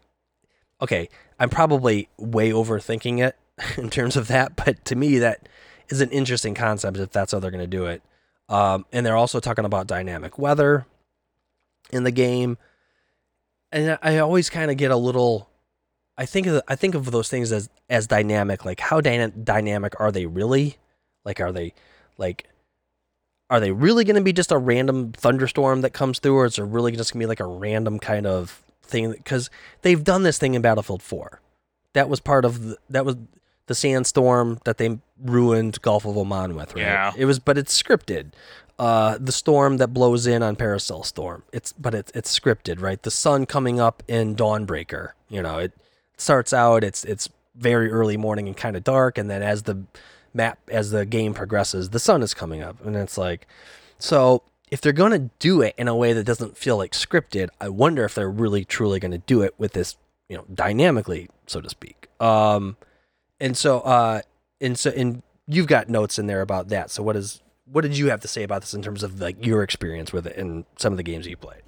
Okay 0.82 1.08
i'm 1.38 1.48
probably 1.48 2.08
way 2.18 2.50
overthinking 2.50 3.24
it 3.24 3.36
in 3.76 3.90
terms 3.90 4.16
of 4.16 4.28
that 4.28 4.56
but 4.56 4.84
to 4.84 4.96
me 4.96 5.18
that 5.18 5.48
is 5.88 6.00
an 6.00 6.10
interesting 6.10 6.54
concept 6.54 6.96
if 6.96 7.10
that's 7.10 7.32
how 7.32 7.38
they're 7.38 7.50
going 7.50 7.60
to 7.60 7.66
do 7.66 7.86
it. 7.86 8.02
Um, 8.48 8.84
and 8.92 9.04
they're 9.04 9.16
also 9.16 9.40
talking 9.40 9.64
about 9.64 9.86
dynamic 9.86 10.38
weather 10.38 10.86
in 11.90 12.04
the 12.04 12.10
game. 12.10 12.58
And 13.72 13.98
i 14.02 14.18
always 14.18 14.50
kind 14.50 14.70
of 14.70 14.76
get 14.76 14.92
a 14.92 14.96
little 14.96 15.48
i 16.16 16.24
think 16.24 16.46
of 16.46 16.62
i 16.68 16.76
think 16.76 16.94
of 16.94 17.10
those 17.10 17.28
things 17.28 17.50
as 17.50 17.68
as 17.90 18.06
dynamic 18.06 18.64
like 18.64 18.78
how 18.78 19.00
dyna- 19.00 19.30
dynamic 19.30 19.98
are 19.98 20.12
they 20.12 20.26
really? 20.26 20.76
Like 21.24 21.40
are 21.40 21.52
they 21.52 21.74
like 22.18 22.48
are 23.50 23.60
they 23.60 23.72
really 23.72 24.04
going 24.04 24.16
to 24.16 24.22
be 24.22 24.32
just 24.32 24.52
a 24.52 24.58
random 24.58 25.12
thunderstorm 25.12 25.80
that 25.82 25.90
comes 25.90 26.18
through 26.18 26.36
or 26.36 26.46
is 26.46 26.58
it 26.58 26.62
really 26.62 26.92
just 26.92 27.12
going 27.12 27.20
to 27.20 27.24
be 27.24 27.28
like 27.28 27.40
a 27.40 27.46
random 27.46 27.98
kind 27.98 28.26
of 28.26 28.62
thing? 28.82 29.12
Because 29.12 29.50
they've 29.82 30.02
done 30.02 30.22
this 30.22 30.38
thing 30.38 30.54
in 30.54 30.62
battlefield 30.62 31.02
4 31.02 31.40
that 31.94 32.08
was 32.08 32.20
part 32.20 32.44
of 32.44 32.62
the, 32.62 32.78
that 32.90 33.04
was 33.04 33.16
the 33.66 33.74
sandstorm 33.74 34.58
that 34.64 34.78
they 34.78 34.98
ruined 35.22 35.80
Gulf 35.82 36.04
of 36.04 36.16
Oman 36.16 36.54
with, 36.54 36.74
right? 36.74 36.82
Yeah. 36.82 37.12
It 37.16 37.24
was, 37.24 37.38
but 37.38 37.56
it's 37.58 37.80
scripted. 37.80 38.32
Uh, 38.78 39.16
the 39.20 39.32
storm 39.32 39.76
that 39.76 39.88
blows 39.88 40.26
in 40.26 40.42
on 40.42 40.56
Paracel 40.56 41.04
Storm. 41.04 41.44
It's, 41.52 41.72
but 41.72 41.94
it's 41.94 42.10
it's 42.12 42.38
scripted, 42.38 42.80
right? 42.80 43.00
The 43.00 43.10
sun 43.10 43.46
coming 43.46 43.80
up 43.80 44.02
in 44.08 44.34
Dawnbreaker. 44.34 45.10
You 45.28 45.42
know, 45.42 45.58
it 45.58 45.72
starts 46.16 46.52
out. 46.52 46.82
It's 46.82 47.04
it's 47.04 47.28
very 47.54 47.90
early 47.90 48.16
morning 48.16 48.48
and 48.48 48.56
kind 48.56 48.76
of 48.76 48.82
dark, 48.82 49.16
and 49.16 49.30
then 49.30 49.42
as 49.42 49.62
the 49.62 49.84
map 50.32 50.58
as 50.68 50.90
the 50.90 51.06
game 51.06 51.34
progresses, 51.34 51.90
the 51.90 52.00
sun 52.00 52.22
is 52.22 52.34
coming 52.34 52.62
up, 52.62 52.84
and 52.84 52.96
it's 52.96 53.16
like, 53.16 53.46
so 53.98 54.42
if 54.70 54.80
they're 54.80 54.92
gonna 54.92 55.30
do 55.38 55.62
it 55.62 55.74
in 55.78 55.86
a 55.86 55.94
way 55.94 56.12
that 56.12 56.24
doesn't 56.24 56.58
feel 56.58 56.76
like 56.76 56.92
scripted, 56.92 57.50
I 57.60 57.68
wonder 57.68 58.04
if 58.04 58.14
they're 58.16 58.30
really 58.30 58.64
truly 58.64 58.98
gonna 58.98 59.18
do 59.18 59.42
it 59.42 59.54
with 59.56 59.72
this, 59.72 59.96
you 60.28 60.36
know, 60.36 60.44
dynamically, 60.52 61.30
so 61.46 61.60
to 61.60 61.70
speak. 61.70 62.08
Um, 62.18 62.76
and 63.44 63.56
so, 63.56 63.80
uh, 63.80 64.22
and 64.60 64.78
so, 64.78 64.90
and 64.90 65.22
you've 65.46 65.66
got 65.66 65.90
notes 65.90 66.18
in 66.18 66.26
there 66.26 66.40
about 66.40 66.68
that. 66.68 66.90
So, 66.90 67.02
what 67.02 67.14
is 67.14 67.42
what 67.70 67.82
did 67.82 67.96
you 67.96 68.08
have 68.08 68.20
to 68.20 68.28
say 68.28 68.42
about 68.42 68.62
this 68.62 68.72
in 68.72 68.82
terms 68.82 69.02
of 69.02 69.20
like 69.20 69.44
your 69.44 69.62
experience 69.62 70.12
with 70.12 70.26
it 70.26 70.36
and 70.36 70.64
some 70.78 70.92
of 70.92 70.96
the 70.96 71.02
games 71.02 71.26
you 71.26 71.36
played? 71.36 71.62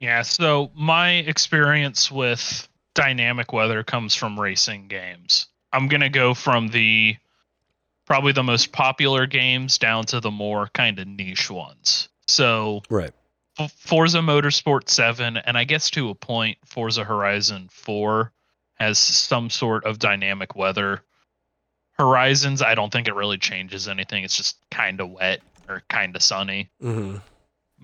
Yeah, 0.00 0.22
so 0.22 0.70
my 0.74 1.14
experience 1.14 2.10
with 2.10 2.68
dynamic 2.94 3.52
weather 3.52 3.82
comes 3.82 4.14
from 4.14 4.38
racing 4.38 4.86
games. 4.86 5.46
I'm 5.72 5.88
going 5.88 6.02
to 6.02 6.08
go 6.08 6.34
from 6.34 6.68
the 6.68 7.16
probably 8.06 8.32
the 8.32 8.44
most 8.44 8.70
popular 8.70 9.26
games 9.26 9.76
down 9.76 10.04
to 10.06 10.20
the 10.20 10.30
more 10.30 10.68
kind 10.72 10.98
of 10.98 11.08
niche 11.08 11.50
ones. 11.50 12.08
So, 12.26 12.82
Right. 12.88 13.10
Forza 13.76 14.18
Motorsport 14.18 14.88
7 14.88 15.36
and 15.36 15.58
I 15.58 15.64
guess 15.64 15.90
to 15.90 16.10
a 16.10 16.14
point 16.14 16.58
Forza 16.64 17.02
Horizon 17.02 17.68
4 17.72 18.32
has 18.74 18.98
some 18.98 19.50
sort 19.50 19.84
of 19.84 19.98
dynamic 19.98 20.54
weather. 20.54 21.02
Horizons, 21.98 22.62
I 22.62 22.74
don't 22.74 22.92
think 22.92 23.08
it 23.08 23.14
really 23.14 23.38
changes 23.38 23.88
anything. 23.88 24.24
It's 24.24 24.36
just 24.36 24.58
kind 24.70 25.00
of 25.00 25.10
wet 25.10 25.40
or 25.68 25.82
kind 25.88 26.14
of 26.14 26.22
sunny. 26.22 26.70
Mm-hmm. 26.82 27.16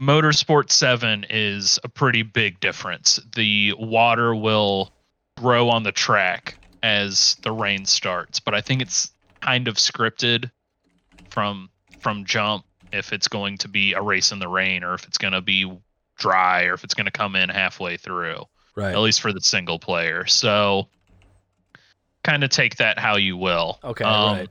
Motorsport 0.01 0.71
7 0.71 1.27
is 1.31 1.79
a 1.85 1.89
pretty 1.89 2.23
big 2.23 2.59
difference. 2.61 3.21
The 3.35 3.75
water 3.79 4.35
will 4.35 4.93
grow 5.37 5.69
on 5.69 5.83
the 5.83 5.93
track 5.93 6.57
as 6.83 7.37
the 7.43 7.53
rain 7.53 7.85
starts, 7.87 8.41
but 8.41 8.55
I 8.55 8.61
think 8.61 8.83
it's 8.83 9.11
kind 9.41 9.69
of 9.69 9.77
scripted 9.77 10.51
from 11.31 11.71
from 12.01 12.25
jump 12.25 12.65
if 12.93 13.13
it's 13.13 13.29
going 13.29 13.57
to 13.59 13.69
be 13.69 13.95
a 13.95 14.03
race 14.03 14.31
in 14.31 14.39
the 14.39 14.49
rain 14.49 14.85
or 14.85 14.95
if 14.95 15.05
it's 15.05 15.19
going 15.19 15.33
to 15.33 15.41
be 15.41 15.71
dry 16.17 16.65
or 16.65 16.75
if 16.75 16.85
it's 16.85 16.95
going 16.95 17.07
to 17.07 17.11
come 17.11 17.35
in 17.35 17.49
halfway 17.49 17.97
through 17.97 18.45
Right. 18.77 18.93
at 18.93 19.01
least 19.01 19.21
for 19.21 19.33
the 19.33 19.41
single 19.41 19.79
player. 19.79 20.27
So 20.27 20.89
kind 22.25 22.43
of 22.43 22.51
take 22.51 22.77
that 22.77 22.99
how 22.99 23.17
you 23.17 23.37
will. 23.37 23.79
Okay, 23.85 24.05
Um, 24.05 24.39
right. 24.39 24.51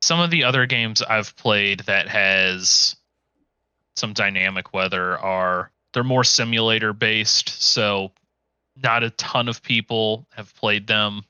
Some 0.00 0.20
of 0.20 0.30
the 0.30 0.44
other 0.44 0.66
games 0.66 1.02
I've 1.02 1.34
played 1.36 1.80
that 1.80 2.06
has 2.08 2.94
some 3.96 4.12
dynamic 4.12 4.72
weather 4.72 5.18
are 5.18 5.72
they're 5.92 6.04
more 6.04 6.22
simulator 6.22 6.92
based, 6.92 7.48
so 7.60 8.12
not 8.76 9.02
a 9.02 9.10
ton 9.10 9.48
of 9.48 9.62
people 9.62 10.26
have 10.34 10.54
played 10.54 10.86
them. 10.86 11.24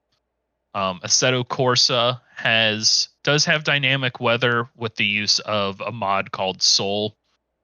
Um, 0.75 1.01
Assetto 1.01 1.45
Corsa 1.45 2.21
has 2.37 3.09
does 3.25 3.47
have 3.47 3.65
dynamic 3.65 4.21
weather 4.21 4.69
with 4.77 4.97
the 4.97 5.07
use 5.07 5.39
of 5.41 5.81
a 5.81 5.91
mod 5.91 6.31
called 6.31 6.61
Sol, 6.61 7.17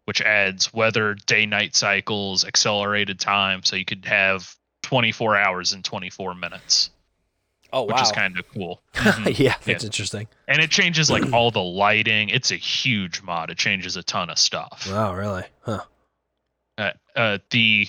which 0.07 0.22
adds 0.22 0.72
weather, 0.72 1.14
day 1.26 1.45
night 1.45 1.76
cycles, 1.76 2.45
accelerated 2.45 3.20
time, 3.20 3.62
so 3.62 3.76
you 3.76 3.85
could 3.85 4.07
have 4.07 4.57
24 4.82 5.37
hours 5.37 5.72
in 5.74 5.82
24 5.82 6.35
minutes, 6.35 6.91
Oh 7.74 7.82
which 7.84 7.96
wow. 7.96 8.02
is 8.02 8.12
kind 8.12 8.38
of 8.38 8.48
cool. 8.50 8.80
Mhm. 8.94 9.38
yeah, 9.38 9.56
that's 9.64 9.84
interesting. 9.84 10.28
and 10.48 10.62
it 10.62 10.70
changes 10.70 11.10
like 11.10 11.24
all 11.32 11.50
the 11.50 11.62
lighting. 11.62 12.28
It's 12.30 12.50
a 12.52 12.56
huge 12.56 13.20
mod. 13.22 13.50
It 13.50 13.58
changes 13.58 13.96
a 13.96 14.02
ton 14.02 14.30
of 14.30 14.38
stuff. 14.38 14.86
Wow, 14.90 15.14
really? 15.14 15.42
Huh. 15.62 15.80
Uh, 16.78 16.90
uh, 17.16 17.38
the 17.50 17.88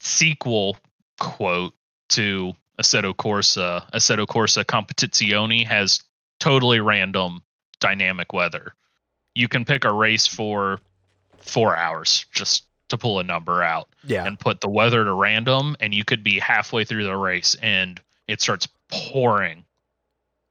sequel 0.00 0.76
quote 1.20 1.74
to 2.10 2.52
Assetto 2.80 3.14
Corsa, 3.14 3.88
Assetto 3.92 4.26
Corsa 4.26 4.64
Competizione, 4.64 5.66
has 5.66 6.00
totally 6.40 6.80
random 6.80 7.42
dynamic 7.80 8.32
weather. 8.32 8.74
You 9.34 9.48
can 9.48 9.64
pick 9.64 9.84
a 9.84 9.92
race 9.92 10.26
for 10.26 10.80
four 11.38 11.76
hours 11.76 12.26
just 12.32 12.64
to 12.88 12.98
pull 12.98 13.18
a 13.18 13.24
number 13.24 13.62
out 13.62 13.88
Yeah. 14.04 14.26
and 14.26 14.38
put 14.38 14.60
the 14.60 14.68
weather 14.68 15.04
to 15.04 15.12
random, 15.12 15.76
and 15.80 15.94
you 15.94 16.04
could 16.04 16.22
be 16.22 16.38
halfway 16.38 16.84
through 16.84 17.04
the 17.04 17.16
race 17.16 17.54
and 17.62 18.00
it 18.28 18.40
starts 18.40 18.66
pouring 19.12 19.64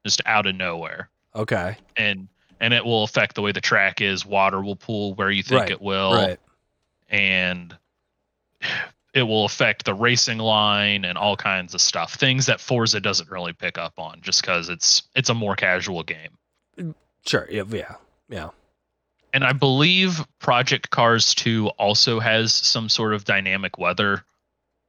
just 0.05 0.21
out 0.25 0.45
of 0.45 0.55
nowhere 0.55 1.09
Okay. 1.35 1.77
and 1.97 2.27
and 2.59 2.73
it 2.73 2.85
will 2.85 3.03
affect 3.03 3.35
the 3.35 3.41
way 3.41 3.51
the 3.51 3.59
track 3.61 3.99
is. 3.99 4.25
Water 4.25 4.61
will 4.61 4.75
pool 4.77 5.13
where 5.15 5.29
you 5.31 5.43
think 5.43 5.61
Right, 5.61 5.71
it 5.71 5.81
will, 5.81 6.13
right. 6.13 6.39
and 7.09 7.75
it 9.13 9.23
will 9.23 9.43
affect 9.45 9.83
the 9.85 9.93
racing 9.93 10.37
line 10.37 11.03
and 11.05 11.17
all 11.17 11.35
kinds 11.35 11.73
of 11.73 11.81
stuff. 11.81 12.13
Things 12.13 12.45
that 12.45 12.61
Forza 12.61 12.99
doesn't 13.01 13.29
really 13.29 13.51
pick 13.53 13.77
up 13.77 13.93
on, 13.97 14.21
just 14.21 14.41
because 14.41 14.69
it's 14.69 15.03
it's 15.15 15.29
a 15.29 15.33
more 15.33 15.55
casual 15.55 16.03
game. 16.03 16.37
Sure. 17.25 17.47
Yeah. 17.49 17.63
Yeah. 17.69 17.95
Yeah. 18.29 18.49
And 19.33 19.43
I 19.43 19.51
believe 19.53 20.23
Project 20.39 20.89
Cars 20.89 21.33
2 21.35 21.69
also 21.77 22.19
has 22.19 22.53
some 22.53 22.87
sort 22.87 23.13
of 23.13 23.25
dynamic 23.25 23.77
weather. 23.77 24.23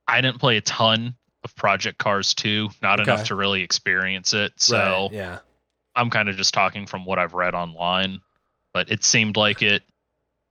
I 0.06 0.20
didn't 0.20 0.38
play 0.38 0.58
a 0.58 0.60
ton 0.60 1.14
of 1.44 1.54
Project 1.56 1.98
Cars 1.98 2.34
2, 2.34 2.70
not 2.82 3.00
Okay. 3.00 3.10
enough 3.10 3.26
to 3.28 3.34
really 3.34 3.62
experience 3.62 4.32
it. 4.34 4.52
So 4.56 4.76
Right, 4.76 5.08
yeah. 5.12 5.38
I'm 5.94 6.10
kind 6.10 6.28
of 6.28 6.36
just 6.36 6.52
talking 6.54 6.86
from 6.86 7.04
what 7.04 7.18
I've 7.18 7.34
read 7.34 7.54
online, 7.54 8.20
but 8.72 8.90
it 8.90 9.04
seemed 9.04 9.36
like 9.36 9.62
it 9.62 9.82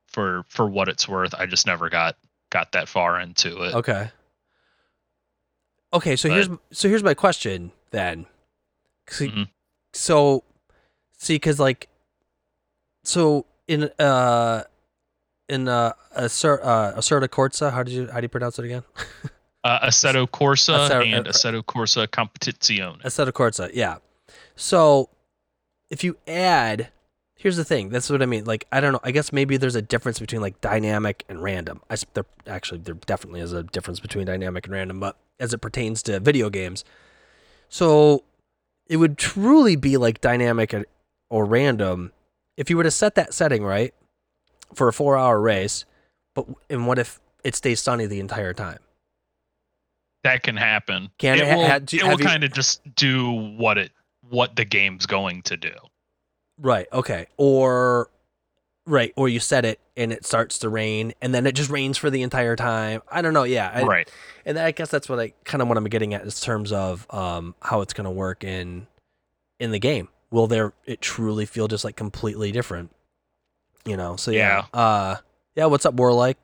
for 0.07 0.43
for 0.47 0.67
what 0.69 0.87
it's 0.87 1.07
worth. 1.07 1.33
I 1.33 1.45
just 1.47 1.65
never 1.65 1.89
got 1.89 2.15
got 2.51 2.71
that 2.73 2.87
far 2.87 3.19
into 3.19 3.63
it. 3.63 3.73
Okay. 3.73 4.09
Okay, 5.91 6.15
so 6.15 6.29
here's 6.29 6.47
so 6.71 6.87
here's 6.87 7.03
my 7.03 7.13
question 7.13 7.71
then. 7.91 8.25
Mhm. 9.07 9.49
So, 9.91 10.43
see, 11.17 11.35
because 11.35 11.59
like, 11.59 11.87
so 13.03 13.45
in 13.67 13.91
uh 13.99 14.63
in 15.49 15.67
uh 15.67 15.93
Acer- 16.15 16.63
uh 16.63 16.93
Acerta 16.95 17.27
Corsa, 17.27 17.71
how 17.71 17.83
did 17.83 17.93
you 17.93 18.07
how 18.09 18.19
do 18.21 18.25
you 18.25 18.29
pronounce 18.29 18.57
it 18.59 18.65
again? 18.65 18.83
Uh, 19.63 19.87
Assetto 19.87 20.27
Corsa 20.27 20.89
Assetto- 20.89 21.17
and 21.17 21.27
uh, 21.27 21.31
Assetto 21.31 21.63
Corsa 21.63 22.07
Competizione. 22.07 23.01
Acerta 23.03 23.31
Corsa, 23.31 23.71
yeah. 23.73 23.97
So, 24.55 25.09
if 25.89 26.03
you 26.03 26.17
add, 26.27 26.89
here's 27.35 27.55
the 27.55 27.63
thing. 27.63 27.89
That's 27.89 28.09
what 28.09 28.21
I 28.21 28.25
mean. 28.25 28.45
Like, 28.45 28.65
I 28.71 28.81
don't 28.81 28.93
know. 28.93 28.99
I 29.03 29.11
guess 29.11 29.31
maybe 29.31 29.57
there's 29.57 29.75
a 29.75 29.81
difference 29.81 30.19
between 30.19 30.41
like 30.41 30.59
dynamic 30.61 31.23
and 31.29 31.41
random. 31.41 31.81
I 31.89 31.95
there 32.13 32.25
actually 32.47 32.79
there 32.79 32.95
definitely 32.95 33.39
is 33.39 33.53
a 33.53 33.63
difference 33.63 33.99
between 33.99 34.25
dynamic 34.25 34.65
and 34.65 34.73
random, 34.73 34.99
but 34.99 35.17
as 35.39 35.53
it 35.53 35.59
pertains 35.59 36.03
to 36.03 36.19
video 36.19 36.49
games, 36.49 36.83
so 37.69 38.23
it 38.87 38.97
would 38.97 39.17
truly 39.17 39.75
be 39.75 39.97
like 39.97 40.21
dynamic 40.21 40.75
or 41.29 41.45
random 41.45 42.11
if 42.57 42.69
you 42.69 42.77
were 42.77 42.83
to 42.83 42.91
set 42.91 43.15
that 43.15 43.33
setting 43.33 43.63
right 43.63 43.93
for 44.73 44.87
a 44.87 44.93
four-hour 44.93 45.39
race. 45.39 45.85
But 46.35 46.47
and 46.69 46.85
what 46.85 46.99
if 46.99 47.19
it 47.43 47.55
stays 47.55 47.81
sunny 47.81 48.05
the 48.05 48.19
entire 48.19 48.53
time? 48.53 48.79
That 50.23 50.43
can 50.43 50.55
happen. 50.57 51.09
Can 51.17 51.37
it 51.37 51.47
it 51.47 51.55
will, 51.55 51.67
ha- 51.67 51.79
do- 51.79 51.97
it 51.97 52.03
will 52.03 52.19
you- 52.19 52.25
kind 52.25 52.43
of 52.43 52.51
just 52.53 52.81
do 52.95 53.31
what 53.31 53.77
it 53.77 53.91
what 54.29 54.55
the 54.55 54.65
game's 54.65 55.05
going 55.05 55.41
to 55.43 55.57
do. 55.57 55.73
Right. 56.57 56.87
Okay. 56.93 57.27
Or 57.37 58.09
right. 58.85 59.11
Or 59.17 59.27
you 59.27 59.39
set 59.39 59.65
it 59.65 59.79
and 59.97 60.13
it 60.13 60.25
starts 60.25 60.59
to 60.59 60.69
rain 60.69 61.13
and 61.21 61.33
then 61.35 61.45
it 61.45 61.53
just 61.55 61.69
rains 61.69 61.97
for 61.97 62.09
the 62.09 62.21
entire 62.21 62.55
time. 62.55 63.01
I 63.11 63.21
don't 63.21 63.33
know. 63.33 63.43
Yeah. 63.43 63.69
I, 63.73 63.83
right. 63.83 64.11
And 64.45 64.57
I 64.57 64.71
guess 64.71 64.89
that's 64.89 65.09
what 65.09 65.19
I 65.19 65.33
kind 65.43 65.61
of 65.61 65.67
what 65.67 65.77
I'm 65.77 65.83
getting 65.85 66.13
at 66.13 66.23
in 66.23 66.29
terms 66.31 66.71
of 66.71 67.05
um, 67.09 67.53
how 67.61 67.81
it's 67.81 67.93
going 67.93 68.05
to 68.05 68.11
work 68.11 68.43
in 68.43 68.87
in 69.59 69.71
the 69.71 69.79
game. 69.79 70.07
Will 70.31 70.47
there 70.47 70.73
it 70.85 71.01
truly 71.01 71.45
feel 71.45 71.67
just 71.67 71.83
like 71.83 71.95
completely 71.95 72.51
different? 72.51 72.91
You 73.85 73.97
know. 73.97 74.15
So 74.15 74.31
yeah. 74.31 74.65
Uh, 74.73 75.17
yeah. 75.55 75.65
What's 75.65 75.85
up, 75.85 75.95
Warlike? 75.95 76.37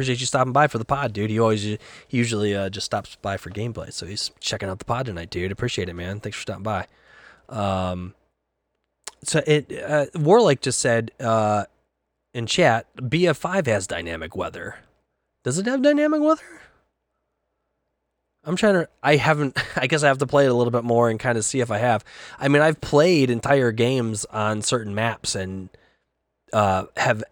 Appreciate 0.00 0.20
you 0.20 0.26
stopping 0.26 0.54
by 0.54 0.66
for 0.66 0.78
the 0.78 0.86
pod, 0.86 1.12
dude. 1.12 1.28
He 1.28 1.38
always 1.38 1.62
he 1.62 1.78
usually 2.08 2.56
uh, 2.56 2.70
just 2.70 2.86
stops 2.86 3.18
by 3.20 3.36
for 3.36 3.50
gameplay, 3.50 3.92
so 3.92 4.06
he's 4.06 4.30
checking 4.40 4.70
out 4.70 4.78
the 4.78 4.86
pod 4.86 5.04
tonight, 5.04 5.28
dude. 5.28 5.52
Appreciate 5.52 5.90
it, 5.90 5.92
man. 5.92 6.20
Thanks 6.20 6.38
for 6.38 6.40
stopping 6.40 6.62
by. 6.62 6.86
Um, 7.50 8.14
so 9.22 9.42
it 9.46 9.70
uh, 9.70 10.06
Warlike 10.14 10.62
just 10.62 10.80
said 10.80 11.10
uh, 11.20 11.66
in 12.32 12.46
chat, 12.46 12.86
BF5 12.96 13.66
has 13.66 13.86
dynamic 13.86 14.34
weather. 14.34 14.76
Does 15.44 15.58
it 15.58 15.66
have 15.66 15.82
dynamic 15.82 16.22
weather? 16.22 16.62
I'm 18.42 18.56
trying 18.56 18.76
to. 18.76 18.88
I 19.02 19.16
haven't. 19.16 19.62
I 19.76 19.86
guess 19.86 20.02
I 20.02 20.08
have 20.08 20.16
to 20.16 20.26
play 20.26 20.46
it 20.46 20.50
a 20.50 20.54
little 20.54 20.70
bit 20.70 20.84
more 20.84 21.10
and 21.10 21.20
kind 21.20 21.36
of 21.36 21.44
see 21.44 21.60
if 21.60 21.70
I 21.70 21.76
have. 21.76 22.06
I 22.38 22.48
mean, 22.48 22.62
I've 22.62 22.80
played 22.80 23.28
entire 23.28 23.70
games 23.70 24.24
on 24.24 24.62
certain 24.62 24.94
maps 24.94 25.34
and 25.34 25.68
uh, 26.54 26.86
have 26.96 27.22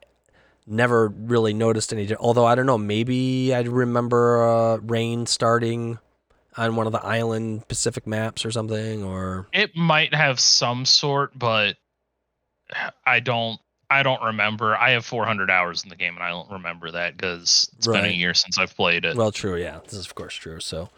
never 0.69 1.09
really 1.09 1.53
noticed 1.53 1.93
any. 1.93 2.15
Although 2.17 2.47
I 2.47 2.55
don't 2.55 2.67
know, 2.67 2.79
maybe 2.79 3.55
I 3.55 3.63
remember 3.63 4.47
uh, 4.47 4.77
rain 4.79 5.27
starting 5.27 5.99
on 6.57 6.77
one 6.77 6.87
of 6.87 6.93
the 6.93 7.05
island 7.05 7.67
Pacific 7.69 8.07
maps 8.07 8.45
or 8.45 8.51
something. 8.51 9.03
Or 9.05 9.47
It 9.53 9.77
might 9.77 10.15
have 10.15 10.41
some 10.41 10.85
sort, 10.85 11.39
but 11.39 11.77
I 13.07 13.21
don't. 13.21 13.61
I 13.91 14.03
don't 14.03 14.23
remember. 14.23 14.77
I 14.77 14.91
have 14.91 15.07
400 15.07 15.51
hours 15.51 15.83
in 15.83 15.89
the 15.89 15.97
game, 15.97 16.15
and 16.15 16.23
I 16.23 16.29
don't 16.29 16.51
remember 16.51 16.91
that 16.91 17.17
because 17.17 17.71
it's 17.79 17.87
been 17.87 18.05
a 18.05 18.09
year 18.09 18.35
since 18.35 18.59
I've 18.59 18.77
played 18.77 19.07
it. 19.07 19.17
Well, 19.17 19.33
true. 19.33 19.57
Yeah, 19.57 19.81
this 19.83 19.95
is 19.95 20.05
of 20.05 20.15
course 20.15 20.35
true. 20.35 20.61
So, 20.61 20.91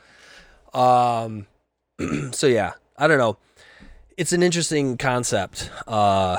um, 0.74 1.46
so 2.32 2.48
yeah, 2.48 2.72
I 2.98 3.06
don't 3.06 3.18
know. 3.18 3.36
It's 4.16 4.32
an 4.32 4.42
interesting 4.42 4.96
concept, 4.96 5.70
uh, 5.86 6.38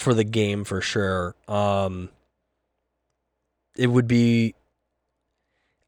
for 0.00 0.14
the 0.14 0.24
game 0.24 0.64
for 0.64 0.80
sure. 0.80 1.34
Um, 1.46 2.08
it 3.76 3.86
would 3.88 4.08
be, 4.08 4.54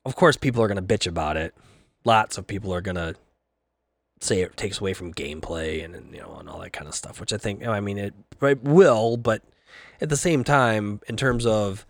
of 0.04 0.16
course, 0.16 0.36
people 0.36 0.62
are 0.62 0.68
gonna 0.68 0.82
bitch 0.82 1.06
about 1.06 1.36
it. 1.36 1.54
Lots 2.04 2.38
of 2.38 2.46
people 2.46 2.72
are 2.74 2.80
gonna 2.80 3.14
say 4.20 4.40
it 4.42 4.56
takes 4.56 4.80
away 4.80 4.94
from 4.94 5.12
gameplay 5.12 5.84
and, 5.84 5.94
and 5.96 6.14
you 6.14 6.20
know 6.20 6.36
and 6.38 6.48
all 6.48 6.60
that 6.60 6.72
kind 6.72 6.86
of 6.88 6.94
stuff, 6.94 7.20
which 7.20 7.32
I 7.32 7.38
think 7.38 7.66
I 7.66 7.80
mean 7.80 7.98
it, 7.98 8.14
it 8.40 8.62
will, 8.62 9.16
but 9.16 9.42
at 10.00 10.08
the 10.08 10.16
same 10.16 10.44
time, 10.44 11.00
in 11.08 11.16
terms 11.16 11.46
of 11.46 11.86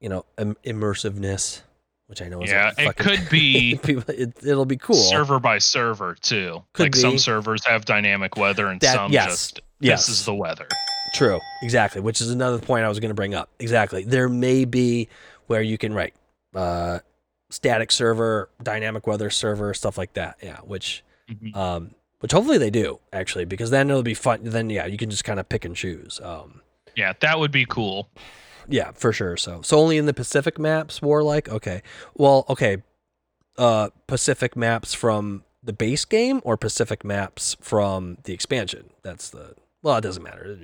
you 0.00 0.08
know 0.08 0.24
im- 0.38 0.56
immersiveness, 0.64 1.62
which 2.06 2.22
I 2.22 2.28
know 2.28 2.42
is 2.42 2.50
yeah, 2.50 2.72
it 2.78 2.96
could 2.96 3.28
be 3.30 3.78
it, 3.84 4.44
it'll 4.44 4.64
be 4.66 4.76
cool. 4.76 4.96
server 4.96 5.38
by 5.38 5.58
server 5.58 6.14
too. 6.20 6.62
Could 6.72 6.84
like 6.84 6.92
be. 6.92 6.98
some 7.00 7.18
servers 7.18 7.64
have 7.66 7.84
dynamic 7.84 8.36
weather, 8.36 8.66
and 8.68 8.80
That- 8.80 8.94
some 8.94 9.12
yes, 9.12 9.26
just 9.26 9.60
yes. 9.80 10.06
this 10.06 10.20
is 10.20 10.24
the 10.24 10.34
weather. 10.34 10.66
True, 11.14 11.40
exactly. 11.62 12.00
Which 12.00 12.20
is 12.20 12.30
another 12.30 12.58
point 12.58 12.84
I 12.84 12.88
was 12.88 13.00
going 13.00 13.10
to 13.10 13.14
bring 13.14 13.34
up. 13.34 13.48
Exactly, 13.58 14.04
there 14.04 14.28
may 14.28 14.64
be 14.64 15.08
where 15.46 15.62
you 15.62 15.78
can 15.78 15.92
write 15.94 16.14
uh, 16.54 16.98
static 17.50 17.90
server, 17.92 18.48
dynamic 18.62 19.06
weather 19.06 19.30
server, 19.30 19.72
stuff 19.74 19.96
like 19.98 20.14
that. 20.14 20.36
Yeah, 20.42 20.58
which 20.58 21.02
Mhm. 21.30 21.54
um, 21.56 21.94
which 22.20 22.32
hopefully 22.32 22.58
they 22.58 22.70
do 22.70 22.98
actually, 23.12 23.44
because 23.44 23.70
then 23.70 23.88
it'll 23.90 24.02
be 24.02 24.14
fun. 24.14 24.40
Then 24.42 24.70
yeah, 24.70 24.86
you 24.86 24.96
can 24.96 25.08
just 25.10 25.24
kind 25.24 25.38
of 25.38 25.48
pick 25.48 25.64
and 25.64 25.76
choose. 25.76 26.20
Um, 26.22 26.62
Yeah, 26.96 27.12
that 27.20 27.38
would 27.38 27.52
be 27.52 27.64
cool. 27.64 28.08
Yeah, 28.66 28.90
for 28.92 29.12
sure. 29.12 29.36
So, 29.36 29.62
so 29.62 29.78
only 29.78 29.96
in 29.98 30.06
the 30.06 30.12
Pacific 30.14 30.58
maps, 30.58 31.00
Warlike. 31.00 31.48
Okay. 31.48 31.82
Well, 32.14 32.44
okay. 32.48 32.78
Uh, 33.56 33.90
Pacific 34.06 34.56
maps 34.56 34.94
from 34.94 35.44
the 35.62 35.72
base 35.72 36.04
game 36.04 36.40
or 36.44 36.56
Pacific 36.56 37.04
maps 37.04 37.56
from 37.60 38.18
the 38.24 38.32
expansion. 38.34 38.90
That's 39.02 39.30
the. 39.30 39.54
Well, 39.82 39.96
it 39.96 40.00
doesn't 40.02 40.22
matter. 40.22 40.58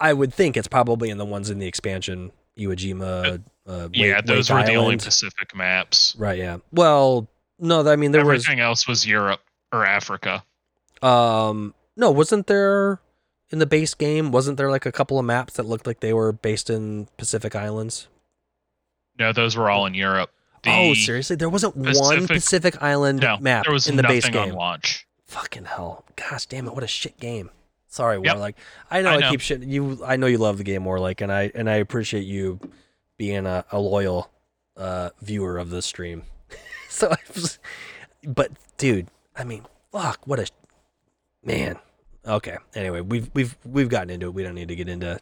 I 0.00 0.12
would 0.12 0.32
think 0.32 0.56
it's 0.56 0.68
probably 0.68 1.10
in 1.10 1.18
the 1.18 1.24
ones 1.24 1.50
in 1.50 1.58
the 1.58 1.66
expansion. 1.66 2.32
Iwo 2.58 2.74
Jima. 2.74 3.42
Uh, 3.66 3.88
yeah, 3.92 4.16
Wake- 4.16 4.24
those 4.26 4.50
Wake 4.50 4.60
were 4.60 4.66
the 4.66 4.76
only 4.76 4.96
Pacific 4.96 5.54
maps. 5.54 6.14
Right. 6.18 6.38
Yeah. 6.38 6.58
Well, 6.72 7.28
no, 7.58 7.86
I 7.88 7.96
mean 7.96 8.12
there 8.12 8.20
Everything 8.22 8.60
else 8.60 8.86
was 8.88 9.06
Europe 9.06 9.40
or 9.72 9.84
Africa. 9.84 10.42
um 11.02 11.74
no, 11.96 12.10
wasn't 12.10 12.46
there 12.46 13.00
in 13.50 13.58
the 13.58 13.66
base 13.66 13.94
game? 13.94 14.30
Wasn't 14.30 14.56
there 14.56 14.70
like 14.70 14.86
a 14.86 14.92
couple 14.92 15.18
of 15.18 15.24
maps 15.24 15.54
that 15.54 15.64
looked 15.64 15.86
like 15.86 16.00
they 16.00 16.12
were 16.12 16.32
based 16.32 16.70
in 16.70 17.08
Pacific 17.16 17.54
Islands? 17.56 18.08
No, 19.18 19.32
those 19.32 19.56
were 19.56 19.68
all 19.68 19.84
in 19.86 19.94
Europe. 19.94 20.30
The, 20.62 20.70
oh, 20.70 20.94
seriously, 20.94 21.36
there 21.36 21.48
wasn't 21.48 21.76
one 21.76 21.86
Pacific- 21.94 22.28
Pacific 22.28 22.82
Island 22.82 23.20
No, 23.20 23.36
map 23.38 23.64
there 23.64 23.72
was 23.72 23.88
in 23.88 23.96
the 23.96 24.02
base 24.04 24.28
game. 24.28 24.50
on 24.50 24.56
launch. 24.56 25.06
Fucking 25.26 25.66
hell! 25.66 26.04
Gosh 26.16 26.46
damn 26.46 26.66
it! 26.66 26.74
What 26.74 26.82
a 26.84 26.88
shit 26.88 27.18
game. 27.20 27.50
Sorry, 27.88 28.20
Yep. 28.22 28.34
Warlike. 28.34 28.56
I 28.90 29.02
know 29.02 29.10
I 29.10 29.14
I, 29.14 29.18
know. 29.20 29.30
keep 29.30 29.40
shit. 29.40 29.62
You, 29.62 30.00
I 30.04 30.16
know 30.16 30.26
you 30.26 30.38
love 30.38 30.58
the 30.58 30.64
game, 30.64 30.84
Warlike, 30.84 31.20
and 31.22 31.32
I 31.32 31.50
and 31.54 31.68
I 31.70 31.76
appreciate 31.76 32.24
you 32.24 32.60
being 33.16 33.46
a, 33.46 33.64
a 33.72 33.80
loyal 33.80 34.30
uh, 34.76 35.10
viewer 35.22 35.58
of 35.58 35.70
the 35.70 35.80
stream. 35.82 36.22
so, 36.88 37.10
I 37.10 37.16
was, 37.34 37.58
but 38.24 38.52
dude, 38.76 39.08
I 39.36 39.44
mean, 39.44 39.64
fuck, 39.90 40.20
what 40.26 40.38
a 40.38 40.46
man. 41.42 41.78
Okay. 42.26 42.58
Anyway, 42.74 43.00
we've 43.00 43.30
we've 43.34 43.56
we've 43.64 43.88
gotten 43.88 44.10
into 44.10 44.26
it. 44.26 44.34
We 44.34 44.42
don't 44.42 44.54
need 44.54 44.68
to 44.68 44.76
get 44.76 44.88
into 44.88 45.18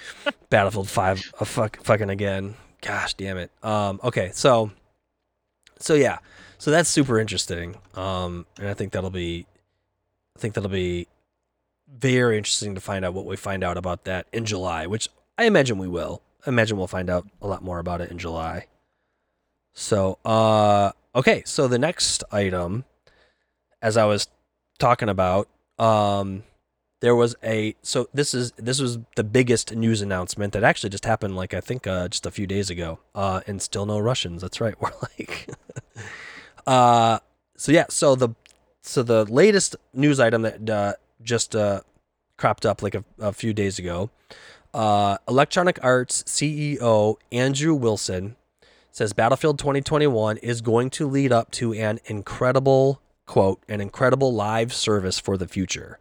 Battlefield 0.50 0.88
Five. 0.88 1.22
Uh, 1.38 1.44
fuck, 1.44 1.82
fucking 1.84 2.10
again. 2.10 2.54
Gosh 2.80 3.14
damn 3.14 3.38
it. 3.38 3.50
Um. 3.62 4.00
Okay. 4.02 4.30
So. 4.34 4.72
So 5.78 5.94
yeah. 5.94 6.18
So 6.58 6.72
that's 6.72 6.88
super 6.90 7.20
interesting. 7.20 7.76
Um. 7.94 8.44
And 8.58 8.68
I 8.68 8.74
think 8.74 8.92
that'll 8.92 9.10
be. 9.10 9.46
I 10.36 10.40
think 10.40 10.54
that'll 10.54 10.68
be 10.70 11.06
very 11.90 12.36
interesting 12.36 12.74
to 12.74 12.80
find 12.80 13.04
out 13.04 13.14
what 13.14 13.24
we 13.24 13.36
find 13.36 13.64
out 13.64 13.76
about 13.76 14.04
that 14.04 14.26
in 14.32 14.44
July, 14.44 14.86
which 14.86 15.08
I 15.36 15.44
imagine 15.44 15.78
we 15.78 15.88
will. 15.88 16.22
I 16.46 16.50
imagine 16.50 16.76
we'll 16.76 16.86
find 16.86 17.10
out 17.10 17.26
a 17.40 17.46
lot 17.46 17.62
more 17.62 17.78
about 17.78 18.00
it 18.00 18.10
in 18.10 18.18
July. 18.18 18.66
So, 19.74 20.18
uh, 20.24 20.92
okay. 21.14 21.42
So 21.46 21.68
the 21.68 21.78
next 21.78 22.24
item, 22.32 22.84
as 23.80 23.96
I 23.96 24.04
was 24.06 24.28
talking 24.78 25.08
about, 25.08 25.48
um, 25.78 26.42
there 27.00 27.14
was 27.14 27.36
a 27.44 27.76
so 27.82 28.08
this 28.12 28.34
is 28.34 28.50
this 28.56 28.80
was 28.80 28.98
the 29.14 29.22
biggest 29.22 29.74
news 29.74 30.02
announcement 30.02 30.52
that 30.52 30.64
actually 30.64 30.90
just 30.90 31.04
happened 31.04 31.36
like 31.36 31.54
I 31.54 31.60
think 31.60 31.86
uh, 31.86 32.08
just 32.08 32.26
a 32.26 32.30
few 32.30 32.46
days 32.46 32.70
ago. 32.70 32.98
Uh, 33.14 33.40
and 33.46 33.62
still 33.62 33.86
no 33.86 33.98
Russians. 34.00 34.42
That's 34.42 34.60
right. 34.60 34.74
We're 34.80 34.90
like, 35.02 35.48
uh, 36.66 37.20
so 37.56 37.72
yeah. 37.72 37.86
So 37.88 38.16
the 38.16 38.30
so 38.82 39.02
the 39.02 39.24
latest 39.26 39.76
news 39.94 40.18
item 40.18 40.42
that 40.42 40.70
uh, 40.70 40.92
just 41.22 41.54
uh, 41.54 41.80
cropped 42.36 42.64
up 42.64 42.82
like 42.82 42.94
a, 42.94 43.04
a 43.18 43.32
few 43.32 43.52
days 43.52 43.78
ago. 43.78 44.10
Uh, 44.72 45.18
Electronic 45.26 45.78
Arts 45.82 46.22
CEO 46.24 47.16
Andrew 47.32 47.74
Wilson 47.74 48.36
says 48.90 49.12
Battlefield 49.12 49.58
2021 49.58 50.38
is 50.38 50.60
going 50.60 50.90
to 50.90 51.08
lead 51.08 51.32
up 51.32 51.50
to 51.52 51.72
an 51.72 52.00
incredible 52.06 53.00
quote 53.26 53.62
an 53.68 53.80
incredible 53.80 54.32
live 54.32 54.72
service 54.72 55.18
for 55.18 55.36
the 55.36 55.46
future. 55.46 55.98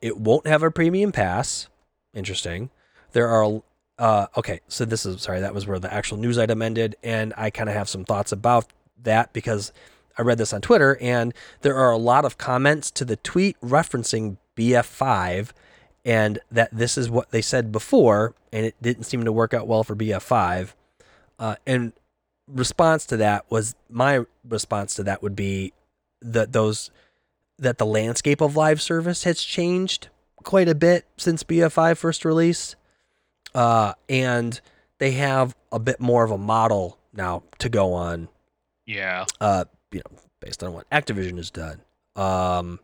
It 0.00 0.18
won't 0.18 0.46
have 0.46 0.62
a 0.62 0.70
premium 0.70 1.10
pass. 1.10 1.68
Interesting. 2.14 2.70
There 3.12 3.28
are 3.28 3.62
uh, 3.98 4.26
okay, 4.36 4.60
so 4.68 4.84
this 4.84 5.04
is 5.04 5.20
sorry, 5.20 5.40
that 5.40 5.54
was 5.54 5.66
where 5.66 5.78
the 5.78 5.92
actual 5.92 6.16
news 6.16 6.38
item 6.38 6.62
ended, 6.62 6.96
and 7.02 7.34
I 7.36 7.50
kind 7.50 7.68
of 7.68 7.74
have 7.74 7.88
some 7.88 8.04
thoughts 8.04 8.32
about 8.32 8.66
that 9.02 9.32
because 9.32 9.72
I 10.18 10.22
read 10.22 10.38
this 10.38 10.52
on 10.52 10.60
Twitter, 10.60 10.98
and 11.00 11.32
there 11.62 11.76
are 11.76 11.90
a 11.90 11.96
lot 11.98 12.24
of 12.24 12.38
comments 12.38 12.90
to 12.92 13.04
the 13.04 13.16
tweet 13.16 13.60
referencing 13.60 14.36
BF5, 14.56 15.50
and 16.04 16.38
that 16.50 16.70
this 16.72 16.96
is 16.98 17.08
what 17.10 17.30
they 17.30 17.42
said 17.42 17.72
before, 17.72 18.34
and 18.52 18.66
it 18.66 18.74
didn't 18.82 19.04
seem 19.04 19.24
to 19.24 19.32
work 19.32 19.54
out 19.54 19.66
well 19.66 19.84
for 19.84 19.94
BF5. 19.94 20.72
Uh, 21.38 21.56
and 21.66 21.92
response 22.46 23.06
to 23.06 23.16
that 23.16 23.44
was 23.50 23.74
my 23.88 24.24
response 24.46 24.94
to 24.94 25.02
that 25.04 25.22
would 25.22 25.36
be 25.36 25.72
that 26.20 26.52
those 26.52 26.90
that 27.58 27.78
the 27.78 27.86
landscape 27.86 28.40
of 28.40 28.56
live 28.56 28.80
service 28.80 29.24
has 29.24 29.42
changed 29.42 30.08
quite 30.42 30.68
a 30.68 30.74
bit 30.74 31.06
since 31.16 31.42
BF5 31.44 31.96
first 31.98 32.24
release, 32.24 32.74
uh, 33.54 33.92
and 34.08 34.60
they 34.98 35.12
have 35.12 35.54
a 35.70 35.78
bit 35.78 36.00
more 36.00 36.24
of 36.24 36.30
a 36.30 36.38
model 36.38 36.98
now 37.12 37.42
to 37.58 37.68
go 37.68 37.92
on 37.92 38.28
Yeah. 38.86 39.26
uh, 39.40 39.64
you 39.92 40.00
know, 40.00 40.18
based 40.40 40.62
on 40.62 40.72
what 40.72 40.88
Activision 40.90 41.36
has 41.36 41.50
done. 41.50 41.80
Um, 42.16 42.80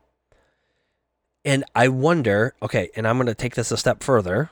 and 1.44 1.64
I 1.74 1.88
wonder, 1.88 2.54
okay, 2.62 2.90
and 2.96 3.07
I'm 3.07 3.16
going 3.16 3.26
to 3.26 3.34
take 3.34 3.54
this 3.54 3.70
a 3.70 3.76
step 3.76 4.02
further. 4.02 4.50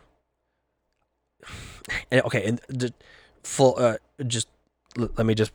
And 2.11 2.23
okay, 2.23 2.47
and 2.47 2.63
just 2.75 2.95
full, 3.43 3.75
uh, 3.77 3.99
just 4.27 4.49
let 4.97 5.27
me 5.27 5.35
just 5.35 5.53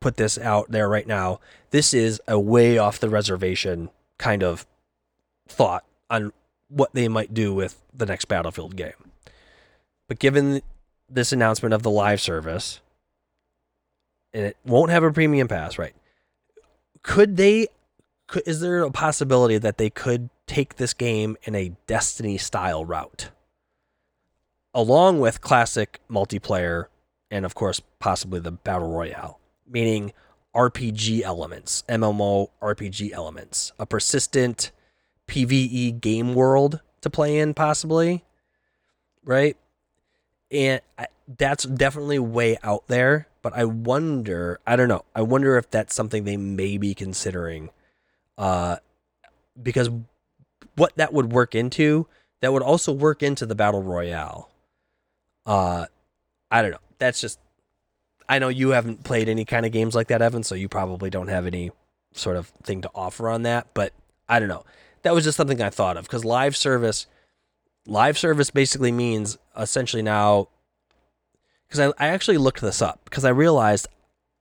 put 0.00 0.16
this 0.16 0.38
out 0.38 0.70
there 0.70 0.88
right 0.88 1.06
now. 1.06 1.38
This 1.70 1.92
is 1.92 2.18
a 2.26 2.40
way 2.40 2.78
off 2.78 2.98
the 2.98 3.10
reservation 3.10 3.90
kind 4.16 4.42
of 4.42 4.66
thought 5.46 5.84
on 6.08 6.32
what 6.68 6.94
they 6.94 7.08
might 7.08 7.34
do 7.34 7.52
with 7.52 7.78
the 7.92 8.06
next 8.06 8.24
Battlefield 8.24 8.74
game. 8.74 9.10
But 10.08 10.18
given 10.18 10.62
this 11.10 11.30
announcement 11.30 11.74
of 11.74 11.82
the 11.82 11.90
live 11.90 12.22
service, 12.22 12.80
and 14.32 14.46
it 14.46 14.56
won't 14.64 14.90
have 14.90 15.02
a 15.02 15.12
premium 15.12 15.48
pass, 15.48 15.78
right? 15.78 15.94
Could 17.06 17.36
they? 17.36 17.68
Could, 18.26 18.42
is 18.46 18.60
there 18.60 18.82
a 18.82 18.90
possibility 18.90 19.58
that 19.58 19.78
they 19.78 19.90
could 19.90 20.28
take 20.48 20.74
this 20.74 20.92
game 20.92 21.36
in 21.44 21.54
a 21.54 21.72
Destiny 21.86 22.36
style 22.36 22.84
route, 22.84 23.30
along 24.74 25.20
with 25.20 25.40
classic 25.40 26.00
multiplayer, 26.10 26.86
and 27.30 27.44
of 27.44 27.54
course 27.54 27.80
possibly 28.00 28.40
the 28.40 28.50
battle 28.50 28.90
royale, 28.90 29.38
meaning 29.68 30.12
RPG 30.54 31.22
elements, 31.22 31.84
MMO 31.88 32.48
RPG 32.60 33.12
elements, 33.12 33.72
a 33.78 33.86
persistent 33.86 34.72
PVE 35.28 36.00
game 36.00 36.34
world 36.34 36.80
to 37.02 37.08
play 37.08 37.38
in, 37.38 37.54
possibly, 37.54 38.24
right? 39.24 39.56
And 40.50 40.80
I, 40.98 41.06
that's 41.38 41.64
definitely 41.64 42.18
way 42.18 42.58
out 42.64 42.88
there. 42.88 43.28
But 43.46 43.56
I 43.56 43.64
wonder, 43.64 44.58
I 44.66 44.74
don't 44.74 44.88
know, 44.88 45.04
I 45.14 45.22
wonder 45.22 45.56
if 45.56 45.70
that's 45.70 45.94
something 45.94 46.24
they 46.24 46.36
may 46.36 46.78
be 46.78 46.94
considering, 46.94 47.70
uh, 48.36 48.78
because 49.62 49.88
what 50.74 50.96
that 50.96 51.12
would 51.12 51.30
work 51.30 51.54
into, 51.54 52.08
that 52.40 52.52
would 52.52 52.64
also 52.64 52.90
work 52.90 53.22
into 53.22 53.46
the 53.46 53.54
battle 53.54 53.84
royale. 53.84 54.50
Uh, 55.46 55.86
I 56.50 56.60
don't 56.60 56.72
know. 56.72 56.80
That's 56.98 57.20
just, 57.20 57.38
I 58.28 58.40
know 58.40 58.48
you 58.48 58.70
haven't 58.70 59.04
played 59.04 59.28
any 59.28 59.44
kind 59.44 59.64
of 59.64 59.70
games 59.70 59.94
like 59.94 60.08
that, 60.08 60.22
Evan, 60.22 60.42
so 60.42 60.56
you 60.56 60.68
probably 60.68 61.08
don't 61.08 61.28
have 61.28 61.46
any 61.46 61.70
sort 62.14 62.36
of 62.36 62.48
thing 62.64 62.82
to 62.82 62.90
offer 62.96 63.28
on 63.28 63.44
that. 63.44 63.68
But 63.74 63.92
I 64.28 64.40
don't 64.40 64.48
know. 64.48 64.64
That 65.02 65.14
was 65.14 65.22
just 65.22 65.36
something 65.36 65.62
I 65.62 65.70
thought 65.70 65.96
of 65.96 66.02
because 66.02 66.24
live 66.24 66.56
service, 66.56 67.06
live 67.86 68.18
service 68.18 68.50
basically 68.50 68.90
means 68.90 69.38
essentially 69.56 70.02
now 70.02 70.48
because 71.68 71.80
I, 71.80 72.04
I 72.04 72.08
actually 72.08 72.38
looked 72.38 72.60
this 72.60 72.80
up 72.82 73.00
because 73.04 73.24
I 73.24 73.30
realized 73.30 73.86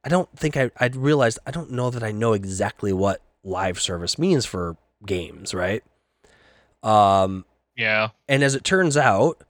I 0.03 0.09
don't 0.09 0.29
think 0.37 0.55
I 0.57 0.71
I 0.79 0.87
realized 0.87 1.39
I 1.45 1.51
don't 1.51 1.71
know 1.71 1.89
that 1.89 2.03
I 2.03 2.11
know 2.11 2.33
exactly 2.33 2.93
what 2.93 3.21
live 3.43 3.79
service 3.79 4.17
means 4.19 4.45
for 4.45 4.77
games, 5.05 5.53
right? 5.53 5.83
Um, 6.83 7.45
Yeah. 7.75 8.09
and 8.27 8.43
as 8.43 8.55
it 8.55 8.63
turns 8.63 8.95
out, 8.97 9.43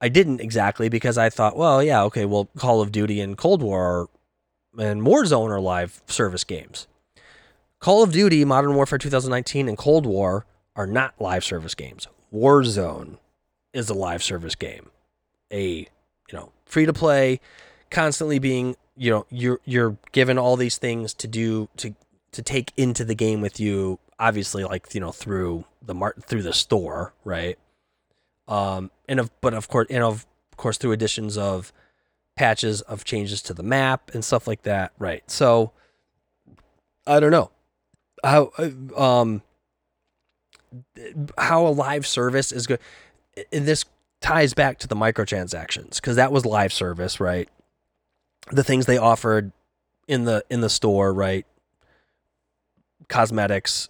I 0.00 0.08
didn't 0.08 0.40
exactly 0.40 0.88
because 0.88 1.16
I 1.16 1.30
thought, 1.30 1.56
well, 1.56 1.82
yeah, 1.82 2.02
okay, 2.04 2.24
well, 2.24 2.46
Call 2.56 2.80
of 2.80 2.90
Duty 2.92 3.20
and 3.20 3.36
Cold 3.38 3.62
War 3.62 4.08
and 4.78 5.02
Warzone 5.02 5.50
are 5.50 5.60
live 5.60 6.02
service 6.06 6.44
games. 6.44 6.88
Call 7.78 8.02
of 8.02 8.12
Duty, 8.12 8.44
Modern 8.44 8.74
Warfare 8.74 8.98
2019, 8.98 9.68
and 9.68 9.76
Cold 9.78 10.06
War 10.06 10.46
are 10.74 10.86
not 10.86 11.14
live 11.20 11.44
service 11.44 11.74
games. 11.74 12.06
Warzone 12.32 13.18
is 13.72 13.88
a 13.90 13.94
live 13.94 14.22
service 14.22 14.54
game, 14.54 14.90
a 15.52 15.88
free 16.72 16.86
to 16.86 16.92
play, 16.92 17.38
constantly 17.90 18.38
being 18.38 18.76
you 18.96 19.10
know 19.10 19.26
you're 19.30 19.60
you're 19.64 19.96
given 20.12 20.38
all 20.38 20.56
these 20.56 20.78
things 20.78 21.12
to 21.14 21.28
do 21.28 21.68
to 21.76 21.94
to 22.32 22.42
take 22.42 22.72
into 22.76 23.04
the 23.04 23.14
game 23.14 23.40
with 23.40 23.60
you. 23.60 23.98
Obviously, 24.18 24.64
like 24.64 24.94
you 24.94 25.00
know 25.00 25.12
through 25.12 25.64
the 25.82 25.94
mart 25.94 26.24
through 26.24 26.42
the 26.42 26.52
store, 26.52 27.12
right? 27.24 27.58
Um, 28.48 28.90
and 29.08 29.20
of 29.20 29.30
but 29.40 29.54
of 29.54 29.68
course 29.68 29.86
and 29.90 30.02
of 30.02 30.26
course 30.56 30.78
through 30.78 30.92
additions 30.92 31.36
of 31.36 31.72
patches 32.36 32.80
of 32.82 33.04
changes 33.04 33.42
to 33.42 33.54
the 33.54 33.62
map 33.62 34.10
and 34.14 34.24
stuff 34.24 34.46
like 34.46 34.62
that, 34.62 34.92
right? 34.98 35.28
So 35.30 35.72
I 37.06 37.20
don't 37.20 37.30
know 37.30 37.50
how 38.24 38.52
um 38.96 39.42
how 41.36 41.66
a 41.66 41.68
live 41.68 42.06
service 42.06 42.52
is 42.52 42.66
good. 42.66 42.78
This 43.50 43.84
ties 44.22 44.54
back 44.54 44.78
to 44.78 44.88
the 44.88 44.96
microtransactions 44.96 45.96
because 45.96 46.16
that 46.16 46.32
was 46.32 46.46
live 46.46 46.72
service, 46.72 47.20
right? 47.20 47.48
The 48.50 48.64
things 48.64 48.86
they 48.86 48.96
offered 48.98 49.52
in 50.08 50.24
the 50.24 50.44
in 50.48 50.62
the 50.62 50.70
store, 50.70 51.12
right? 51.12 51.44
Cosmetics, 53.08 53.88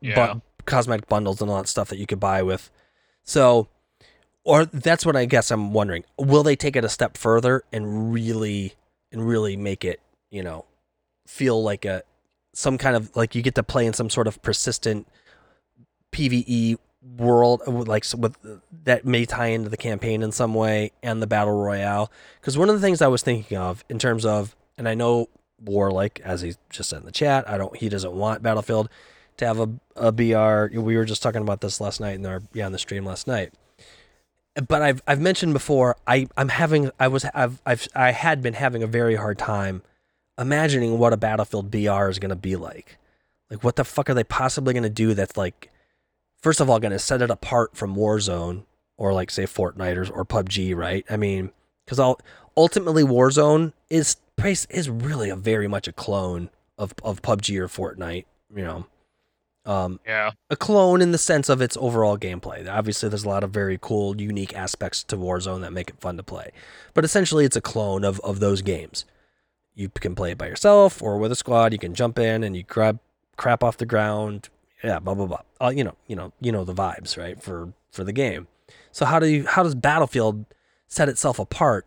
Yeah. 0.00 0.34
bu- 0.34 0.40
cosmetic 0.64 1.08
bundles 1.08 1.40
and 1.42 1.50
all 1.50 1.58
that 1.58 1.68
stuff 1.68 1.88
that 1.90 1.98
you 1.98 2.06
could 2.06 2.20
buy 2.20 2.42
with. 2.42 2.70
So, 3.24 3.68
or 4.44 4.64
that's 4.64 5.04
what 5.04 5.16
I 5.16 5.24
guess 5.26 5.50
I'm 5.50 5.72
wondering. 5.72 6.04
Will 6.18 6.42
they 6.42 6.56
take 6.56 6.76
it 6.76 6.84
a 6.84 6.88
step 6.88 7.16
further 7.16 7.62
and 7.72 8.12
really 8.12 8.74
and 9.12 9.26
really 9.26 9.56
make 9.56 9.84
it, 9.84 10.00
you 10.30 10.42
know, 10.42 10.64
feel 11.26 11.62
like 11.62 11.84
a 11.84 12.02
some 12.54 12.78
kind 12.78 12.96
of 12.96 13.14
like 13.14 13.34
you 13.34 13.42
get 13.42 13.54
to 13.56 13.62
play 13.62 13.84
in 13.86 13.92
some 13.92 14.08
sort 14.10 14.26
of 14.26 14.40
persistent 14.42 15.06
PVE 16.12 16.78
world 17.16 17.62
uh, 17.66 17.70
like 17.70 18.04
with 18.16 18.36
that 18.84 19.04
may 19.04 19.24
tie 19.24 19.46
into 19.46 19.68
the 19.68 19.76
campaign 19.76 20.22
in 20.22 20.32
some 20.32 20.54
way 20.54 20.92
and 21.02 21.22
the 21.22 21.26
battle 21.26 21.54
royale. 21.54 22.10
Because 22.40 22.58
one 22.58 22.68
of 22.68 22.74
the 22.74 22.80
things 22.80 23.00
I 23.00 23.06
was 23.06 23.22
thinking 23.22 23.56
of 23.56 23.84
in 23.88 23.98
terms 23.98 24.24
of 24.24 24.56
and 24.76 24.88
I 24.88 24.94
know 24.94 25.28
Warlike 25.64 26.20
as 26.24 26.42
he 26.42 26.54
just 26.68 26.90
said 26.90 27.00
in 27.00 27.06
the 27.06 27.12
chat 27.12 27.48
I 27.48 27.56
don't 27.56 27.76
he 27.76 27.88
doesn't 27.88 28.12
want 28.12 28.42
Battlefield 28.42 28.90
to 29.38 29.46
have 29.46 29.60
a, 29.60 29.70
a 29.96 30.12
BR 30.12 30.78
we 30.78 30.96
were 30.96 31.04
just 31.04 31.22
talking 31.22 31.42
about 31.42 31.60
this 31.60 31.80
last 31.80 32.00
night 32.00 32.16
in 32.16 32.26
our 32.26 32.42
yeah 32.52 32.66
on 32.66 32.72
the 32.72 32.78
stream 32.78 33.04
last 33.04 33.26
night. 33.26 33.52
But 34.68 34.82
I've 34.82 35.02
I've 35.06 35.20
mentioned 35.20 35.52
before 35.52 35.96
I 36.06 36.28
I'm 36.36 36.48
having 36.48 36.90
I 36.98 37.08
was 37.08 37.24
I've 37.34 37.60
I've 37.64 37.86
I 37.94 38.12
had 38.12 38.42
been 38.42 38.54
having 38.54 38.82
a 38.82 38.86
very 38.86 39.16
hard 39.16 39.38
time 39.38 39.82
imagining 40.38 40.98
what 40.98 41.12
a 41.12 41.16
Battlefield 41.16 41.70
BR 41.70 42.08
is 42.08 42.18
going 42.18 42.30
to 42.30 42.36
be 42.36 42.56
like. 42.56 42.98
Like 43.50 43.62
what 43.62 43.76
the 43.76 43.84
fuck 43.84 44.10
are 44.10 44.14
they 44.14 44.24
possibly 44.24 44.74
going 44.74 44.82
to 44.82 44.90
do 44.90 45.14
that's 45.14 45.36
like 45.36 45.70
first 46.42 46.60
of 46.60 46.68
all 46.70 46.78
going 46.80 46.92
to 46.92 46.98
set 46.98 47.22
it 47.22 47.30
apart 47.30 47.76
from 47.76 47.96
Warzone 47.96 48.64
or 48.96 49.12
like 49.12 49.30
say 49.30 49.44
Fortnite 49.44 49.96
or, 49.96 50.12
or 50.12 50.24
PUBG, 50.24 50.74
right? 50.74 51.04
I 51.10 51.16
mean, 51.16 51.50
cuz 51.86 51.98
ultimately 52.56 53.02
Warzone 53.02 53.72
is 53.90 54.16
is 54.70 54.88
really 54.90 55.30
a 55.30 55.36
very 55.36 55.66
much 55.68 55.88
a 55.88 55.92
clone 55.92 56.50
of 56.78 56.94
of 57.02 57.22
PUBG 57.22 57.58
or 57.58 57.68
Fortnite, 57.68 58.24
you 58.54 58.64
know. 58.64 58.86
Um, 59.64 59.98
Yeah. 60.06 60.30
a 60.48 60.54
clone 60.54 61.02
in 61.02 61.10
the 61.10 61.18
sense 61.18 61.48
of 61.48 61.60
its 61.60 61.76
overall 61.78 62.16
gameplay. 62.16 62.68
Obviously, 62.72 63.08
there's 63.08 63.24
a 63.24 63.28
lot 63.28 63.42
of 63.42 63.50
very 63.50 63.78
cool, 63.80 64.20
unique 64.20 64.54
aspects 64.54 65.02
to 65.04 65.16
Warzone 65.16 65.62
that 65.62 65.72
make 65.72 65.90
it 65.90 66.00
fun 66.00 66.16
to 66.18 66.22
play. 66.22 66.52
But 66.94 67.04
essentially, 67.04 67.44
it's 67.44 67.56
a 67.56 67.60
clone 67.60 68.04
of, 68.04 68.20
of 68.20 68.38
those 68.38 68.62
games. 68.62 69.04
You 69.74 69.88
can 69.88 70.14
play 70.14 70.30
it 70.30 70.38
by 70.38 70.46
yourself 70.46 71.02
or 71.02 71.18
with 71.18 71.32
a 71.32 71.34
squad. 71.34 71.72
You 71.72 71.80
can 71.80 71.94
jump 71.94 72.16
in 72.16 72.44
and 72.44 72.56
you 72.56 72.62
grab 72.62 73.00
crap 73.36 73.64
off 73.64 73.76
the 73.76 73.86
ground. 73.86 74.50
Yeah, 74.82 74.98
blah 74.98 75.14
blah 75.14 75.26
blah. 75.26 75.42
Uh, 75.60 75.72
you 75.74 75.84
know, 75.84 75.96
you 76.06 76.16
know, 76.16 76.32
you 76.40 76.52
know 76.52 76.64
the 76.64 76.74
vibes, 76.74 77.16
right? 77.16 77.42
For 77.42 77.72
for 77.90 78.04
the 78.04 78.12
game. 78.12 78.46
So 78.92 79.04
how 79.04 79.18
do 79.18 79.26
you 79.26 79.46
how 79.46 79.62
does 79.62 79.74
Battlefield 79.74 80.44
set 80.86 81.08
itself 81.08 81.38
apart? 81.38 81.86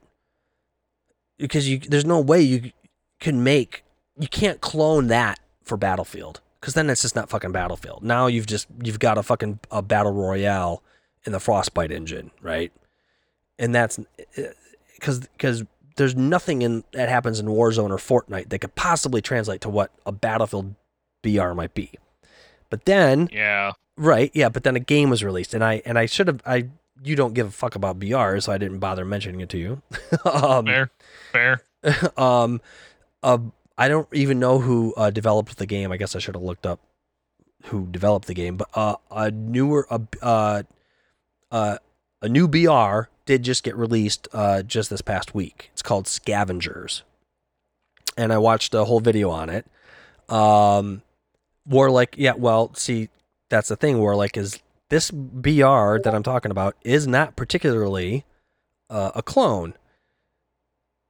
Because 1.37 1.69
you 1.69 1.79
there's 1.79 2.05
no 2.05 2.19
way 2.19 2.41
you 2.41 2.71
can 3.19 3.43
make 3.43 3.83
you 4.17 4.27
can't 4.27 4.61
clone 4.61 5.07
that 5.07 5.39
for 5.63 5.77
Battlefield 5.77 6.41
because 6.59 6.73
then 6.73 6.89
it's 6.89 7.01
just 7.01 7.15
not 7.15 7.29
fucking 7.29 7.51
Battlefield. 7.51 8.03
Now 8.03 8.27
you've 8.27 8.47
just 8.47 8.67
you've 8.83 8.99
got 8.99 9.17
a 9.17 9.23
fucking 9.23 9.59
a 9.71 9.81
battle 9.81 10.11
royale 10.11 10.83
in 11.25 11.31
the 11.31 11.39
Frostbite 11.39 11.91
engine, 11.91 12.31
right? 12.41 12.71
And 13.57 13.73
that's 13.73 13.99
because 14.95 15.19
because 15.19 15.63
there's 15.95 16.15
nothing 16.15 16.61
in 16.61 16.83
that 16.93 17.09
happens 17.09 17.39
in 17.39 17.47
Warzone 17.47 17.91
or 17.91 17.97
Fortnite 17.97 18.49
that 18.49 18.59
could 18.59 18.75
possibly 18.75 19.21
translate 19.21 19.61
to 19.61 19.69
what 19.69 19.91
a 20.05 20.11
Battlefield 20.11 20.75
BR 21.21 21.53
might 21.53 21.73
be. 21.73 21.91
But 22.69 22.85
then, 22.85 23.29
Yeah. 23.31 23.73
right, 23.97 24.31
yeah, 24.33 24.49
but 24.49 24.63
then 24.63 24.75
a 24.75 24.79
game 24.79 25.09
was 25.09 25.23
released, 25.23 25.53
and 25.53 25.63
I 25.63 25.81
and 25.85 25.97
I 25.97 26.05
should 26.05 26.27
have 26.27 26.41
I 26.45 26.69
you 27.03 27.15
don't 27.15 27.33
give 27.33 27.47
a 27.47 27.51
fuck 27.51 27.75
about 27.75 27.99
BR, 27.99 28.39
so 28.39 28.51
I 28.51 28.57
didn't 28.57 28.79
bother 28.79 29.05
mentioning 29.05 29.41
it 29.41 29.49
to 29.49 29.57
you. 29.57 29.81
um, 30.25 30.65
Fair. 30.65 30.91
Fair. 31.31 31.61
um, 32.17 32.61
uh, 33.23 33.37
I 33.77 33.87
don't 33.87 34.07
even 34.13 34.39
know 34.39 34.59
who 34.59 34.93
uh, 34.95 35.09
developed 35.09 35.57
the 35.57 35.65
game. 35.65 35.91
I 35.91 35.97
guess 35.97 36.15
I 36.15 36.19
should 36.19 36.35
have 36.35 36.43
looked 36.43 36.65
up 36.65 36.79
who 37.65 37.87
developed 37.87 38.27
the 38.27 38.33
game. 38.33 38.57
But 38.57 38.69
uh, 38.73 38.95
a 39.11 39.31
newer, 39.31 39.87
uh, 39.89 39.99
uh, 40.21 40.63
uh, 41.51 41.77
a 42.21 42.29
new 42.29 42.47
BR 42.47 43.09
did 43.25 43.43
just 43.43 43.63
get 43.63 43.75
released 43.75 44.27
uh, 44.33 44.61
just 44.63 44.89
this 44.89 45.01
past 45.01 45.33
week. 45.33 45.69
It's 45.73 45.81
called 45.81 46.07
Scavengers, 46.07 47.03
and 48.17 48.33
I 48.33 48.37
watched 48.37 48.73
a 48.73 48.85
whole 48.85 48.99
video 48.99 49.29
on 49.29 49.49
it. 49.49 49.65
Um, 50.27 51.01
Warlike, 51.69 52.15
yeah. 52.17 52.33
Well, 52.35 52.73
see, 52.73 53.09
that's 53.49 53.69
the 53.69 53.75
thing. 53.75 53.99
Warlike 53.99 54.37
is 54.37 54.59
this 54.89 55.11
BR 55.11 55.99
that 55.99 56.11
I'm 56.13 56.23
talking 56.23 56.51
about 56.51 56.75
is 56.83 57.07
not 57.07 57.35
particularly 57.35 58.25
uh, 58.89 59.11
a 59.15 59.21
clone. 59.21 59.75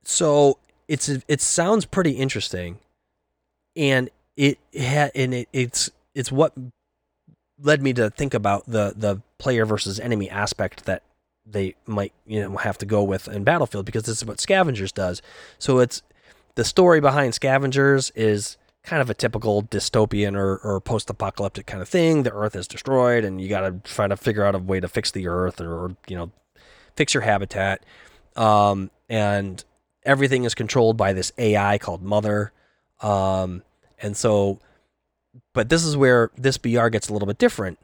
So 0.03 0.59
it's 0.87 1.07
it 1.07 1.41
sounds 1.41 1.85
pretty 1.85 2.11
interesting, 2.11 2.79
and 3.75 4.09
it 4.35 4.57
ha, 4.77 5.09
and 5.15 5.33
it, 5.33 5.49
it's 5.53 5.89
it's 6.13 6.31
what 6.31 6.53
led 7.61 7.81
me 7.81 7.93
to 7.93 8.09
think 8.09 8.33
about 8.33 8.65
the 8.65 8.93
the 8.95 9.21
player 9.37 9.65
versus 9.65 9.99
enemy 9.99 10.29
aspect 10.29 10.85
that 10.85 11.03
they 11.45 11.75
might 11.85 12.13
you 12.25 12.41
know 12.41 12.57
have 12.57 12.77
to 12.79 12.85
go 12.85 13.03
with 13.03 13.27
in 13.27 13.43
Battlefield 13.43 13.85
because 13.85 14.03
this 14.03 14.17
is 14.17 14.25
what 14.25 14.39
Scavengers 14.39 14.91
does. 14.91 15.21
So 15.57 15.79
it's 15.79 16.01
the 16.55 16.65
story 16.65 16.99
behind 16.99 17.33
Scavengers 17.33 18.11
is 18.15 18.57
kind 18.83 19.01
of 19.01 19.09
a 19.09 19.13
typical 19.13 19.63
dystopian 19.63 20.35
or, 20.35 20.57
or 20.57 20.79
post-apocalyptic 20.81 21.65
kind 21.65 21.81
of 21.81 21.89
thing. 21.89 22.23
The 22.23 22.33
Earth 22.33 22.55
is 22.55 22.67
destroyed, 22.67 23.23
and 23.23 23.41
you 23.41 23.49
got 23.49 23.61
to 23.61 23.71
try 23.83 24.07
to 24.07 24.17
figure 24.17 24.43
out 24.43 24.55
a 24.55 24.59
way 24.59 24.79
to 24.79 24.87
fix 24.87 25.11
the 25.11 25.27
Earth 25.27 25.59
or, 25.61 25.71
or 25.71 25.95
you 26.07 26.15
know 26.15 26.31
fix 26.95 27.13
your 27.13 27.21
habitat. 27.21 27.83
Um, 28.35 28.91
and 29.09 29.63
everything 30.03 30.43
is 30.43 30.55
controlled 30.55 30.97
by 30.97 31.13
this 31.13 31.31
AI 31.37 31.77
called 31.77 32.01
Mother. 32.01 32.51
Um, 33.01 33.63
and 34.01 34.15
so, 34.15 34.59
but 35.53 35.69
this 35.69 35.83
is 35.83 35.97
where 35.97 36.31
this 36.37 36.57
BR 36.57 36.87
gets 36.87 37.09
a 37.09 37.13
little 37.13 37.27
bit 37.27 37.37
different. 37.37 37.79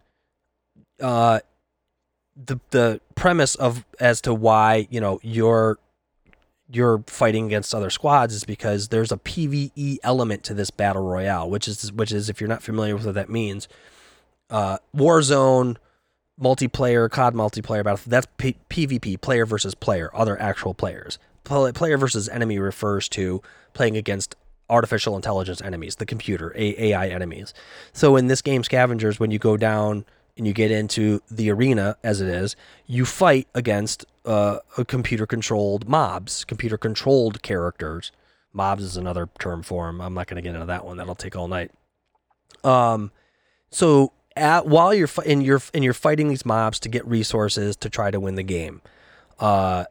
Uh, 1.01 1.39
the 2.35 2.59
the 2.71 3.01
premise 3.15 3.55
of 3.55 3.85
as 3.99 4.21
to 4.21 4.33
why 4.33 4.87
you 4.89 4.99
know 4.99 5.19
you're 5.23 5.77
you're 6.71 7.03
fighting 7.07 7.45
against 7.45 7.75
other 7.75 7.89
squads 7.89 8.33
is 8.33 8.43
because 8.43 8.87
there's 8.87 9.11
a 9.11 9.17
PVE 9.17 9.99
element 10.03 10.43
to 10.43 10.53
this 10.53 10.71
battle 10.71 11.03
royale, 11.03 11.49
which 11.49 11.67
is 11.67 11.91
which 11.91 12.11
is 12.11 12.29
if 12.29 12.41
you're 12.41 12.47
not 12.47 12.63
familiar 12.63 12.95
with 12.95 13.05
what 13.05 13.15
that 13.15 13.29
means, 13.29 13.67
uh, 14.49 14.77
Warzone 14.95 15.77
multiplayer, 16.41 17.09
COD 17.09 17.33
multiplayer 17.33 17.83
battle. 17.83 17.99
That's 18.05 18.27
P- 18.37 18.57
PvP, 18.69 19.21
player 19.21 19.45
versus 19.45 19.75
player, 19.75 20.09
other 20.13 20.39
actual 20.41 20.73
players. 20.73 21.17
Pl- 21.43 21.71
player 21.73 21.97
versus 21.97 22.27
enemy 22.29 22.59
refers 22.59 23.07
to 23.09 23.41
playing 23.73 23.95
against 23.95 24.35
artificial 24.69 25.15
intelligence 25.15 25.61
enemies, 25.61 25.97
the 25.97 26.05
computer, 26.05 26.51
A- 26.55 26.91
AI 26.91 27.07
enemies. 27.07 27.53
So 27.93 28.15
in 28.15 28.27
this 28.27 28.41
game, 28.41 28.63
Scavengers, 28.63 29.19
when 29.19 29.31
you 29.31 29.39
go 29.39 29.55
down 29.57 30.05
and 30.37 30.45
you 30.45 30.53
get 30.53 30.71
into 30.71 31.21
the 31.29 31.49
arena 31.49 31.97
as 32.03 32.21
it 32.21 32.27
is, 32.27 32.55
you 32.85 33.05
fight 33.05 33.47
against 33.55 34.05
uh, 34.25 34.59
computer 34.87 35.25
controlled 35.25 35.87
mobs, 35.87 36.43
computer 36.43 36.77
controlled 36.77 37.41
characters. 37.41 38.11
Mobs 38.51 38.83
is 38.83 38.97
another 38.97 39.29
term 39.39 39.63
for 39.63 39.87
them. 39.87 40.01
I'm 40.01 40.13
not 40.13 40.27
going 40.27 40.35
to 40.35 40.41
get 40.41 40.55
into 40.55 40.65
that 40.65 40.85
one. 40.85 40.97
That'll 40.97 41.15
take 41.15 41.35
all 41.35 41.47
night. 41.47 41.71
Um, 42.63 43.11
so 43.69 44.11
at 44.35 44.65
while 44.65 44.93
you're 44.93 45.09
and 45.25 45.43
you're 45.43 45.61
and 45.73 45.83
you're 45.83 45.93
fighting 45.93 46.27
these 46.29 46.45
mobs 46.45 46.79
to 46.79 46.89
get 46.89 47.05
resources 47.07 47.75
to 47.77 47.89
try 47.89 48.11
to 48.11 48.19
win 48.19 48.35
the 48.35 48.43
game, 48.43 48.81
uh, 49.39 49.85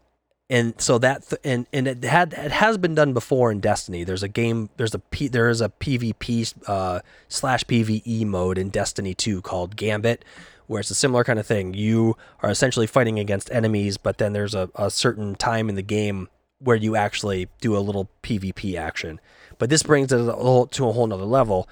and 0.50 0.78
so 0.78 0.98
that 0.98 1.28
th- 1.28 1.40
and 1.42 1.66
and 1.72 1.88
it 1.88 2.04
had 2.04 2.34
it 2.34 2.52
has 2.52 2.76
been 2.76 2.94
done 2.94 3.12
before 3.12 3.50
in 3.50 3.60
Destiny. 3.60 4.04
There's 4.04 4.22
a 4.22 4.28
game. 4.28 4.68
There's 4.76 4.94
a 4.94 4.98
P, 4.98 5.28
there 5.28 5.48
is 5.48 5.60
a 5.60 5.70
PvP 5.70 6.54
uh, 6.66 7.00
slash 7.28 7.64
PVE 7.64 8.26
mode 8.26 8.58
in 8.58 8.68
Destiny 8.68 9.14
2 9.14 9.40
called 9.40 9.76
Gambit, 9.76 10.24
where 10.66 10.80
it's 10.80 10.90
a 10.90 10.94
similar 10.94 11.24
kind 11.24 11.38
of 11.38 11.46
thing. 11.46 11.72
You 11.72 12.16
are 12.42 12.50
essentially 12.50 12.86
fighting 12.86 13.18
against 13.18 13.50
enemies, 13.50 13.96
but 13.96 14.18
then 14.18 14.34
there's 14.34 14.54
a, 14.54 14.68
a 14.74 14.90
certain 14.90 15.34
time 15.34 15.68
in 15.68 15.76
the 15.76 15.82
game 15.82 16.28
where 16.58 16.76
you 16.76 16.94
actually 16.94 17.48
do 17.60 17.76
a 17.76 17.80
little 17.80 18.10
PvP 18.22 18.76
action. 18.78 19.20
But 19.58 19.70
this 19.70 19.82
brings 19.82 20.12
it 20.12 20.20
a 20.20 20.66
to 20.70 20.88
a 20.88 20.92
whole 20.92 21.06
nother 21.06 21.24
level. 21.24 21.68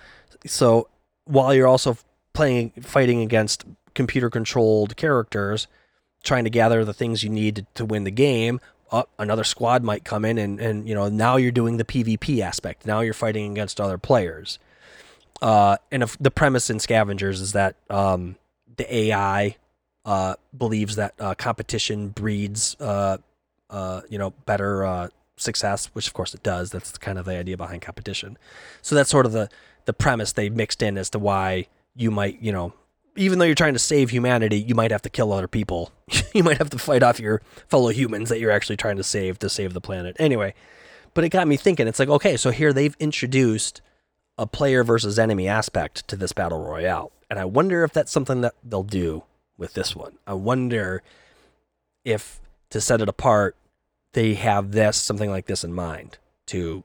So 0.47 0.89
while 1.25 1.55
you're 1.55 1.69
also 1.69 1.99
playing 2.33 2.71
fighting 2.81 3.21
against 3.21 3.65
computer 3.95 4.31
controlled 4.31 4.97
characters 4.97 5.67
trying 6.23 6.45
to 6.45 6.51
gather 6.51 6.85
the 6.85 6.95
things 6.95 7.23
you 7.23 7.31
need 7.31 7.57
to, 7.57 7.67
to 7.75 7.85
win 7.85 8.05
the 8.05 8.11
game 8.11 8.61
uh, 8.93 9.05
another 9.19 9.43
squad 9.43 9.83
might 9.83 10.05
come 10.05 10.25
in 10.25 10.39
and, 10.39 10.61
and 10.61 10.87
you 10.87 10.95
know 10.95 11.09
now 11.09 11.37
you're 11.37 11.51
doing 11.51 11.79
the 11.79 11.85
pvp 11.85 12.41
aspect. 12.41 12.87
Now 12.87 13.01
you're 13.01 13.15
fighting 13.15 13.51
against 13.51 13.81
other 13.81 13.99
players. 13.99 14.59
Uh, 15.41 15.79
and 15.91 16.03
if 16.03 16.17
the 16.19 16.31
premise 16.31 16.71
in 16.71 16.79
scavengers 16.79 17.41
is 17.41 17.53
that 17.53 17.75
um, 17.91 18.37
the 18.77 18.95
ai 18.95 19.57
uh, 20.05 20.35
believes 20.57 20.97
that 20.97 21.15
uh, 21.19 21.35
competition 21.35 22.09
breeds 22.09 22.77
uh, 22.81 23.17
uh, 23.71 24.03
you 24.09 24.19
know 24.19 24.31
better 24.45 24.85
uh, 24.85 25.09
success 25.37 25.87
which 25.95 26.07
of 26.07 26.13
course 26.13 26.35
it 26.35 26.43
does. 26.43 26.71
That's 26.71 26.97
kind 26.99 27.19
of 27.19 27.25
the 27.25 27.37
idea 27.37 27.57
behind 27.57 27.81
competition. 27.81 28.37
So 28.83 28.95
that's 28.95 29.11
sort 29.11 29.25
of 29.25 29.33
the 29.33 29.49
the 29.87 29.95
premise 29.95 30.33
they 30.33 30.51
mixed 30.51 30.83
in 30.83 30.99
as 30.99 31.11
to 31.11 31.19
why 31.19 31.67
you 31.97 32.11
might, 32.11 32.41
you 32.41 32.53
know, 32.53 32.73
even 33.17 33.39
though 33.39 33.45
you're 33.45 33.55
trying 33.55 33.75
to 33.75 33.79
save 33.79 34.11
humanity, 34.11 34.59
you 34.59 34.75
might 34.75 34.91
have 34.91 35.03
to 35.03 35.11
kill 35.11 35.33
other 35.33 35.49
people. 35.49 35.93
you 36.35 36.43
might 36.43 36.59
have 36.59 36.71
to 36.71 36.79
fight 36.79 37.03
off 37.03 37.21
your 37.21 37.43
fellow 37.69 37.91
humans 37.91 38.29
that 38.29 38.41
you're 38.41 38.51
actually 38.51 38.77
trying 38.77 38.97
to 38.97 39.03
save 39.03 39.39
to 39.41 39.49
save 39.49 39.75
the 39.75 39.81
planet. 39.81 40.17
Anyway, 40.19 40.55
but 41.15 41.25
it 41.25 41.29
got 41.29 41.49
me 41.49 41.57
thinking. 41.57 41.87
It's 41.87 41.99
like, 41.99 42.09
okay, 42.09 42.37
so 42.37 42.51
here 42.51 42.73
they've 42.73 42.97
introduced 42.99 43.83
a 44.39 44.47
player 44.47 44.83
versus 44.83 45.19
enemy 45.19 45.47
aspect 45.47 46.09
to 46.09 46.17
this 46.17 46.33
battle 46.33 46.63
royale. 46.65 47.13
And 47.29 47.39
I 47.39 47.45
wonder 47.45 47.85
if 47.85 47.93
that's 47.93 48.13
something 48.13 48.41
that 48.43 48.55
they'll 48.65 48.83
do 48.83 49.25
with 49.59 49.75
this 49.75 49.95
one. 49.95 50.19
I 50.27 50.35
wonder 50.35 51.03
if 52.05 52.41
to 52.71 52.81
set 52.81 53.01
it 53.01 53.09
apart, 53.09 53.57
they 54.13 54.35
have 54.35 54.73
this 54.73 54.97
something 54.97 55.31
like 55.31 55.47
this 55.47 55.65
in 55.65 55.73
mind 55.73 56.19
to 56.47 56.85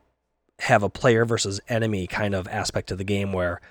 have 0.59 0.83
a 0.83 0.89
player 0.89 1.25
versus 1.25 1.59
enemy 1.69 2.07
kind 2.07 2.33
of 2.33 2.47
aspect 2.47 2.91
of 2.91 2.97
the 2.97 3.03
game 3.03 3.31
where 3.31 3.61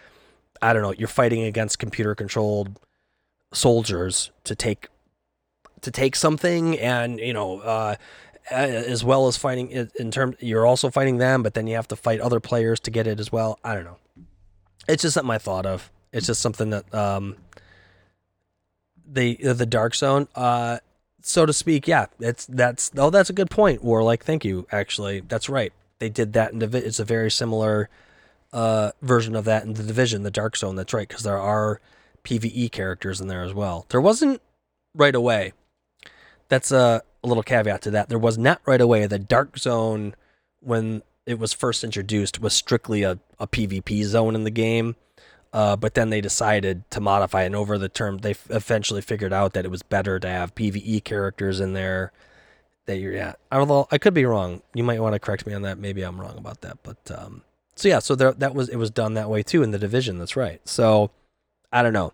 I 0.63 0.73
don't 0.73 0.83
know, 0.83 0.93
you're 0.93 1.09
fighting 1.09 1.43
against 1.43 1.79
computer 1.79 2.15
controlled 2.15 2.79
soldiers 3.53 4.31
to 4.45 4.55
take 4.55 4.89
to 5.83 5.91
take 5.91 6.17
something 6.17 6.79
and 6.79 7.19
you 7.21 7.33
know 7.33 7.61
uh, 7.61 7.95
as 8.51 9.05
well 9.05 9.27
as 9.27 9.37
fighting 9.37 9.71
in 9.71 10.11
terms 10.11 10.37
you're 10.41 10.67
also 10.67 10.91
fighting 10.91 11.19
them 11.19 11.43
but 11.43 11.55
then 11.55 11.67
you 11.67 11.75
have 11.75 11.89
to 11.89 11.97
fight 11.97 12.21
other 12.21 12.41
players 12.41 12.81
to 12.81 12.91
get 12.91 13.07
it 13.07 13.21
as 13.21 13.31
well. 13.33 13.59
I 13.65 13.75
don't 13.75 13.85
know. 13.85 13.99
It's 14.89 15.03
just 15.03 15.15
something 15.15 15.31
i 15.31 15.39
thought 15.39 15.67
of. 15.67 15.91
It's 16.13 16.27
just 16.27 16.41
something 16.41 16.71
that 16.71 16.93
um 16.95 17.37
the 19.09 19.37
the 19.37 19.67
dark 19.67 19.95
zone 19.95 20.27
uh 20.35 20.79
so 21.23 21.47
to 21.47 21.53
speak 21.53 21.87
yeah 21.87 22.07
it's 22.19 22.47
that's 22.47 22.91
oh 22.97 23.11
that's 23.11 23.31
a 23.31 23.35
good 23.35 23.51
point 23.51 23.83
warlike. 23.83 24.25
Thank 24.25 24.45
you 24.45 24.67
actually. 24.73 25.21
That's 25.21 25.49
right. 25.49 25.73
They 25.99 26.09
did 26.09 26.33
that 26.35 26.53
in 26.53 26.59
Divi- 26.59 26.79
it's 26.79 26.99
a 26.99 27.05
very 27.05 27.31
similar 27.31 27.89
uh 28.57 28.91
version 29.03 29.37
of 29.37 29.45
that 29.45 29.63
in 29.65 29.75
the 29.75 29.83
division 29.83 30.23
the 30.23 30.31
dark 30.31 30.57
zone 30.57 30.75
that's 30.77 30.95
right 30.95 31.09
because 31.09 31.23
there 31.23 31.39
are 31.39 31.81
pve 32.25 32.73
characters 32.73 33.21
in 33.21 33.29
there 33.29 33.43
as 33.43 33.53
well 33.53 33.87
there 33.91 34.01
wasn't 34.01 34.41
right 34.95 35.15
away 35.15 35.53
that's 36.49 36.71
a, 36.71 37.03
a 37.23 37.27
little 37.27 37.43
caveat 37.43 37.83
to 37.83 37.91
that. 37.93 38.09
There 38.09 38.19
was 38.19 38.39
not 38.39 38.61
right 38.67 38.81
away 38.81 39.07
the 39.07 39.19
dark 39.19 39.59
zone 39.59 40.15
when 40.61 41.03
it 41.25 41.39
was 41.39 41.53
first 41.53 41.83
introduced 41.83 42.41
was 42.41 42.55
strictly 42.55 43.03
a, 43.03 43.19
a 43.39 43.47
PvP 43.47 44.05
zone 44.05 44.35
in 44.35 44.45
the 44.45 44.51
game. 44.51 44.97
Uh, 45.53 45.75
but 45.75 45.95
then 45.95 46.11
they 46.11 46.21
decided 46.21 46.89
to 46.91 47.01
modify 47.01 47.43
and 47.43 47.57
over 47.57 47.79
the 47.79 47.89
term, 47.89 48.19
they 48.19 48.33
f- 48.33 48.47
eventually 48.51 49.01
figured 49.01 49.33
out 49.33 49.55
that 49.55 49.65
it 49.65 49.71
was 49.71 49.83
better 49.83 50.19
to 50.19 50.29
have 50.29 50.55
PVE 50.55 51.03
characters 51.03 51.61
in 51.61 51.73
there. 51.73 52.13
That 52.85 52.99
you're, 52.99 53.15
yeah, 53.15 53.35
although 53.51 53.89
I 53.91 53.99
could 53.99 54.13
be 54.13 54.27
wrong. 54.27 54.63
You 54.75 54.85
might 54.85 55.01
want 55.01 55.15
to 55.15 55.19
correct 55.19 55.47
me 55.47 55.55
on 55.55 55.63
that. 55.63 55.79
Maybe 55.79 56.03
I'm 56.03 56.21
wrong 56.21 56.37
about 56.37 56.61
that. 56.61 56.79
But 56.83 56.99
um, 57.11 57.43
so 57.77 57.89
yeah, 57.89 57.99
so 57.99 58.15
there, 58.15 58.33
that 58.33 58.55
was 58.55 58.69
it 58.69 58.77
was 58.77 58.91
done 58.91 59.15
that 59.15 59.29
way 59.29 59.43
too 59.43 59.63
in 59.63 59.71
the 59.71 59.79
division. 59.79 60.19
That's 60.19 60.35
right. 60.35 60.67
So 60.67 61.11
I 61.71 61.83
don't 61.83 61.93
know. 61.93 62.13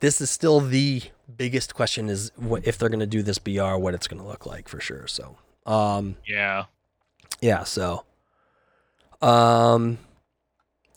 This 0.00 0.20
is 0.20 0.30
still 0.30 0.60
the 0.60 1.02
biggest 1.36 1.74
question 1.74 2.08
is 2.10 2.32
what 2.36 2.66
if 2.66 2.76
they're 2.76 2.88
going 2.88 3.00
to 3.00 3.06
do 3.06 3.22
this 3.22 3.38
BR, 3.38 3.76
what 3.76 3.94
it's 3.94 4.08
going 4.08 4.20
to 4.20 4.28
look 4.28 4.44
like 4.44 4.68
for 4.68 4.80
sure. 4.80 5.06
So, 5.06 5.36
um, 5.64 6.16
yeah, 6.26 6.64
yeah. 7.40 7.64
So, 7.64 8.04
um, 9.22 9.98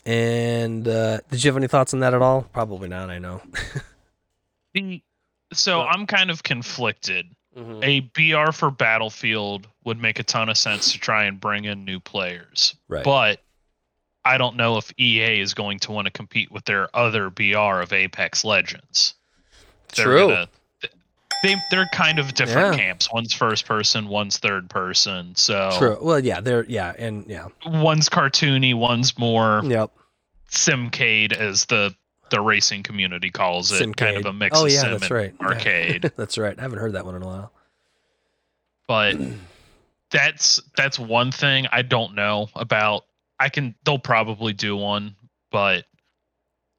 and 0.06 0.88
uh, 0.88 1.20
did 1.30 1.44
you 1.44 1.50
have 1.50 1.58
any 1.58 1.68
thoughts 1.68 1.94
on 1.94 2.02
that 2.02 2.14
at 2.14 2.22
all? 2.22 2.42
Probably 2.52 2.90
not. 2.90 3.10
I 3.10 3.20
know. 3.20 3.42
so 5.54 5.82
I'm 5.82 6.08
kind 6.08 6.32
of 6.32 6.44
conflicted. 6.44 7.28
Mm-hmm. 7.56 7.84
A 7.84 8.00
BR 8.46 8.52
for 8.54 8.72
Battlefield 8.72 9.68
would 9.84 10.00
make 10.00 10.20
a 10.20 10.24
ton 10.24 10.50
of 10.50 10.58
sense 10.58 10.92
to 10.92 11.00
try 11.00 11.26
and 11.26 11.40
bring 11.40 11.66
in 11.66 11.86
new 11.86 12.00
players, 12.00 12.76
right? 12.88 13.04
But 13.04 13.42
I 14.24 14.38
don't 14.38 14.56
know 14.56 14.78
if 14.78 14.92
EA 15.00 15.40
is 15.40 15.54
going 15.54 15.80
to 15.80 15.92
want 15.92 16.06
to 16.06 16.12
compete 16.12 16.52
with 16.52 16.66
their 16.66 16.96
other 16.96 17.30
BR 17.30 17.82
of 17.82 17.92
Apex 17.92 18.44
Legends. 18.44 19.16
True. 19.92 20.28
Gonna, 20.28 20.50
they 21.44 21.56
they're 21.72 21.90
kind 21.92 22.20
of 22.20 22.34
different 22.34 22.76
yeah. 22.76 22.84
camps. 22.84 23.12
One's 23.12 23.34
first 23.34 23.66
person, 23.66 24.08
one's 24.08 24.38
third 24.38 24.70
person. 24.70 25.36
So 25.36 25.72
true. 25.78 25.98
Well, 26.02 26.20
yeah, 26.20 26.40
they're 26.40 26.66
yeah, 26.66 26.94
and 26.98 27.26
yeah. 27.28 27.48
One's 27.66 28.10
cartoony, 28.10 28.76
one's 28.76 29.18
more 29.18 29.62
yep. 29.64 29.92
simcade 30.50 31.34
as 31.34 31.66
the 31.66 31.96
the 32.30 32.42
racing 32.42 32.84
community 32.84 33.32
calls 33.32 33.72
it. 33.72 33.84
Simcade. 33.84 33.98
Kind 33.98 34.18
of 34.18 34.26
a 34.26 34.34
mix 34.34 34.58
oh, 34.58 34.66
of 34.66 34.72
yeah, 34.72 34.82
sim 34.82 34.92
that's 34.92 35.12
right. 35.12 35.34
arcade. 35.42 36.12
that's 36.16 36.38
right. 36.38 36.58
I 36.58 36.62
haven't 36.62 36.80
heard 36.80 36.94
that 36.94 37.06
one 37.06 37.16
in 37.16 37.24
a 37.24 37.28
while. 37.28 37.52
But 38.88 39.18
that's 40.12 40.62
that's 40.76 41.00
one 41.00 41.32
thing 41.32 41.68
I 41.72 41.82
don't 41.82 42.16
know 42.16 42.50
about. 42.56 43.06
I 43.40 43.50
can 43.50 43.76
they'll 43.84 44.00
probably 44.00 44.54
do 44.54 44.76
one, 44.76 45.16
but 45.52 45.86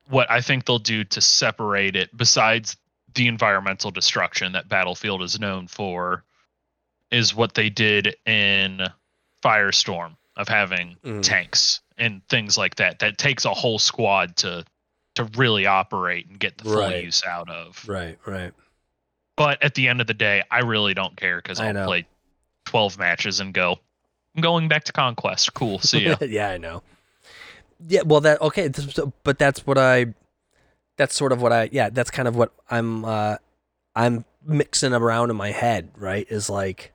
what 0.09 0.31
I 0.31 0.41
think 0.41 0.67
they'll 0.67 0.79
do 0.79 1.05
to 1.05 1.21
separate 1.21 1.97
it, 1.97 2.17
besides 2.17 2.77
the 3.15 3.29
environmental 3.29 3.91
destruction 3.91 4.53
that 4.53 4.69
Battlefield 4.69 5.23
is 5.23 5.41
known 5.41 5.67
for 5.67 6.25
is 7.11 7.35
what 7.35 7.55
they 7.55 7.69
did 7.69 8.17
in 8.27 8.87
Firestorm 9.43 10.17
of 10.37 10.49
having 10.49 10.97
mm. 11.05 11.23
tanks 11.23 11.81
and 11.99 12.27
things 12.29 12.57
like 12.57 12.77
that. 12.77 13.01
That 13.01 13.19
takes 13.19 13.45
a 13.45 13.53
whole 13.53 13.79
squad 13.79 14.37
to 14.39 14.65
to 15.15 15.25
really 15.37 15.67
operate 15.67 16.27
and 16.29 16.39
get 16.39 16.57
the 16.59 16.65
full 16.65 16.79
right. 16.79 17.05
use 17.05 17.23
out 17.25 17.51
of. 17.51 17.87
Right, 17.87 18.19
right. 18.27 18.53
But 19.37 19.63
at 19.63 19.75
the 19.75 19.89
end 19.89 20.01
of 20.01 20.07
the 20.07 20.15
day, 20.15 20.43
I 20.51 20.61
really 20.61 20.95
don't 20.95 21.17
care 21.17 21.37
because 21.37 21.61
I'll 21.61 21.87
play 21.87 22.07
twelve 22.73 22.99
matches 22.99 23.39
and 23.39 23.53
go. 23.53 23.79
I'm 24.35 24.41
going 24.41 24.67
back 24.67 24.85
to 24.85 24.93
Conquest. 24.93 25.53
Cool. 25.53 25.79
See 25.81 26.07
ya. 26.07 26.17
yeah, 26.23 26.49
I 26.49 26.57
know. 26.57 26.83
Yeah, 27.87 28.01
well, 28.07 28.23
that 28.23 28.41
okay, 28.41 28.71
but 29.25 29.39
that's 29.39 29.67
what 29.67 29.77
I 29.77 30.15
that's 30.97 31.15
sort 31.15 31.33
of 31.33 31.43
what 31.43 31.53
I 31.53 31.69
yeah, 31.71 31.91
that's 31.91 32.11
kind 32.11 32.27
of 32.27 32.35
what 32.35 32.51
I'm 32.71 33.05
uh 33.05 33.37
I'm 33.95 34.25
mixing 34.43 34.95
around 34.95 35.29
in 35.29 35.37
my 35.37 35.51
head, 35.51 35.91
right? 35.99 36.27
Is 36.31 36.49
like 36.49 36.93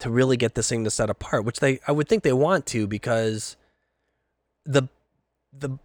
to 0.00 0.10
really 0.10 0.36
get 0.36 0.54
this 0.54 0.68
thing 0.68 0.84
to 0.84 0.90
set 0.90 1.08
apart, 1.08 1.46
which 1.46 1.60
they 1.60 1.80
I 1.88 1.92
would 1.92 2.08
think 2.08 2.22
they 2.22 2.34
want 2.34 2.66
to 2.66 2.86
because 2.86 3.56
the 4.66 4.82
the 5.50 5.78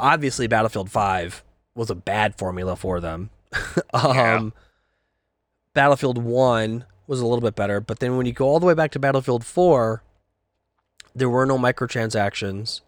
obviously 0.00 0.46
Battlefield 0.46 0.90
5 0.90 1.44
was 1.74 1.90
a 1.90 1.94
bad 1.94 2.38
formula 2.38 2.74
for 2.74 3.00
them. 3.00 3.28
um 3.92 4.14
yeah. 4.14 4.50
Battlefield 5.74 6.16
1 6.16 6.86
was 7.08 7.20
a 7.20 7.26
little 7.26 7.40
bit 7.40 7.56
better, 7.56 7.80
but 7.80 7.98
then 7.98 8.16
when 8.16 8.26
you 8.26 8.32
go 8.32 8.46
all 8.46 8.60
the 8.60 8.66
way 8.66 8.74
back 8.74 8.92
to 8.92 8.98
Battlefield 8.98 9.44
4, 9.44 10.02
there 11.14 11.28
were 11.28 11.46
no 11.46 11.58
microtransactions. 11.58 12.82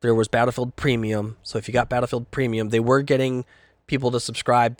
There 0.00 0.14
was 0.14 0.28
Battlefield 0.28 0.76
Premium. 0.76 1.36
So 1.42 1.56
if 1.56 1.68
you 1.68 1.72
got 1.72 1.88
Battlefield 1.88 2.30
Premium, 2.30 2.70
they 2.70 2.80
were 2.80 3.02
getting 3.02 3.44
people 3.86 4.10
to 4.10 4.20
subscribe 4.20 4.78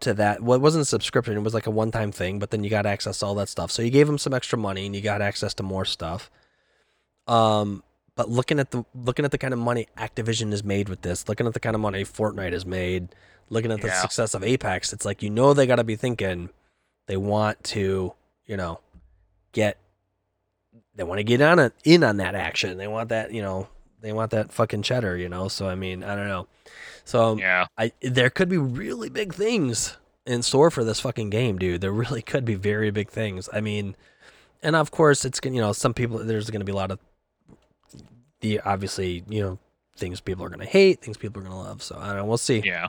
to 0.00 0.14
that. 0.14 0.42
Well, 0.42 0.56
it 0.56 0.62
wasn't 0.62 0.82
a 0.82 0.86
subscription, 0.86 1.36
it 1.36 1.42
was 1.42 1.54
like 1.54 1.66
a 1.66 1.70
one 1.70 1.90
time 1.90 2.12
thing, 2.12 2.38
but 2.38 2.50
then 2.50 2.62
you 2.62 2.70
got 2.70 2.86
access 2.86 3.20
to 3.20 3.26
all 3.26 3.34
that 3.36 3.48
stuff. 3.48 3.70
So 3.70 3.82
you 3.82 3.90
gave 3.90 4.06
them 4.06 4.18
some 4.18 4.34
extra 4.34 4.58
money 4.58 4.86
and 4.86 4.94
you 4.94 5.00
got 5.00 5.22
access 5.22 5.54
to 5.54 5.62
more 5.62 5.86
stuff. 5.86 6.30
Um, 7.26 7.82
but 8.16 8.28
looking 8.28 8.58
at 8.58 8.70
the 8.70 8.84
looking 8.94 9.24
at 9.24 9.30
the 9.30 9.38
kind 9.38 9.54
of 9.54 9.60
money 9.60 9.86
Activision 9.96 10.50
has 10.50 10.64
made 10.64 10.88
with 10.88 11.02
this, 11.02 11.28
looking 11.28 11.46
at 11.46 11.54
the 11.54 11.60
kind 11.60 11.74
of 11.74 11.80
money 11.80 12.04
Fortnite 12.04 12.52
has 12.52 12.66
made, 12.66 13.08
looking 13.48 13.70
at 13.70 13.80
the 13.80 13.88
yeah. 13.88 14.00
success 14.00 14.34
of 14.34 14.42
Apex, 14.42 14.92
it's 14.92 15.04
like 15.04 15.22
you 15.22 15.30
know 15.30 15.54
they 15.54 15.66
got 15.66 15.76
to 15.76 15.84
be 15.84 15.96
thinking 15.96 16.50
they 17.08 17.16
want 17.16 17.64
to, 17.64 18.12
you 18.46 18.56
know, 18.56 18.78
get 19.52 19.78
they 20.94 21.02
want 21.04 21.18
to 21.18 21.24
get 21.24 21.40
on 21.40 21.58
it 21.58 21.72
in 21.84 22.04
on 22.04 22.18
that 22.18 22.34
action. 22.34 22.76
They 22.76 22.86
want 22.86 23.08
that, 23.08 23.32
you 23.32 23.42
know, 23.42 23.66
they 24.00 24.12
want 24.12 24.30
that 24.30 24.52
fucking 24.52 24.82
cheddar, 24.82 25.16
you 25.16 25.28
know. 25.28 25.48
So 25.48 25.68
I 25.68 25.74
mean, 25.74 26.04
I 26.04 26.14
don't 26.14 26.28
know. 26.28 26.46
So 27.04 27.36
yeah, 27.38 27.66
I 27.76 27.92
there 28.02 28.30
could 28.30 28.48
be 28.48 28.58
really 28.58 29.08
big 29.08 29.34
things 29.34 29.96
in 30.26 30.42
store 30.42 30.70
for 30.70 30.84
this 30.84 31.00
fucking 31.00 31.30
game, 31.30 31.58
dude. 31.58 31.80
There 31.80 31.92
really 31.92 32.22
could 32.22 32.44
be 32.44 32.54
very 32.54 32.90
big 32.90 33.08
things. 33.08 33.48
I 33.52 33.60
mean, 33.60 33.96
and 34.62 34.76
of 34.76 34.90
course, 34.90 35.24
it's 35.24 35.40
going 35.40 35.54
you 35.54 35.62
know 35.62 35.72
some 35.72 35.94
people 35.94 36.18
there's 36.18 36.50
going 36.50 36.60
to 36.60 36.66
be 36.66 36.72
a 36.72 36.76
lot 36.76 36.90
of 36.90 36.98
the 38.40 38.60
obviously 38.60 39.24
you 39.28 39.40
know 39.40 39.58
things 39.96 40.20
people 40.20 40.44
are 40.44 40.50
going 40.50 40.60
to 40.60 40.66
hate, 40.66 41.00
things 41.00 41.16
people 41.16 41.40
are 41.40 41.44
going 41.44 41.56
to 41.56 41.68
love. 41.68 41.82
So 41.82 41.96
I 41.98 42.08
don't 42.08 42.16
know. 42.16 42.24
We'll 42.26 42.36
see. 42.36 42.60
Yeah, 42.64 42.88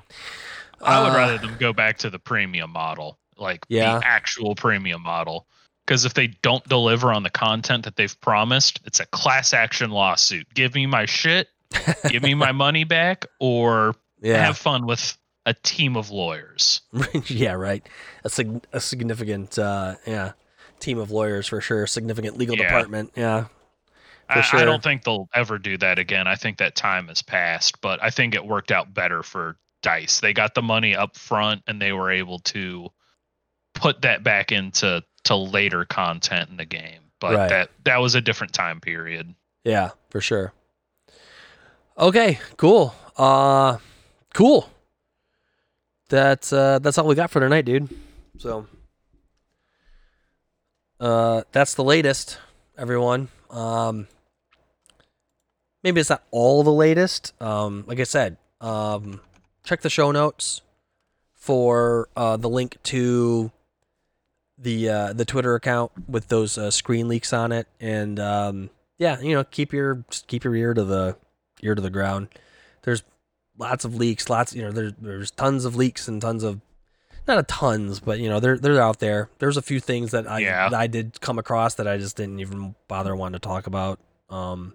I 0.81 1.01
would 1.01 1.13
uh, 1.13 1.17
rather 1.17 1.37
them 1.37 1.55
go 1.59 1.73
back 1.73 1.97
to 1.99 2.09
the 2.09 2.19
premium 2.19 2.71
model, 2.71 3.17
like 3.39 3.65
yeah. 3.69 3.99
the 3.99 4.07
actual 4.07 4.55
premium 4.55 5.01
model. 5.01 5.47
Because 5.85 6.05
if 6.05 6.13
they 6.13 6.27
don't 6.27 6.63
deliver 6.69 7.11
on 7.11 7.23
the 7.23 7.31
content 7.31 7.85
that 7.85 7.95
they've 7.95 8.19
promised, 8.21 8.79
it's 8.85 8.99
a 8.99 9.07
class 9.07 9.53
action 9.53 9.89
lawsuit. 9.89 10.53
Give 10.53 10.75
me 10.75 10.85
my 10.85 11.05
shit, 11.05 11.47
give 12.07 12.21
me 12.21 12.35
my 12.35 12.51
money 12.53 12.83
back, 12.83 13.25
or 13.39 13.95
yeah. 14.21 14.45
have 14.45 14.57
fun 14.57 14.85
with 14.85 15.17
a 15.47 15.55
team 15.55 15.97
of 15.97 16.11
lawyers. 16.11 16.81
yeah, 17.25 17.53
right. 17.53 17.87
A, 18.23 18.29
sig- 18.29 18.67
a 18.71 18.79
significant, 18.79 19.57
uh, 19.57 19.95
yeah, 20.05 20.33
team 20.79 20.99
of 20.99 21.09
lawyers 21.09 21.47
for 21.47 21.59
sure. 21.59 21.87
Significant 21.87 22.37
legal 22.37 22.55
yeah. 22.55 22.65
department. 22.65 23.11
Yeah. 23.15 23.45
I, 24.29 24.41
sure. 24.41 24.59
I 24.59 24.65
don't 24.65 24.83
think 24.83 25.03
they'll 25.03 25.27
ever 25.33 25.57
do 25.57 25.77
that 25.79 25.97
again. 25.97 26.27
I 26.27 26.35
think 26.35 26.59
that 26.59 26.75
time 26.75 27.07
has 27.07 27.23
passed, 27.23 27.81
but 27.81 28.01
I 28.03 28.11
think 28.11 28.35
it 28.35 28.45
worked 28.45 28.71
out 28.71 28.93
better 28.93 29.23
for 29.23 29.57
Dice. 29.81 30.19
They 30.19 30.33
got 30.33 30.53
the 30.53 30.61
money 30.61 30.95
up 30.95 31.17
front 31.17 31.63
and 31.67 31.81
they 31.81 31.93
were 31.93 32.11
able 32.11 32.39
to 32.39 32.89
put 33.79 34.01
that 34.03 34.23
back 34.23 34.51
into 34.51 35.03
to 35.25 35.35
later 35.35 35.85
content 35.85 36.49
in 36.49 36.57
the 36.57 36.65
game. 36.65 36.99
But 37.19 37.35
right. 37.35 37.49
that 37.49 37.69
that 37.83 37.97
was 37.97 38.15
a 38.15 38.21
different 38.21 38.53
time 38.53 38.79
period. 38.79 39.33
Yeah, 39.63 39.91
for 40.09 40.21
sure. 40.21 40.53
Okay, 41.97 42.39
cool. 42.57 42.95
Uh 43.17 43.77
cool. 44.33 44.69
That's 46.09 46.53
uh 46.53 46.79
that's 46.79 46.97
all 46.97 47.07
we 47.07 47.15
got 47.15 47.29
for 47.29 47.39
tonight, 47.39 47.65
dude. 47.65 47.89
So 48.37 48.67
uh 50.99 51.43
that's 51.51 51.73
the 51.73 51.83
latest, 51.83 52.37
everyone. 52.77 53.27
Um 53.49 54.07
maybe 55.83 55.99
it's 55.99 56.09
not 56.09 56.23
all 56.31 56.63
the 56.63 56.73
latest. 56.73 57.33
Um 57.41 57.83
like 57.85 57.99
I 57.99 58.03
said, 58.03 58.37
um 58.61 59.19
check 59.65 59.81
the 59.81 59.89
show 59.89 60.11
notes 60.11 60.61
for 61.35 62.07
uh 62.15 62.37
the 62.37 62.49
link 62.49 62.77
to 62.83 63.51
the 64.61 64.89
uh, 64.89 65.13
the 65.13 65.25
Twitter 65.25 65.55
account 65.55 65.91
with 66.07 66.27
those 66.27 66.57
uh, 66.57 66.69
screen 66.71 67.07
leaks 67.07 67.31
on 67.33 67.51
it, 67.51 67.67
and 67.79 68.19
um, 68.19 68.69
yeah, 68.97 69.19
you 69.19 69.33
know, 69.33 69.43
keep 69.43 69.71
your 69.73 70.03
just 70.09 70.27
keep 70.27 70.43
your 70.43 70.55
ear 70.55 70.73
to 70.73 70.83
the 70.83 71.15
ear 71.61 71.75
to 71.75 71.81
the 71.81 71.89
ground. 71.89 72.27
There's 72.83 73.03
lots 73.57 73.85
of 73.85 73.95
leaks, 73.95 74.29
lots 74.29 74.53
you 74.55 74.61
know, 74.63 74.71
there's 74.71 74.93
there's 74.99 75.31
tons 75.31 75.65
of 75.65 75.75
leaks 75.75 76.07
and 76.07 76.21
tons 76.21 76.43
of 76.43 76.61
not 77.27 77.37
a 77.37 77.43
tons, 77.43 77.99
but 77.99 78.19
you 78.19 78.27
know, 78.29 78.39
they're 78.39 78.57
they're 78.57 78.81
out 78.81 78.99
there. 78.99 79.29
There's 79.39 79.57
a 79.57 79.61
few 79.61 79.79
things 79.79 80.11
that 80.11 80.29
I 80.29 80.39
Yeah. 80.39 80.69
that 80.69 80.79
I 80.79 80.87
did 80.87 81.19
come 81.21 81.37
across 81.39 81.75
that 81.75 81.87
I 81.87 81.97
just 81.97 82.17
didn't 82.17 82.39
even 82.39 82.75
bother 82.87 83.15
wanting 83.15 83.39
to 83.39 83.47
talk 83.47 83.67
about 83.67 83.99
um 84.29 84.73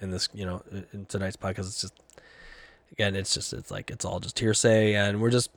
in 0.00 0.10
this, 0.10 0.28
you 0.32 0.46
know, 0.46 0.62
in 0.92 1.06
tonight's 1.06 1.36
podcast. 1.36 1.60
It's 1.60 1.80
just 1.80 1.94
again, 2.92 3.16
it's 3.16 3.34
just 3.34 3.52
it's 3.52 3.70
like 3.70 3.90
it's 3.90 4.04
all 4.04 4.20
just 4.20 4.38
hearsay 4.38 4.94
and 4.94 5.20
we're 5.20 5.30
just 5.30 5.50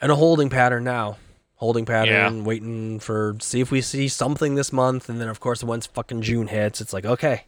in 0.00 0.10
a 0.10 0.14
holding 0.16 0.50
pattern 0.50 0.84
now. 0.84 1.16
Holding 1.62 1.84
pattern, 1.84 2.42
waiting 2.42 2.98
for 2.98 3.36
see 3.40 3.60
if 3.60 3.70
we 3.70 3.82
see 3.82 4.08
something 4.08 4.56
this 4.56 4.72
month, 4.72 5.08
and 5.08 5.20
then 5.20 5.28
of 5.28 5.38
course 5.38 5.62
once 5.62 5.86
fucking 5.86 6.22
June 6.22 6.48
hits, 6.48 6.80
it's 6.80 6.92
like 6.92 7.04
okay, 7.06 7.44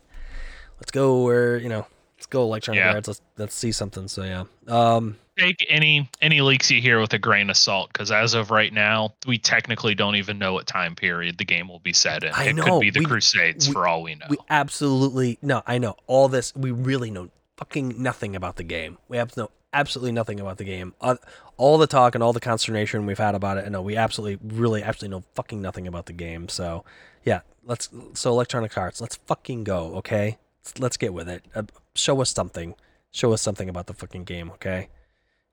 let's 0.78 0.92
go 0.92 1.24
where 1.24 1.58
you 1.58 1.68
know, 1.68 1.84
let's 2.16 2.26
go 2.26 2.42
electronic 2.42 2.78
Yeah. 2.78 2.92
arts. 2.94 3.08
Let's 3.08 3.20
let's 3.38 3.54
see 3.56 3.72
something. 3.72 4.06
So 4.06 4.22
yeah, 4.22 4.44
um, 4.68 5.16
Take 5.36 5.66
any 5.68 6.08
any 6.22 6.40
leaks 6.42 6.70
you 6.70 6.80
hear 6.80 7.00
with 7.00 7.12
a 7.12 7.18
grain 7.18 7.50
of 7.50 7.56
salt, 7.56 7.92
because 7.92 8.12
as 8.12 8.34
of 8.34 8.52
right 8.52 8.72
now, 8.72 9.14
we 9.26 9.36
technically 9.36 9.96
don't 9.96 10.14
even 10.14 10.38
know 10.38 10.52
what 10.52 10.68
time 10.68 10.94
period 10.94 11.36
the 11.38 11.44
game 11.44 11.66
will 11.66 11.80
be 11.80 11.92
set 11.92 12.22
in. 12.22 12.30
I 12.34 12.44
it 12.44 12.52
know, 12.54 12.62
could 12.62 12.80
be 12.82 12.90
the 12.90 13.00
we- 13.00 13.06
Crusades 13.06 13.66
we- 13.66 13.72
for 13.72 13.88
all 13.88 14.04
we 14.04 14.14
know. 14.14 14.26
we 14.30 14.36
absolutely 14.48 15.38
no, 15.42 15.64
I 15.66 15.78
know 15.78 15.96
all 16.06 16.28
this. 16.28 16.54
We 16.54 16.70
really 16.70 17.10
know 17.10 17.30
fucking 17.56 18.00
nothing 18.00 18.36
about 18.36 18.54
the 18.54 18.62
game. 18.62 18.96
We 19.08 19.16
have 19.16 19.36
know 19.36 19.50
absolutely 19.74 20.12
nothing 20.12 20.40
about 20.40 20.56
the 20.56 20.64
game. 20.64 20.94
Uh, 21.00 21.16
all 21.56 21.76
the 21.76 21.86
talk 21.86 22.14
and 22.14 22.24
all 22.24 22.32
the 22.32 22.40
consternation 22.40 23.04
we've 23.04 23.18
had 23.18 23.34
about 23.34 23.58
it, 23.58 23.64
and 23.64 23.72
no, 23.72 23.82
we 23.82 23.96
absolutely, 23.96 24.38
really, 24.56 24.82
absolutely 24.82 25.18
know 25.18 25.24
fucking 25.34 25.60
nothing 25.60 25.86
about 25.86 26.06
the 26.06 26.12
game. 26.12 26.48
So 26.48 26.84
yeah, 27.24 27.40
let's 27.64 27.90
so 28.14 28.30
Electronic 28.30 28.76
Arts, 28.78 29.00
let's 29.00 29.16
fucking 29.16 29.64
go, 29.64 29.96
okay? 29.96 30.38
Let's, 30.60 30.78
let's 30.78 30.96
get 30.96 31.12
with 31.12 31.28
it. 31.28 31.44
Uh, 31.54 31.64
show 31.94 32.20
us 32.22 32.30
something. 32.30 32.74
Show 33.10 33.32
us 33.32 33.42
something 33.42 33.68
about 33.68 33.86
the 33.86 33.94
fucking 33.94 34.24
game, 34.24 34.50
okay? 34.52 34.88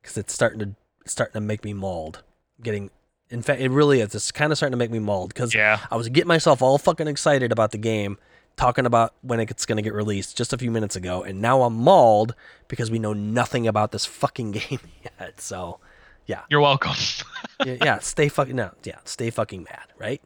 Because 0.01 0.17
it's 0.17 0.33
starting 0.33 0.59
to 0.59 0.75
it's 1.01 1.11
starting 1.11 1.33
to 1.33 1.41
make 1.41 1.63
me 1.63 1.73
mauled. 1.73 2.23
Getting, 2.61 2.91
in 3.29 3.41
fact, 3.41 3.59
it 3.59 3.69
really 3.69 4.01
is. 4.01 4.13
It's 4.13 4.31
kind 4.31 4.51
of 4.51 4.57
starting 4.57 4.73
to 4.73 4.77
make 4.77 4.91
me 4.91 4.99
mauled 4.99 5.33
because 5.33 5.53
yeah, 5.53 5.79
I 5.89 5.95
was 5.95 6.09
getting 6.09 6.27
myself 6.27 6.61
all 6.61 6.77
fucking 6.77 7.07
excited 7.07 7.51
about 7.51 7.71
the 7.71 7.77
game, 7.77 8.17
talking 8.55 8.85
about 8.85 9.13
when 9.21 9.39
it's 9.39 9.65
going 9.65 9.77
to 9.77 9.81
get 9.81 9.93
released 9.93 10.37
just 10.37 10.53
a 10.53 10.57
few 10.57 10.71
minutes 10.71 10.95
ago, 10.95 11.23
and 11.23 11.41
now 11.41 11.63
I'm 11.63 11.75
mauled 11.75 12.35
because 12.67 12.91
we 12.91 12.99
know 12.99 13.13
nothing 13.13 13.67
about 13.67 13.91
this 13.91 14.05
fucking 14.05 14.51
game 14.51 14.79
yet. 15.03 15.41
So, 15.41 15.79
yeah. 16.25 16.41
you're 16.49 16.61
welcome. 16.61 16.95
yeah, 17.65 17.77
yeah, 17.83 17.99
stay 17.99 18.29
fucking 18.29 18.55
no, 18.55 18.71
yeah, 18.83 18.99
stay 19.05 19.29
fucking 19.29 19.63
mad, 19.63 19.87
right? 19.97 20.21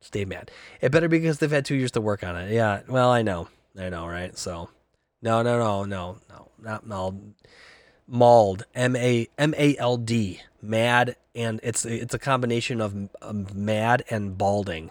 Stay 0.00 0.24
mad. 0.24 0.50
It 0.80 0.92
better 0.92 1.08
be 1.08 1.18
because 1.18 1.38
they've 1.38 1.50
had 1.50 1.64
two 1.64 1.74
years 1.74 1.90
to 1.92 2.00
work 2.00 2.22
on 2.22 2.36
it. 2.36 2.52
Yeah, 2.52 2.80
well, 2.88 3.10
I 3.10 3.22
know, 3.22 3.48
I 3.78 3.88
know, 3.88 4.06
right? 4.06 4.36
So, 4.38 4.70
no, 5.22 5.42
no, 5.42 5.58
no, 5.58 5.84
no, 5.84 6.18
no, 6.28 6.48
not 6.62 6.86
mauled. 6.86 7.34
Mauled, 8.10 8.64
M 8.74 8.96
A 8.96 9.28
M 9.36 9.54
A 9.58 9.76
L 9.76 9.98
D, 9.98 10.40
mad, 10.62 11.16
and 11.34 11.60
it's 11.62 11.84
it's 11.84 12.14
a 12.14 12.18
combination 12.18 12.80
of, 12.80 13.10
of 13.20 13.54
mad 13.54 14.02
and 14.08 14.38
balding. 14.38 14.90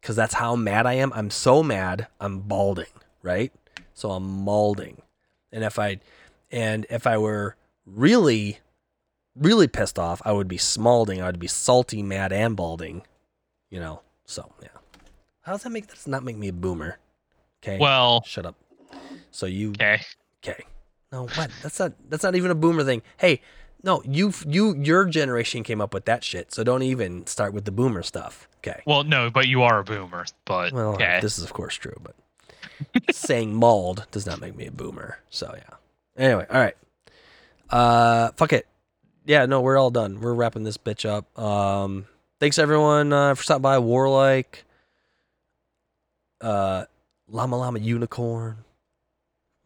Because 0.00 0.16
that's 0.16 0.34
how 0.34 0.56
mad 0.56 0.86
I 0.86 0.94
am. 0.94 1.12
I'm 1.14 1.30
so 1.30 1.62
mad, 1.62 2.06
I'm 2.20 2.40
balding, 2.40 2.86
right? 3.22 3.52
So 3.94 4.12
I'm 4.12 4.24
maulding, 4.24 5.02
and 5.50 5.64
if 5.64 5.78
I, 5.78 5.98
and 6.52 6.86
if 6.88 7.06
I 7.06 7.18
were 7.18 7.56
really 7.84 8.60
really 9.38 9.68
pissed 9.68 9.98
off, 9.98 10.20
I 10.24 10.32
would 10.32 10.48
be 10.48 10.58
smalding. 10.58 11.22
I 11.22 11.26
would 11.26 11.38
be 11.38 11.46
salty, 11.46 12.02
mad, 12.02 12.32
and 12.32 12.56
balding. 12.56 13.02
You 13.70 13.80
know. 13.80 14.02
So 14.24 14.50
yeah. 14.62 14.68
How 15.42 15.52
does 15.52 15.62
that 15.62 15.70
make 15.70 15.86
that 15.86 16.06
not 16.06 16.24
make 16.24 16.36
me 16.36 16.48
a 16.48 16.52
boomer? 16.52 16.98
Okay. 17.62 17.78
well, 17.78 18.22
shut 18.24 18.46
up. 18.46 18.56
So 19.30 19.46
you 19.46 19.70
okay. 19.70 20.00
okay? 20.44 20.64
No, 21.10 21.26
what? 21.26 21.50
That's 21.62 21.78
not 21.78 21.92
that's 22.08 22.22
not 22.22 22.34
even 22.34 22.50
a 22.50 22.54
boomer 22.54 22.84
thing. 22.84 23.02
Hey, 23.16 23.40
no, 23.82 24.02
you 24.04 24.32
you 24.46 24.74
your 24.76 25.04
generation 25.06 25.62
came 25.62 25.80
up 25.80 25.94
with 25.94 26.04
that 26.06 26.24
shit. 26.24 26.52
So 26.52 26.64
don't 26.64 26.82
even 26.82 27.26
start 27.26 27.52
with 27.52 27.64
the 27.64 27.70
boomer 27.70 28.02
stuff. 28.02 28.48
Okay. 28.58 28.82
Well, 28.86 29.04
no, 29.04 29.30
but 29.30 29.46
you 29.46 29.62
are 29.62 29.78
a 29.78 29.84
boomer. 29.84 30.26
But 30.44 30.72
Well, 30.72 30.94
okay. 30.94 31.20
this 31.22 31.38
is 31.38 31.44
of 31.44 31.52
course 31.52 31.74
true, 31.76 31.96
but 32.02 32.14
saying 33.14 33.54
mauled 33.54 34.06
does 34.10 34.26
not 34.26 34.40
make 34.40 34.56
me 34.56 34.66
a 34.66 34.70
boomer. 34.72 35.20
So 35.30 35.54
yeah. 35.56 35.76
Anyway, 36.16 36.46
all 36.50 36.60
right. 36.60 36.76
Uh, 37.70 38.32
fuck 38.36 38.52
it. 38.52 38.66
Yeah, 39.24 39.46
no, 39.46 39.60
we're 39.60 39.78
all 39.78 39.90
done. 39.90 40.20
We're 40.20 40.34
wrapping 40.34 40.64
this 40.64 40.78
bitch 40.78 41.08
up. 41.08 41.38
Um, 41.38 42.06
thanks 42.40 42.58
everyone 42.58 43.12
uh, 43.12 43.34
for 43.34 43.42
stopping 43.42 43.62
by. 43.62 43.78
Warlike, 43.78 44.64
uh, 46.40 46.86
Llama 47.28 47.58
Llama 47.58 47.78
Unicorn, 47.78 48.64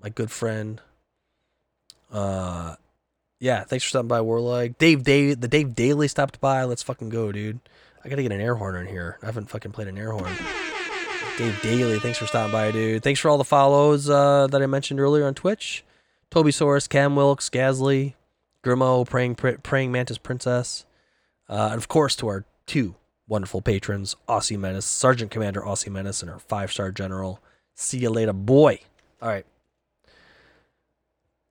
my 0.03 0.09
good 0.09 0.31
friend. 0.31 0.81
Uh, 2.13 2.75
yeah, 3.43 3.65
thanks 3.65 3.85
for 3.85 3.89
stopping 3.89 4.07
by. 4.07 4.21
Warlike, 4.21 4.79
Dave, 4.79 5.03
Dave, 5.03 5.41
the 5.41 5.49
Dave 5.49 5.75
Daily 5.75 6.07
stopped 6.07 6.41
by. 6.41 6.63
Let's 6.63 6.85
fucking 6.85 7.09
go, 7.09 7.33
dude. 7.33 7.59
I 8.05 8.09
gotta 8.09 8.23
get 8.23 8.31
an 8.31 8.41
air 8.41 8.55
horn 8.55 8.77
in 8.77 8.87
here. 8.87 9.19
I 9.21 9.27
haven't 9.27 9.51
fucking 9.51 9.73
played 9.73 9.89
an 9.89 9.99
air 9.99 10.13
horn. 10.13 10.33
Dave 11.37 11.61
Daly, 11.61 11.99
thanks 11.99 12.19
for 12.19 12.27
stopping 12.27 12.53
by, 12.53 12.71
dude. 12.71 13.03
Thanks 13.03 13.19
for 13.19 13.29
all 13.29 13.39
the 13.39 13.45
follows 13.45 14.09
uh, 14.09 14.47
that 14.47 14.63
I 14.63 14.67
mentioned 14.67 15.01
earlier 15.01 15.27
on 15.27 15.35
Twitch. 15.35 15.83
Toby 16.31 16.53
Source, 16.53 16.87
Cam 16.87 17.17
Wilkes, 17.17 17.51
Gasly, 17.51 18.15
Grimo, 18.65 19.05
Praying 19.05 19.35
Praying 19.35 19.91
Mantis 19.91 20.19
Princess, 20.19 20.87
uh, 21.49 21.71
and 21.73 21.79
of 21.79 21.89
course 21.89 22.15
to 22.17 22.29
our 22.29 22.45
two 22.67 22.95
wonderful 23.27 23.61
patrons, 23.61 24.15
Aussie 24.29 24.57
Menace, 24.57 24.87
Sergeant 24.87 25.33
Commander 25.33 25.63
Aussie 25.63 25.91
Menace, 25.91 26.23
and 26.23 26.31
our 26.31 26.39
five 26.39 26.71
star 26.71 26.93
general. 26.93 27.41
See 27.75 27.99
you 27.99 28.11
later, 28.11 28.33
boy. 28.33 28.79
All 29.21 29.29
right. 29.29 29.47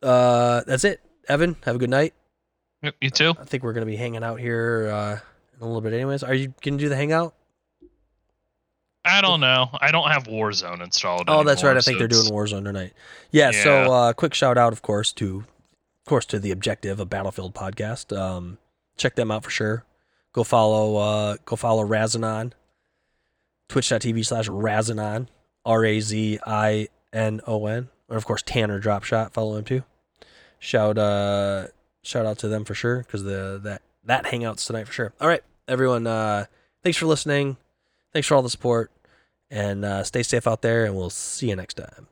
Uh, 0.02 0.62
that's 0.66 0.86
it. 0.86 1.02
Evan, 1.28 1.56
have 1.66 1.76
a 1.76 1.80
good 1.80 1.90
night. 1.90 2.14
Yep, 2.82 2.96
You 3.02 3.10
too. 3.10 3.34
I 3.40 3.46
think 3.46 3.64
we're 3.64 3.74
gonna 3.74 3.86
be 3.86 3.96
hanging 3.96 4.24
out 4.24 4.40
here 4.40 4.90
uh, 4.92 5.12
in 5.14 5.62
a 5.62 5.66
little 5.66 5.82
bit, 5.82 5.94
anyways. 5.94 6.24
Are 6.24 6.34
you 6.34 6.54
gonna 6.62 6.78
do 6.78 6.90
the 6.90 6.96
hangout? 6.96 7.36
I 9.04 9.22
don't 9.22 9.40
know. 9.40 9.70
I 9.80 9.92
don't 9.92 10.10
have 10.12 10.26
Warzone 10.26 10.84
installed. 10.84 11.24
Oh, 11.28 11.44
that's 11.44 11.64
right. 11.64 11.70
anymore, 11.72 11.80
I 11.80 11.82
think 11.82 11.96
so 11.96 12.00
they're 12.00 12.08
doing 12.08 12.26
Warzone 12.32 12.64
tonight. 12.64 12.94
Yeah. 13.32 13.50
Yeah. 13.52 13.64
So, 13.64 13.94
uh, 13.94 14.14
quick 14.14 14.34
shout 14.36 14.58
out, 14.60 14.74
of 14.74 14.82
course, 14.84 15.12
to, 15.14 15.38
of 15.40 16.06
course, 16.06 16.26
to 16.28 16.40
the 16.40 16.52
objective 16.52 17.00
of 17.00 17.10
Battlefield 17.10 17.56
podcast. 17.56 18.16
Um, 18.16 18.60
check 18.98 19.16
them 19.16 19.32
out 19.32 19.44
for 19.44 19.50
sure. 19.50 19.86
Go 20.34 20.44
follow, 20.44 20.98
uh, 20.98 21.38
go 21.46 21.56
follow 21.56 21.86
Razinon. 21.86 22.54
Twitch.tv 23.70 24.26
slash 24.26 24.50
Razinon, 24.50 25.28
R 25.66 25.86
A 25.86 26.00
Z 26.02 26.40
I 26.46 26.90
N 27.14 27.40
O 27.48 27.66
N, 27.68 27.88
and 28.10 28.18
of 28.18 28.26
course 28.26 28.44
Tanner 28.46 28.82
Dropshot. 28.82 29.32
Follow 29.32 29.56
him 29.58 29.64
too. 29.64 29.84
Shout, 30.64 31.00
uh, 31.00 31.68
shout 32.04 32.28
out 32.28 32.38
to 32.38 32.48
them 32.48 32.66
for 32.66 32.76
sure 32.76 33.00
because 33.00 33.24
the 33.24 33.60
that 33.64 33.82
that 34.04 34.26
hangouts 34.26 34.68
tonight 34.68 34.86
for 34.86 34.94
sure. 34.94 35.14
All 35.20 35.28
right, 35.28 35.44
everyone. 35.68 36.06
Uh, 36.06 36.46
thanks 36.84 37.00
for 37.00 37.08
listening. 37.08 37.58
Thanks 38.14 38.28
for 38.28 38.36
all 38.36 38.44
the 38.44 38.50
support, 38.50 38.92
and 39.50 39.84
uh, 39.84 40.04
stay 40.04 40.22
safe 40.22 40.46
out 40.46 40.62
there. 40.62 40.86
And 40.86 40.96
we'll 40.96 41.10
see 41.10 41.50
you 41.50 41.56
next 41.56 41.78
time. 41.78 42.08